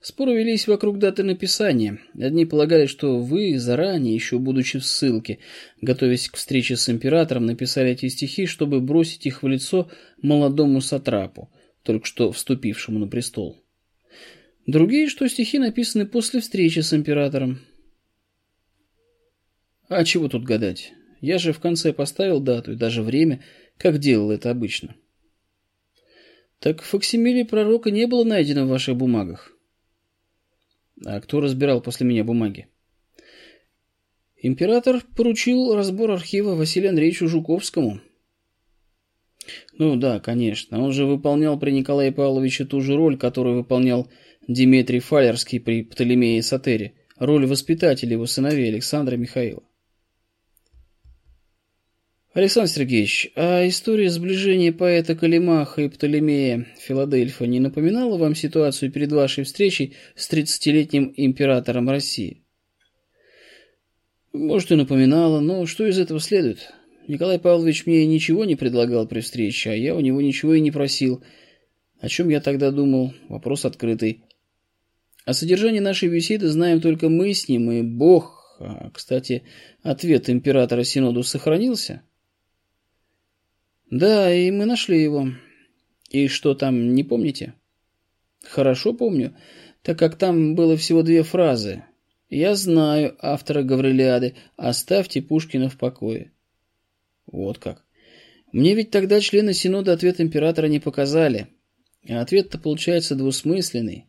Споры 0.00 0.36
велись 0.36 0.68
вокруг 0.68 1.00
даты 1.00 1.24
написания. 1.24 1.98
Одни 2.14 2.44
полагали, 2.44 2.86
что 2.86 3.18
вы 3.18 3.58
заранее, 3.58 4.14
еще 4.14 4.38
будучи 4.38 4.78
в 4.78 4.84
ссылке, 4.84 5.40
готовясь 5.80 6.28
к 6.28 6.36
встрече 6.36 6.76
с 6.76 6.88
императором, 6.88 7.44
написали 7.44 7.90
эти 7.90 8.06
стихи, 8.06 8.46
чтобы 8.46 8.80
бросить 8.80 9.26
их 9.26 9.42
в 9.42 9.48
лицо 9.48 9.90
молодому 10.22 10.80
сатрапу, 10.80 11.50
только 11.82 12.06
что 12.06 12.30
вступившему 12.30 13.00
на 13.00 13.08
престол. 13.08 13.64
Другие, 14.68 15.08
что 15.08 15.26
стихи 15.30 15.58
написаны 15.58 16.04
после 16.04 16.40
встречи 16.40 16.80
с 16.80 16.92
императором. 16.92 17.60
А 19.88 20.04
чего 20.04 20.28
тут 20.28 20.44
гадать? 20.44 20.92
Я 21.22 21.38
же 21.38 21.54
в 21.54 21.58
конце 21.58 21.94
поставил 21.94 22.38
дату 22.38 22.72
и 22.72 22.76
даже 22.76 23.02
время, 23.02 23.42
как 23.78 23.96
делал 23.96 24.30
это 24.30 24.50
обычно. 24.50 24.94
Так 26.58 26.82
факсимиле 26.82 27.46
пророка 27.46 27.90
не 27.90 28.06
было 28.06 28.24
найдено 28.24 28.66
в 28.66 28.68
ваших 28.68 28.94
бумагах. 28.94 29.56
А 31.02 31.18
кто 31.22 31.40
разбирал 31.40 31.80
после 31.80 32.04
меня 32.04 32.22
бумаги? 32.22 32.68
Император 34.36 35.02
поручил 35.16 35.74
разбор 35.74 36.10
архива 36.10 36.54
Василию 36.54 36.90
Андреевичу 36.90 37.26
Жуковскому. 37.26 38.02
Ну 39.72 39.96
да, 39.96 40.20
конечно. 40.20 40.78
Он 40.78 40.92
же 40.92 41.06
выполнял 41.06 41.58
при 41.58 41.70
Николае 41.70 42.12
Павловиче 42.12 42.66
ту 42.66 42.82
же 42.82 42.96
роль, 42.96 43.16
которую 43.16 43.56
выполнял 43.56 44.10
Дмитрий 44.48 45.00
Фалерский 45.00 45.60
при 45.60 45.82
Птолемее 45.82 46.42
Сатере, 46.42 46.94
роль 47.18 47.46
воспитателя 47.46 48.12
его 48.12 48.24
сыновей 48.24 48.70
Александра 48.70 49.16
Михаила. 49.16 49.62
Александр 52.32 52.70
Сергеевич, 52.70 53.30
а 53.36 53.68
история 53.68 54.08
сближения 54.08 54.72
поэта 54.72 55.14
Калимаха 55.14 55.82
и 55.82 55.88
Птолемея 55.88 56.66
Филадельфа 56.78 57.46
не 57.46 57.60
напоминала 57.60 58.16
вам 58.16 58.34
ситуацию 58.34 58.90
перед 58.90 59.12
вашей 59.12 59.44
встречей 59.44 59.94
с 60.14 60.30
30-летним 60.32 61.12
императором 61.14 61.90
России? 61.90 62.42
Может, 64.32 64.72
и 64.72 64.76
напоминала, 64.76 65.40
но 65.40 65.66
что 65.66 65.86
из 65.86 65.98
этого 65.98 66.20
следует? 66.20 66.72
Николай 67.06 67.38
Павлович 67.38 67.84
мне 67.84 68.06
ничего 68.06 68.46
не 68.46 68.56
предлагал 68.56 69.06
при 69.06 69.20
встрече, 69.20 69.70
а 69.70 69.74
я 69.74 69.94
у 69.94 70.00
него 70.00 70.22
ничего 70.22 70.54
и 70.54 70.60
не 70.60 70.70
просил. 70.70 71.22
О 72.00 72.08
чем 72.08 72.30
я 72.30 72.40
тогда 72.40 72.70
думал? 72.70 73.12
Вопрос 73.28 73.66
открытый. 73.66 74.22
О 75.28 75.34
содержании 75.34 75.78
нашей 75.78 76.08
беседы 76.08 76.48
знаем 76.48 76.80
только 76.80 77.10
мы 77.10 77.34
с 77.34 77.50
ним 77.50 77.70
и 77.70 77.82
Бог. 77.82 78.56
А, 78.60 78.88
кстати, 78.94 79.42
ответ 79.82 80.30
императора 80.30 80.84
Синоду 80.84 81.22
сохранился? 81.22 82.00
Да, 83.90 84.32
и 84.32 84.50
мы 84.50 84.64
нашли 84.64 85.02
его. 85.02 85.28
И 86.08 86.28
что 86.28 86.54
там, 86.54 86.94
не 86.94 87.04
помните? 87.04 87.52
Хорошо 88.42 88.94
помню, 88.94 89.36
так 89.82 89.98
как 89.98 90.16
там 90.16 90.54
было 90.54 90.78
всего 90.78 91.02
две 91.02 91.22
фразы. 91.22 91.84
Я 92.30 92.54
знаю 92.54 93.14
автора 93.20 93.62
Гаврилиады, 93.62 94.34
оставьте 94.56 95.20
Пушкина 95.20 95.68
в 95.68 95.76
покое. 95.76 96.32
Вот 97.26 97.58
как. 97.58 97.84
Мне 98.50 98.74
ведь 98.74 98.90
тогда 98.90 99.20
члены 99.20 99.52
Синода 99.52 99.92
ответ 99.92 100.22
императора 100.22 100.68
не 100.68 100.80
показали. 100.80 101.48
А 102.08 102.22
ответ-то 102.22 102.56
получается 102.56 103.14
двусмысленный. 103.14 104.08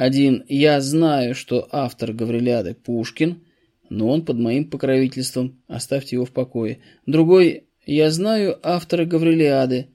Один 0.00 0.46
«Я 0.48 0.80
знаю, 0.80 1.34
что 1.34 1.68
автор 1.70 2.14
Гавриляды 2.14 2.72
Пушкин, 2.72 3.44
но 3.90 4.08
он 4.08 4.24
под 4.24 4.38
моим 4.38 4.70
покровительством, 4.70 5.62
оставьте 5.66 6.16
его 6.16 6.24
в 6.24 6.30
покое». 6.30 6.78
Другой 7.04 7.64
«Я 7.84 8.10
знаю 8.10 8.58
автора 8.62 9.04
Гаврилиады, 9.04 9.88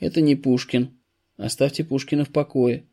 это 0.00 0.20
не 0.22 0.34
Пушкин, 0.34 0.98
оставьте 1.36 1.84
Пушкина 1.84 2.24
в 2.24 2.30
покое». 2.30 2.88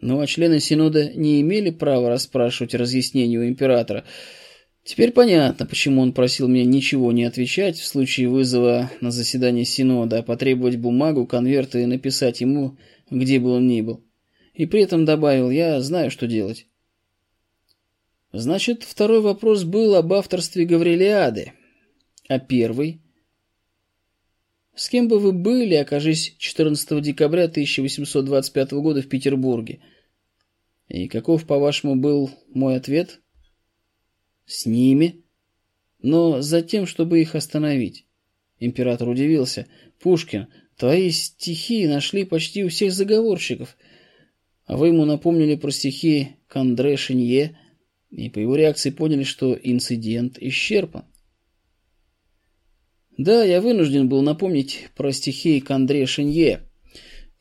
Ну 0.00 0.20
а 0.20 0.26
члены 0.26 0.58
Синода 0.58 1.12
не 1.12 1.42
имели 1.42 1.68
права 1.68 2.08
расспрашивать 2.08 2.74
разъяснения 2.74 3.38
у 3.38 3.46
императора– 3.46 4.04
Теперь 4.84 5.12
понятно, 5.12 5.64
почему 5.64 6.02
он 6.02 6.12
просил 6.12 6.48
меня 6.48 6.64
ничего 6.64 7.12
не 7.12 7.22
отвечать 7.22 7.78
в 7.78 7.86
случае 7.86 8.28
вызова 8.28 8.90
на 9.00 9.12
заседание 9.12 9.64
Синода, 9.64 10.18
а 10.18 10.22
потребовать 10.24 10.76
бумагу, 10.76 11.24
конверты 11.24 11.84
и 11.84 11.86
написать 11.86 12.40
ему, 12.40 12.76
где 13.08 13.38
бы 13.38 13.50
он 13.50 13.68
ни 13.68 13.80
был. 13.80 14.02
И 14.54 14.66
при 14.66 14.82
этом 14.82 15.04
добавил, 15.04 15.50
я 15.50 15.80
знаю, 15.80 16.10
что 16.10 16.26
делать. 16.26 16.66
Значит, 18.32 18.82
второй 18.82 19.20
вопрос 19.20 19.64
был 19.64 19.94
об 19.94 20.12
авторстве 20.12 20.64
Гаврилиады. 20.64 21.52
А 22.28 22.38
первый? 22.38 23.00
С 24.74 24.88
кем 24.88 25.08
бы 25.08 25.18
вы 25.18 25.32
были, 25.32 25.74
окажись 25.74 26.34
14 26.38 27.02
декабря 27.02 27.44
1825 27.44 28.72
года 28.72 29.02
в 29.02 29.08
Петербурге? 29.08 29.80
И 30.88 31.08
каков, 31.08 31.46
по-вашему, 31.46 31.96
был 31.96 32.30
мой 32.48 32.76
ответ? 32.76 33.20
С 34.46 34.64
ними? 34.64 35.24
Но 36.00 36.40
за 36.40 36.62
тем, 36.62 36.86
чтобы 36.86 37.20
их 37.20 37.34
остановить. 37.34 38.06
Император 38.58 39.08
удивился. 39.08 39.66
Пушкин, 40.00 40.48
твои 40.76 41.10
стихи 41.10 41.86
нашли 41.86 42.24
почти 42.24 42.64
у 42.64 42.68
всех 42.68 42.92
заговорщиков. 42.92 43.76
А 44.66 44.76
вы 44.76 44.88
ему 44.88 45.04
напомнили 45.04 45.56
про 45.56 45.70
стихи 45.70 46.36
Кандре 46.48 46.96
Шинье, 46.96 47.58
и 48.10 48.28
по 48.28 48.38
его 48.38 48.56
реакции 48.56 48.90
поняли, 48.90 49.24
что 49.24 49.54
инцидент 49.54 50.38
исчерпан. 50.38 51.04
Да, 53.16 53.44
я 53.44 53.60
вынужден 53.60 54.08
был 54.08 54.22
напомнить 54.22 54.88
про 54.94 55.12
стихи 55.12 55.60
Кандре 55.60 56.06
Шинье 56.06 56.68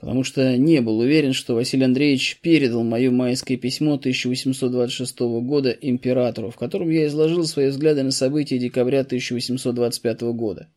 потому 0.02 0.24
что 0.24 0.58
не 0.58 0.82
был 0.82 0.98
уверен, 0.98 1.32
что 1.32 1.54
Василий 1.54 1.86
Андреевич 1.86 2.40
передал 2.42 2.84
мое 2.84 3.12
майское 3.12 3.56
письмо 3.56 3.94
1826 3.94 5.20
года 5.20 5.70
императору, 5.70 6.50
в 6.50 6.58
котором 6.58 6.90
я 6.90 7.06
изложил 7.06 7.46
свои 7.46 7.68
взгляды 7.68 8.02
на 8.02 8.10
события 8.10 8.58
декабря 8.58 9.02
1825 9.02 10.22
года. 10.34 10.70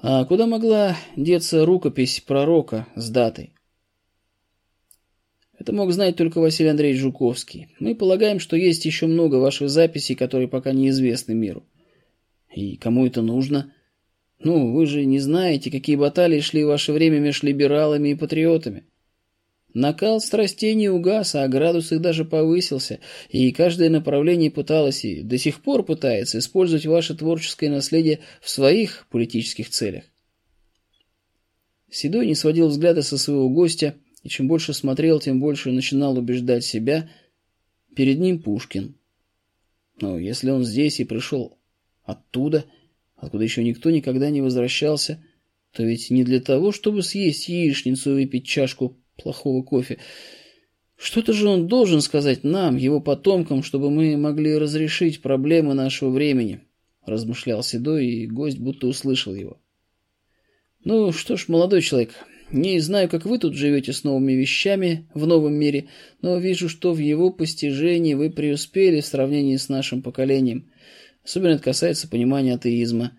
А 0.00 0.24
куда 0.24 0.46
могла 0.46 0.96
деться 1.16 1.66
рукопись 1.66 2.20
пророка 2.20 2.86
с 2.94 3.10
датой? 3.10 3.52
Это 5.68 5.76
мог 5.76 5.92
знать 5.92 6.16
только 6.16 6.40
Василий 6.40 6.70
Андреевич 6.70 7.02
Жуковский. 7.02 7.68
Мы 7.78 7.94
полагаем, 7.94 8.40
что 8.40 8.56
есть 8.56 8.86
еще 8.86 9.06
много 9.06 9.34
ваших 9.34 9.68
записей, 9.68 10.14
которые 10.14 10.48
пока 10.48 10.72
неизвестны 10.72 11.34
миру. 11.34 11.62
И 12.50 12.76
кому 12.76 13.06
это 13.06 13.20
нужно? 13.20 13.74
Ну, 14.42 14.72
вы 14.72 14.86
же 14.86 15.04
не 15.04 15.18
знаете, 15.18 15.70
какие 15.70 15.96
баталии 15.96 16.40
шли 16.40 16.64
в 16.64 16.68
ваше 16.68 16.92
время 16.92 17.18
между 17.18 17.48
либералами 17.48 18.08
и 18.08 18.14
патриотами. 18.14 18.84
Накал 19.74 20.22
страстей 20.22 20.72
не 20.72 20.88
угас, 20.88 21.34
а 21.34 21.46
градус 21.48 21.92
их 21.92 22.00
даже 22.00 22.24
повысился, 22.24 23.00
и 23.28 23.52
каждое 23.52 23.90
направление 23.90 24.50
пыталось 24.50 25.04
и 25.04 25.20
до 25.20 25.36
сих 25.36 25.60
пор 25.60 25.82
пытается 25.82 26.38
использовать 26.38 26.86
ваше 26.86 27.14
творческое 27.14 27.68
наследие 27.68 28.20
в 28.40 28.48
своих 28.48 29.06
политических 29.10 29.68
целях. 29.68 30.04
Седой 31.90 32.26
не 32.26 32.34
сводил 32.34 32.68
взгляда 32.68 33.02
со 33.02 33.18
своего 33.18 33.50
гостя, 33.50 33.96
и 34.22 34.28
чем 34.28 34.48
больше 34.48 34.74
смотрел, 34.74 35.20
тем 35.20 35.40
больше 35.40 35.70
начинал 35.72 36.18
убеждать 36.18 36.64
себя. 36.64 37.10
Перед 37.94 38.18
ним 38.18 38.42
Пушкин. 38.42 38.96
Но 40.00 40.18
если 40.18 40.50
он 40.50 40.64
здесь 40.64 41.00
и 41.00 41.04
пришел 41.04 41.58
оттуда– 42.04 42.64
откуда 43.18 43.44
еще 43.44 43.62
никто 43.62 43.90
никогда 43.90 44.30
не 44.30 44.40
возвращался, 44.40 45.22
то 45.72 45.82
ведь 45.82 46.10
не 46.10 46.24
для 46.24 46.40
того, 46.40 46.72
чтобы 46.72 47.02
съесть 47.02 47.48
яичницу 47.48 48.10
и 48.10 48.24
выпить 48.24 48.46
чашку 48.46 48.96
плохого 49.16 49.62
кофе. 49.62 49.98
Что-то 50.96 51.32
же 51.32 51.48
он 51.48 51.68
должен 51.68 52.00
сказать 52.00 52.42
нам, 52.42 52.76
его 52.76 53.00
потомкам, 53.00 53.62
чтобы 53.62 53.90
мы 53.90 54.16
могли 54.16 54.56
разрешить 54.56 55.22
проблемы 55.22 55.74
нашего 55.74 56.10
времени, 56.10 56.62
размышлял 57.04 57.62
Седой, 57.62 58.06
и 58.06 58.26
гость 58.26 58.58
будто 58.58 58.86
услышал 58.86 59.34
его. 59.34 59.60
Ну 60.84 61.12
что 61.12 61.36
ж, 61.36 61.48
молодой 61.48 61.82
человек, 61.82 62.14
не 62.50 62.80
знаю, 62.80 63.08
как 63.08 63.26
вы 63.26 63.38
тут 63.38 63.54
живете 63.54 63.92
с 63.92 64.04
новыми 64.04 64.32
вещами 64.32 65.08
в 65.14 65.26
новом 65.26 65.54
мире, 65.54 65.88
но 66.22 66.38
вижу, 66.38 66.68
что 66.68 66.92
в 66.92 66.98
его 66.98 67.30
постижении 67.30 68.14
вы 68.14 68.30
преуспели 68.30 69.00
в 69.00 69.06
сравнении 69.06 69.56
с 69.56 69.68
нашим 69.68 70.02
поколением. 70.02 70.70
Особенно 71.24 71.52
это 71.52 71.62
касается 71.62 72.08
понимания 72.08 72.54
атеизма. 72.54 73.18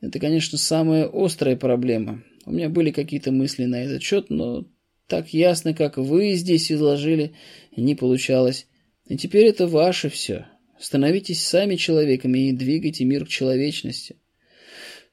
Это, 0.00 0.18
конечно, 0.18 0.58
самая 0.58 1.08
острая 1.12 1.56
проблема. 1.56 2.24
У 2.46 2.52
меня 2.52 2.68
были 2.68 2.90
какие-то 2.90 3.32
мысли 3.32 3.64
на 3.64 3.84
этот 3.84 4.02
счет, 4.02 4.30
но 4.30 4.66
так 5.08 5.34
ясно, 5.34 5.74
как 5.74 5.98
вы 5.98 6.32
здесь 6.34 6.72
изложили, 6.72 7.34
не 7.76 7.94
получалось. 7.94 8.66
И 9.06 9.16
теперь 9.16 9.46
это 9.46 9.66
ваше 9.66 10.08
все. 10.08 10.46
Становитесь 10.78 11.44
сами 11.44 11.76
человеками 11.76 12.48
и 12.48 12.52
двигайте 12.52 13.04
мир 13.04 13.26
к 13.26 13.28
человечности. 13.28 14.16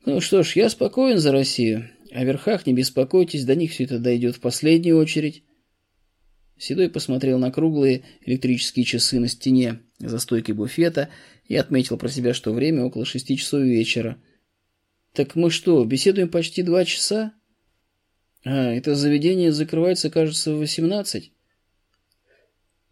Ну 0.06 0.20
что 0.22 0.44
ж, 0.44 0.56
я 0.56 0.70
спокоен 0.70 1.18
за 1.18 1.32
Россию. 1.32 1.90
О 2.12 2.26
верхах 2.26 2.68
не 2.68 2.74
беспокойтесь, 2.74 3.46
до 3.46 3.56
них 3.56 3.72
все 3.72 3.86
это 3.86 3.98
дойдет 3.98 4.36
в 4.36 4.42
последнюю 4.42 4.98
очередь. 4.98 5.44
Седой 6.58 6.90
посмотрел 6.90 7.40
на 7.40 7.52
круглые 7.52 8.04
электрические 8.26 8.84
часы 8.84 9.20
на 9.20 9.30
стене 9.30 9.80
за 9.98 10.20
стойкой 10.20 10.54
буфета 10.54 11.10
и 11.46 11.56
отметил 11.56 11.98
про 11.98 12.10
себя, 12.10 12.34
что 12.34 12.52
время 12.52 12.84
около 12.84 13.06
шести 13.06 13.38
часов 13.38 13.62
вечера. 13.62 14.22
«Так 15.14 15.36
мы 15.36 15.50
что, 15.50 15.84
беседуем 15.86 16.30
почти 16.30 16.64
два 16.64 16.84
часа?» 16.84 17.34
«А, 18.44 18.74
это 18.74 18.94
заведение 18.96 19.54
закрывается, 19.54 20.10
кажется, 20.10 20.54
в 20.54 20.60
восемнадцать». 20.60 21.32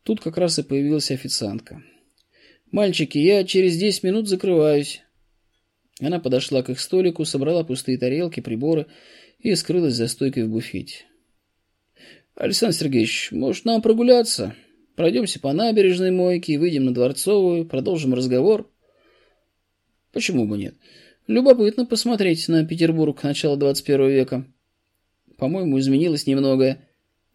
Тут 0.03 0.21
как 0.21 0.37
раз 0.37 0.59
и 0.59 0.63
появилась 0.63 1.11
официантка. 1.11 1.83
«Мальчики, 2.71 3.17
я 3.17 3.43
через 3.43 3.77
десять 3.77 4.03
минут 4.03 4.29
закрываюсь». 4.29 5.01
Она 5.99 6.19
подошла 6.19 6.63
к 6.63 6.69
их 6.69 6.79
столику, 6.79 7.25
собрала 7.25 7.63
пустые 7.63 7.97
тарелки, 7.97 8.39
приборы 8.39 8.87
и 9.39 9.53
скрылась 9.55 9.95
за 9.95 10.07
стойкой 10.07 10.45
в 10.45 10.49
буфете. 10.49 11.05
«Александр 12.35 12.75
Сергеевич, 12.75 13.29
может, 13.31 13.65
нам 13.65 13.81
прогуляться?» 13.81 14.55
Пройдемся 14.99 15.39
по 15.39 15.53
набережной 15.53 16.11
мойке, 16.11 16.59
выйдем 16.59 16.83
на 16.83 16.93
Дворцовую, 16.93 17.65
продолжим 17.65 18.13
разговор. 18.13 18.69
Почему 20.11 20.45
бы 20.45 20.57
нет? 20.57 20.75
Любопытно 21.25 21.85
посмотреть 21.85 22.49
на 22.49 22.65
Петербург 22.65 23.23
начала 23.23 23.55
21 23.55 24.09
века. 24.09 24.45
По-моему, 25.37 25.79
изменилось 25.79 26.27
немного. 26.27 26.79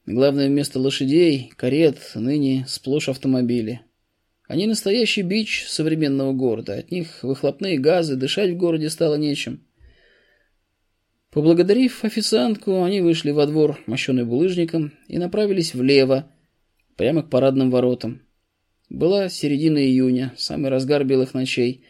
Главное, 0.05 0.49
вместо 0.49 0.79
лошадей, 0.79 1.55
карет, 1.57 1.97
ныне 2.15 2.67
сплошь 2.69 3.09
автомобили. 3.09 3.81
Они 4.47 4.67
настоящий 4.67 5.23
бич 5.23 5.67
современного 5.69 6.33
города. 6.33 6.75
От 6.75 6.91
них 6.91 7.23
выхлопные 7.23 7.79
газы, 7.79 8.17
дышать 8.17 8.51
в 8.51 8.57
городе 8.57 8.91
стало 8.91 9.15
нечем. 9.15 9.61
Поблагодарив 11.31 12.05
официантку, 12.05 12.83
они 12.85 13.01
вышли 13.01 13.31
во 13.31 13.47
двор, 13.47 13.81
мощенный 13.87 14.25
булыжником, 14.25 14.93
и 15.09 15.19
направились 15.19 15.75
влево, 15.75 16.31
прямо 16.97 17.23
к 17.23 17.31
парадным 17.31 17.71
воротам. 17.71 18.23
Была 18.89 19.29
середина 19.29 19.79
июня, 19.79 20.33
самый 20.37 20.71
разгар 20.71 21.05
белых 21.05 21.35
ночей. 21.35 21.85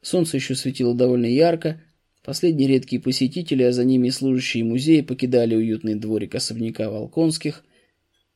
Солнце 0.00 0.38
еще 0.38 0.54
светило 0.54 0.94
довольно 0.94 1.26
ярко. 1.26 1.80
Последние 2.24 2.68
редкие 2.68 3.00
посетители, 3.00 3.62
а 3.62 3.72
за 3.72 3.84
ними 3.84 4.08
служащие 4.08 4.64
музея, 4.64 5.04
покидали 5.04 5.54
уютный 5.54 5.94
дворик 5.94 6.34
особняка 6.34 6.90
Волконских. 6.90 7.62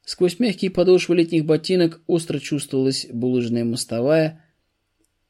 Сквозь 0.07 0.39
мягкие 0.39 0.71
подошвы 0.71 1.17
летних 1.17 1.45
ботинок 1.45 2.01
остро 2.07 2.39
чувствовалась 2.39 3.09
булыжная 3.13 3.65
мостовая. 3.65 4.45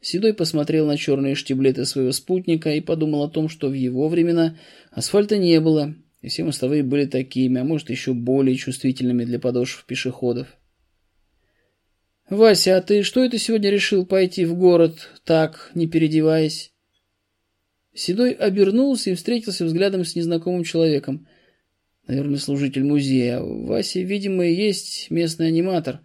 Седой 0.02 0.34
посмотрел 0.34 0.86
на 0.86 0.98
черные 0.98 1.34
штиблеты 1.34 1.86
своего 1.86 2.12
спутника 2.12 2.74
и 2.74 2.82
подумал 2.82 3.22
о 3.22 3.30
том, 3.30 3.48
что 3.48 3.68
в 3.70 3.72
его 3.72 4.06
времена 4.10 4.58
асфальта 4.90 5.38
не 5.38 5.58
было, 5.62 5.94
и 6.20 6.28
все 6.28 6.44
мостовые 6.44 6.82
были 6.82 7.06
такими, 7.06 7.58
а 7.58 7.64
может 7.64 7.88
еще 7.88 8.12
более 8.12 8.54
чувствительными 8.54 9.24
для 9.24 9.38
подошв 9.38 9.82
пешеходов. 9.86 10.46
«Вася, 12.28 12.76
а 12.76 12.82
ты 12.82 13.02
что 13.02 13.24
это 13.24 13.38
сегодня 13.38 13.70
решил 13.70 14.04
пойти 14.04 14.44
в 14.44 14.56
город, 14.56 15.08
так, 15.24 15.70
не 15.74 15.86
переодеваясь?» 15.86 16.70
Седой 17.94 18.32
обернулся 18.32 19.08
и 19.08 19.14
встретился 19.14 19.64
взглядом 19.64 20.04
с 20.04 20.14
незнакомым 20.14 20.64
человеком. 20.64 21.26
Наверное, 22.06 22.38
служитель 22.38 22.84
музея. 22.84 23.40
Вася, 23.40 24.00
видимо, 24.00 24.44
есть 24.44 25.10
местный 25.10 25.48
аниматор. 25.48 26.00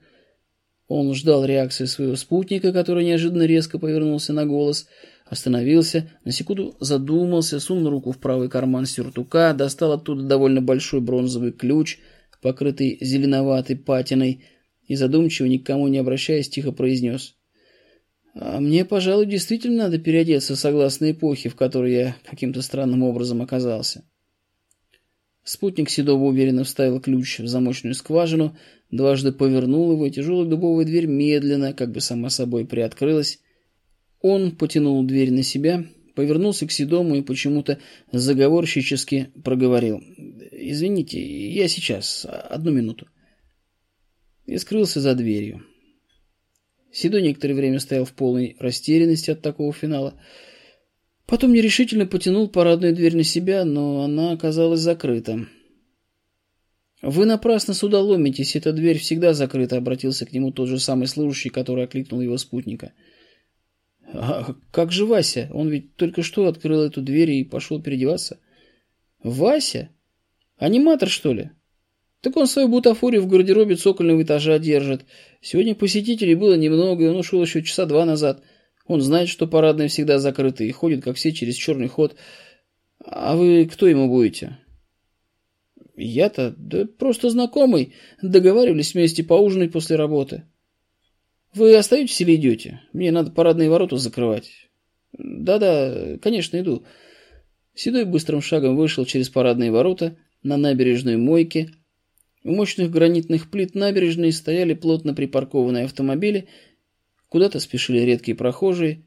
Он 0.87 1.13
ждал 1.13 1.45
реакции 1.45 1.85
своего 1.85 2.15
спутника, 2.15 2.73
который 2.73 3.05
неожиданно 3.05 3.43
резко 3.43 3.79
повернулся 3.79 4.33
на 4.33 4.45
голос, 4.45 4.87
Остановился, 5.31 6.11
на 6.25 6.33
секунду 6.33 6.75
задумался, 6.81 7.61
сунул 7.61 7.89
руку 7.89 8.11
в 8.11 8.19
правый 8.19 8.49
карман 8.49 8.85
сюртука, 8.85 9.53
достал 9.53 9.93
оттуда 9.93 10.23
довольно 10.23 10.61
большой 10.61 10.99
бронзовый 10.99 11.53
ключ, 11.53 11.99
покрытый 12.41 12.97
зеленоватой 12.99 13.77
патиной, 13.77 14.43
и 14.89 14.95
задумчиво, 14.95 15.45
никому 15.45 15.87
не 15.87 15.99
обращаясь, 15.99 16.49
тихо 16.49 16.73
произнес. 16.73 17.37
«А 18.35 18.59
мне, 18.59 18.83
пожалуй, 18.83 19.25
действительно 19.25 19.83
надо 19.83 19.99
переодеться 19.99 20.57
согласно 20.57 21.11
эпохе, 21.11 21.47
в 21.47 21.55
которой 21.55 21.93
я 21.93 22.15
каким-то 22.29 22.61
странным 22.61 23.01
образом 23.01 23.41
оказался». 23.41 24.03
Спутник 25.43 25.89
Седова 25.89 26.23
уверенно 26.23 26.63
вставил 26.63 26.99
ключ 27.01 27.39
в 27.39 27.47
замочную 27.47 27.95
скважину, 27.95 28.57
дважды 28.91 29.31
повернул 29.31 29.91
его, 29.93 30.05
и 30.05 30.11
тяжелая 30.11 30.47
дубовая 30.47 30.85
дверь 30.85 31.07
медленно, 31.07 31.73
как 31.73 31.91
бы 31.91 31.99
сама 31.99 32.29
собой, 32.29 32.65
приоткрылась. 32.65 33.39
Он 34.21 34.55
потянул 34.55 35.03
дверь 35.03 35.31
на 35.31 35.41
себя, 35.41 35.85
повернулся 36.15 36.67
к 36.67 36.71
Седому 36.71 37.15
и 37.15 37.23
почему-то 37.23 37.79
заговорщически 38.11 39.29
проговорил. 39.43 40.03
«Извините, 40.51 41.19
я 41.51 41.67
сейчас, 41.67 42.25
одну 42.25 42.71
минуту». 42.71 43.07
И 44.45 44.57
скрылся 44.57 45.01
за 45.01 45.15
дверью. 45.15 45.63
Седой 46.91 47.21
некоторое 47.21 47.53
время 47.55 47.79
стоял 47.79 48.05
в 48.05 48.11
полной 48.11 48.55
растерянности 48.59 49.31
от 49.31 49.41
такого 49.41 49.71
финала. 49.73 50.21
Потом 51.31 51.53
нерешительно 51.53 52.05
потянул 52.05 52.49
парадную 52.49 52.93
дверь 52.93 53.15
на 53.15 53.23
себя, 53.23 53.63
но 53.63 54.03
она 54.03 54.33
оказалась 54.33 54.81
закрыта. 54.81 55.47
«Вы 57.01 57.25
напрасно 57.25 57.73
сюда 57.73 58.01
ломитесь, 58.01 58.57
эта 58.57 58.73
дверь 58.73 58.97
всегда 58.97 59.33
закрыта»,— 59.33 59.77
обратился 59.77 60.25
к 60.25 60.33
нему 60.33 60.51
тот 60.51 60.67
же 60.67 60.77
самый 60.77 61.07
служащий, 61.07 61.47
который 61.47 61.85
окликнул 61.85 62.19
его 62.19 62.37
спутника. 62.37 62.91
«А 64.13 64.55
как 64.71 64.91
же 64.91 65.05
Вася? 65.05 65.49
Он 65.53 65.69
ведь 65.69 65.95
только 65.95 66.21
что 66.21 66.47
открыл 66.47 66.81
эту 66.81 67.01
дверь 67.01 67.31
и 67.31 67.45
пошел 67.45 67.81
переодеваться». 67.81 68.37
«Вася? 69.23 69.87
Аниматор, 70.57 71.07
что 71.07 71.31
ли?» 71.31 71.51
«Так 72.19 72.35
он 72.35 72.45
свою 72.45 72.67
бутафорию 72.67 73.21
в 73.21 73.27
гардеробе 73.27 73.77
цокольного 73.77 74.21
этажа 74.21 74.59
держит. 74.59 75.05
Сегодня 75.39 75.75
посетителей 75.75 76.35
было 76.35 76.55
немного, 76.55 77.05
и 77.05 77.07
он 77.07 77.15
ушел 77.15 77.41
еще 77.41 77.63
часа 77.63 77.85
два 77.85 78.03
назад». 78.03 78.43
Он 78.87 79.01
знает, 79.01 79.29
что 79.29 79.47
парадные 79.47 79.87
всегда 79.87 80.19
закрыты 80.19 80.67
и 80.67 80.71
ходит, 80.71 81.03
как 81.03 81.15
все, 81.15 81.31
через 81.31 81.55
черный 81.55 81.87
ход. 81.87 82.15
А 83.03 83.35
вы 83.35 83.69
кто 83.71 83.87
ему 83.87 84.07
будете? 84.07 84.57
Я-то, 85.95 86.53
да 86.57 86.85
просто 86.85 87.29
знакомый. 87.29 87.93
Договаривались 88.21 88.93
вместе 88.93 89.23
поужинать 89.23 89.71
после 89.71 89.95
работы. 89.95 90.43
Вы 91.53 91.75
остаетесь 91.75 92.19
или 92.21 92.35
идете? 92.35 92.81
Мне 92.93 93.11
надо 93.11 93.31
парадные 93.31 93.69
ворота 93.69 93.97
закрывать. 93.97 94.49
Да-да, 95.13 96.17
конечно, 96.21 96.57
иду. 96.59 96.85
Седой 97.73 98.05
быстрым 98.05 98.41
шагом 98.41 98.75
вышел 98.77 99.05
через 99.05 99.29
парадные 99.29 99.71
ворота 99.71 100.17
на 100.43 100.57
набережную 100.57 101.19
Мойки. 101.19 101.71
У 102.43 102.51
мощных 102.51 102.89
гранитных 102.89 103.51
плит 103.51 103.75
набережной 103.75 104.31
стояли 104.31 104.73
плотно 104.73 105.13
припаркованные 105.13 105.85
автомобили– 105.85 106.47
Куда-то 107.31 107.61
спешили 107.61 107.99
редкие 107.99 108.35
прохожие. 108.35 109.05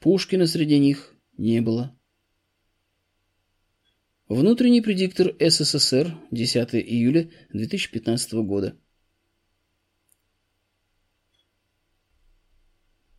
Пушкина 0.00 0.46
среди 0.46 0.78
них 0.78 1.14
не 1.36 1.60
было. 1.60 1.94
Внутренний 4.26 4.80
предиктор 4.80 5.34
СССР, 5.38 6.16
10 6.30 6.74
июля 6.76 7.30
2015 7.52 8.32
года. 8.46 8.78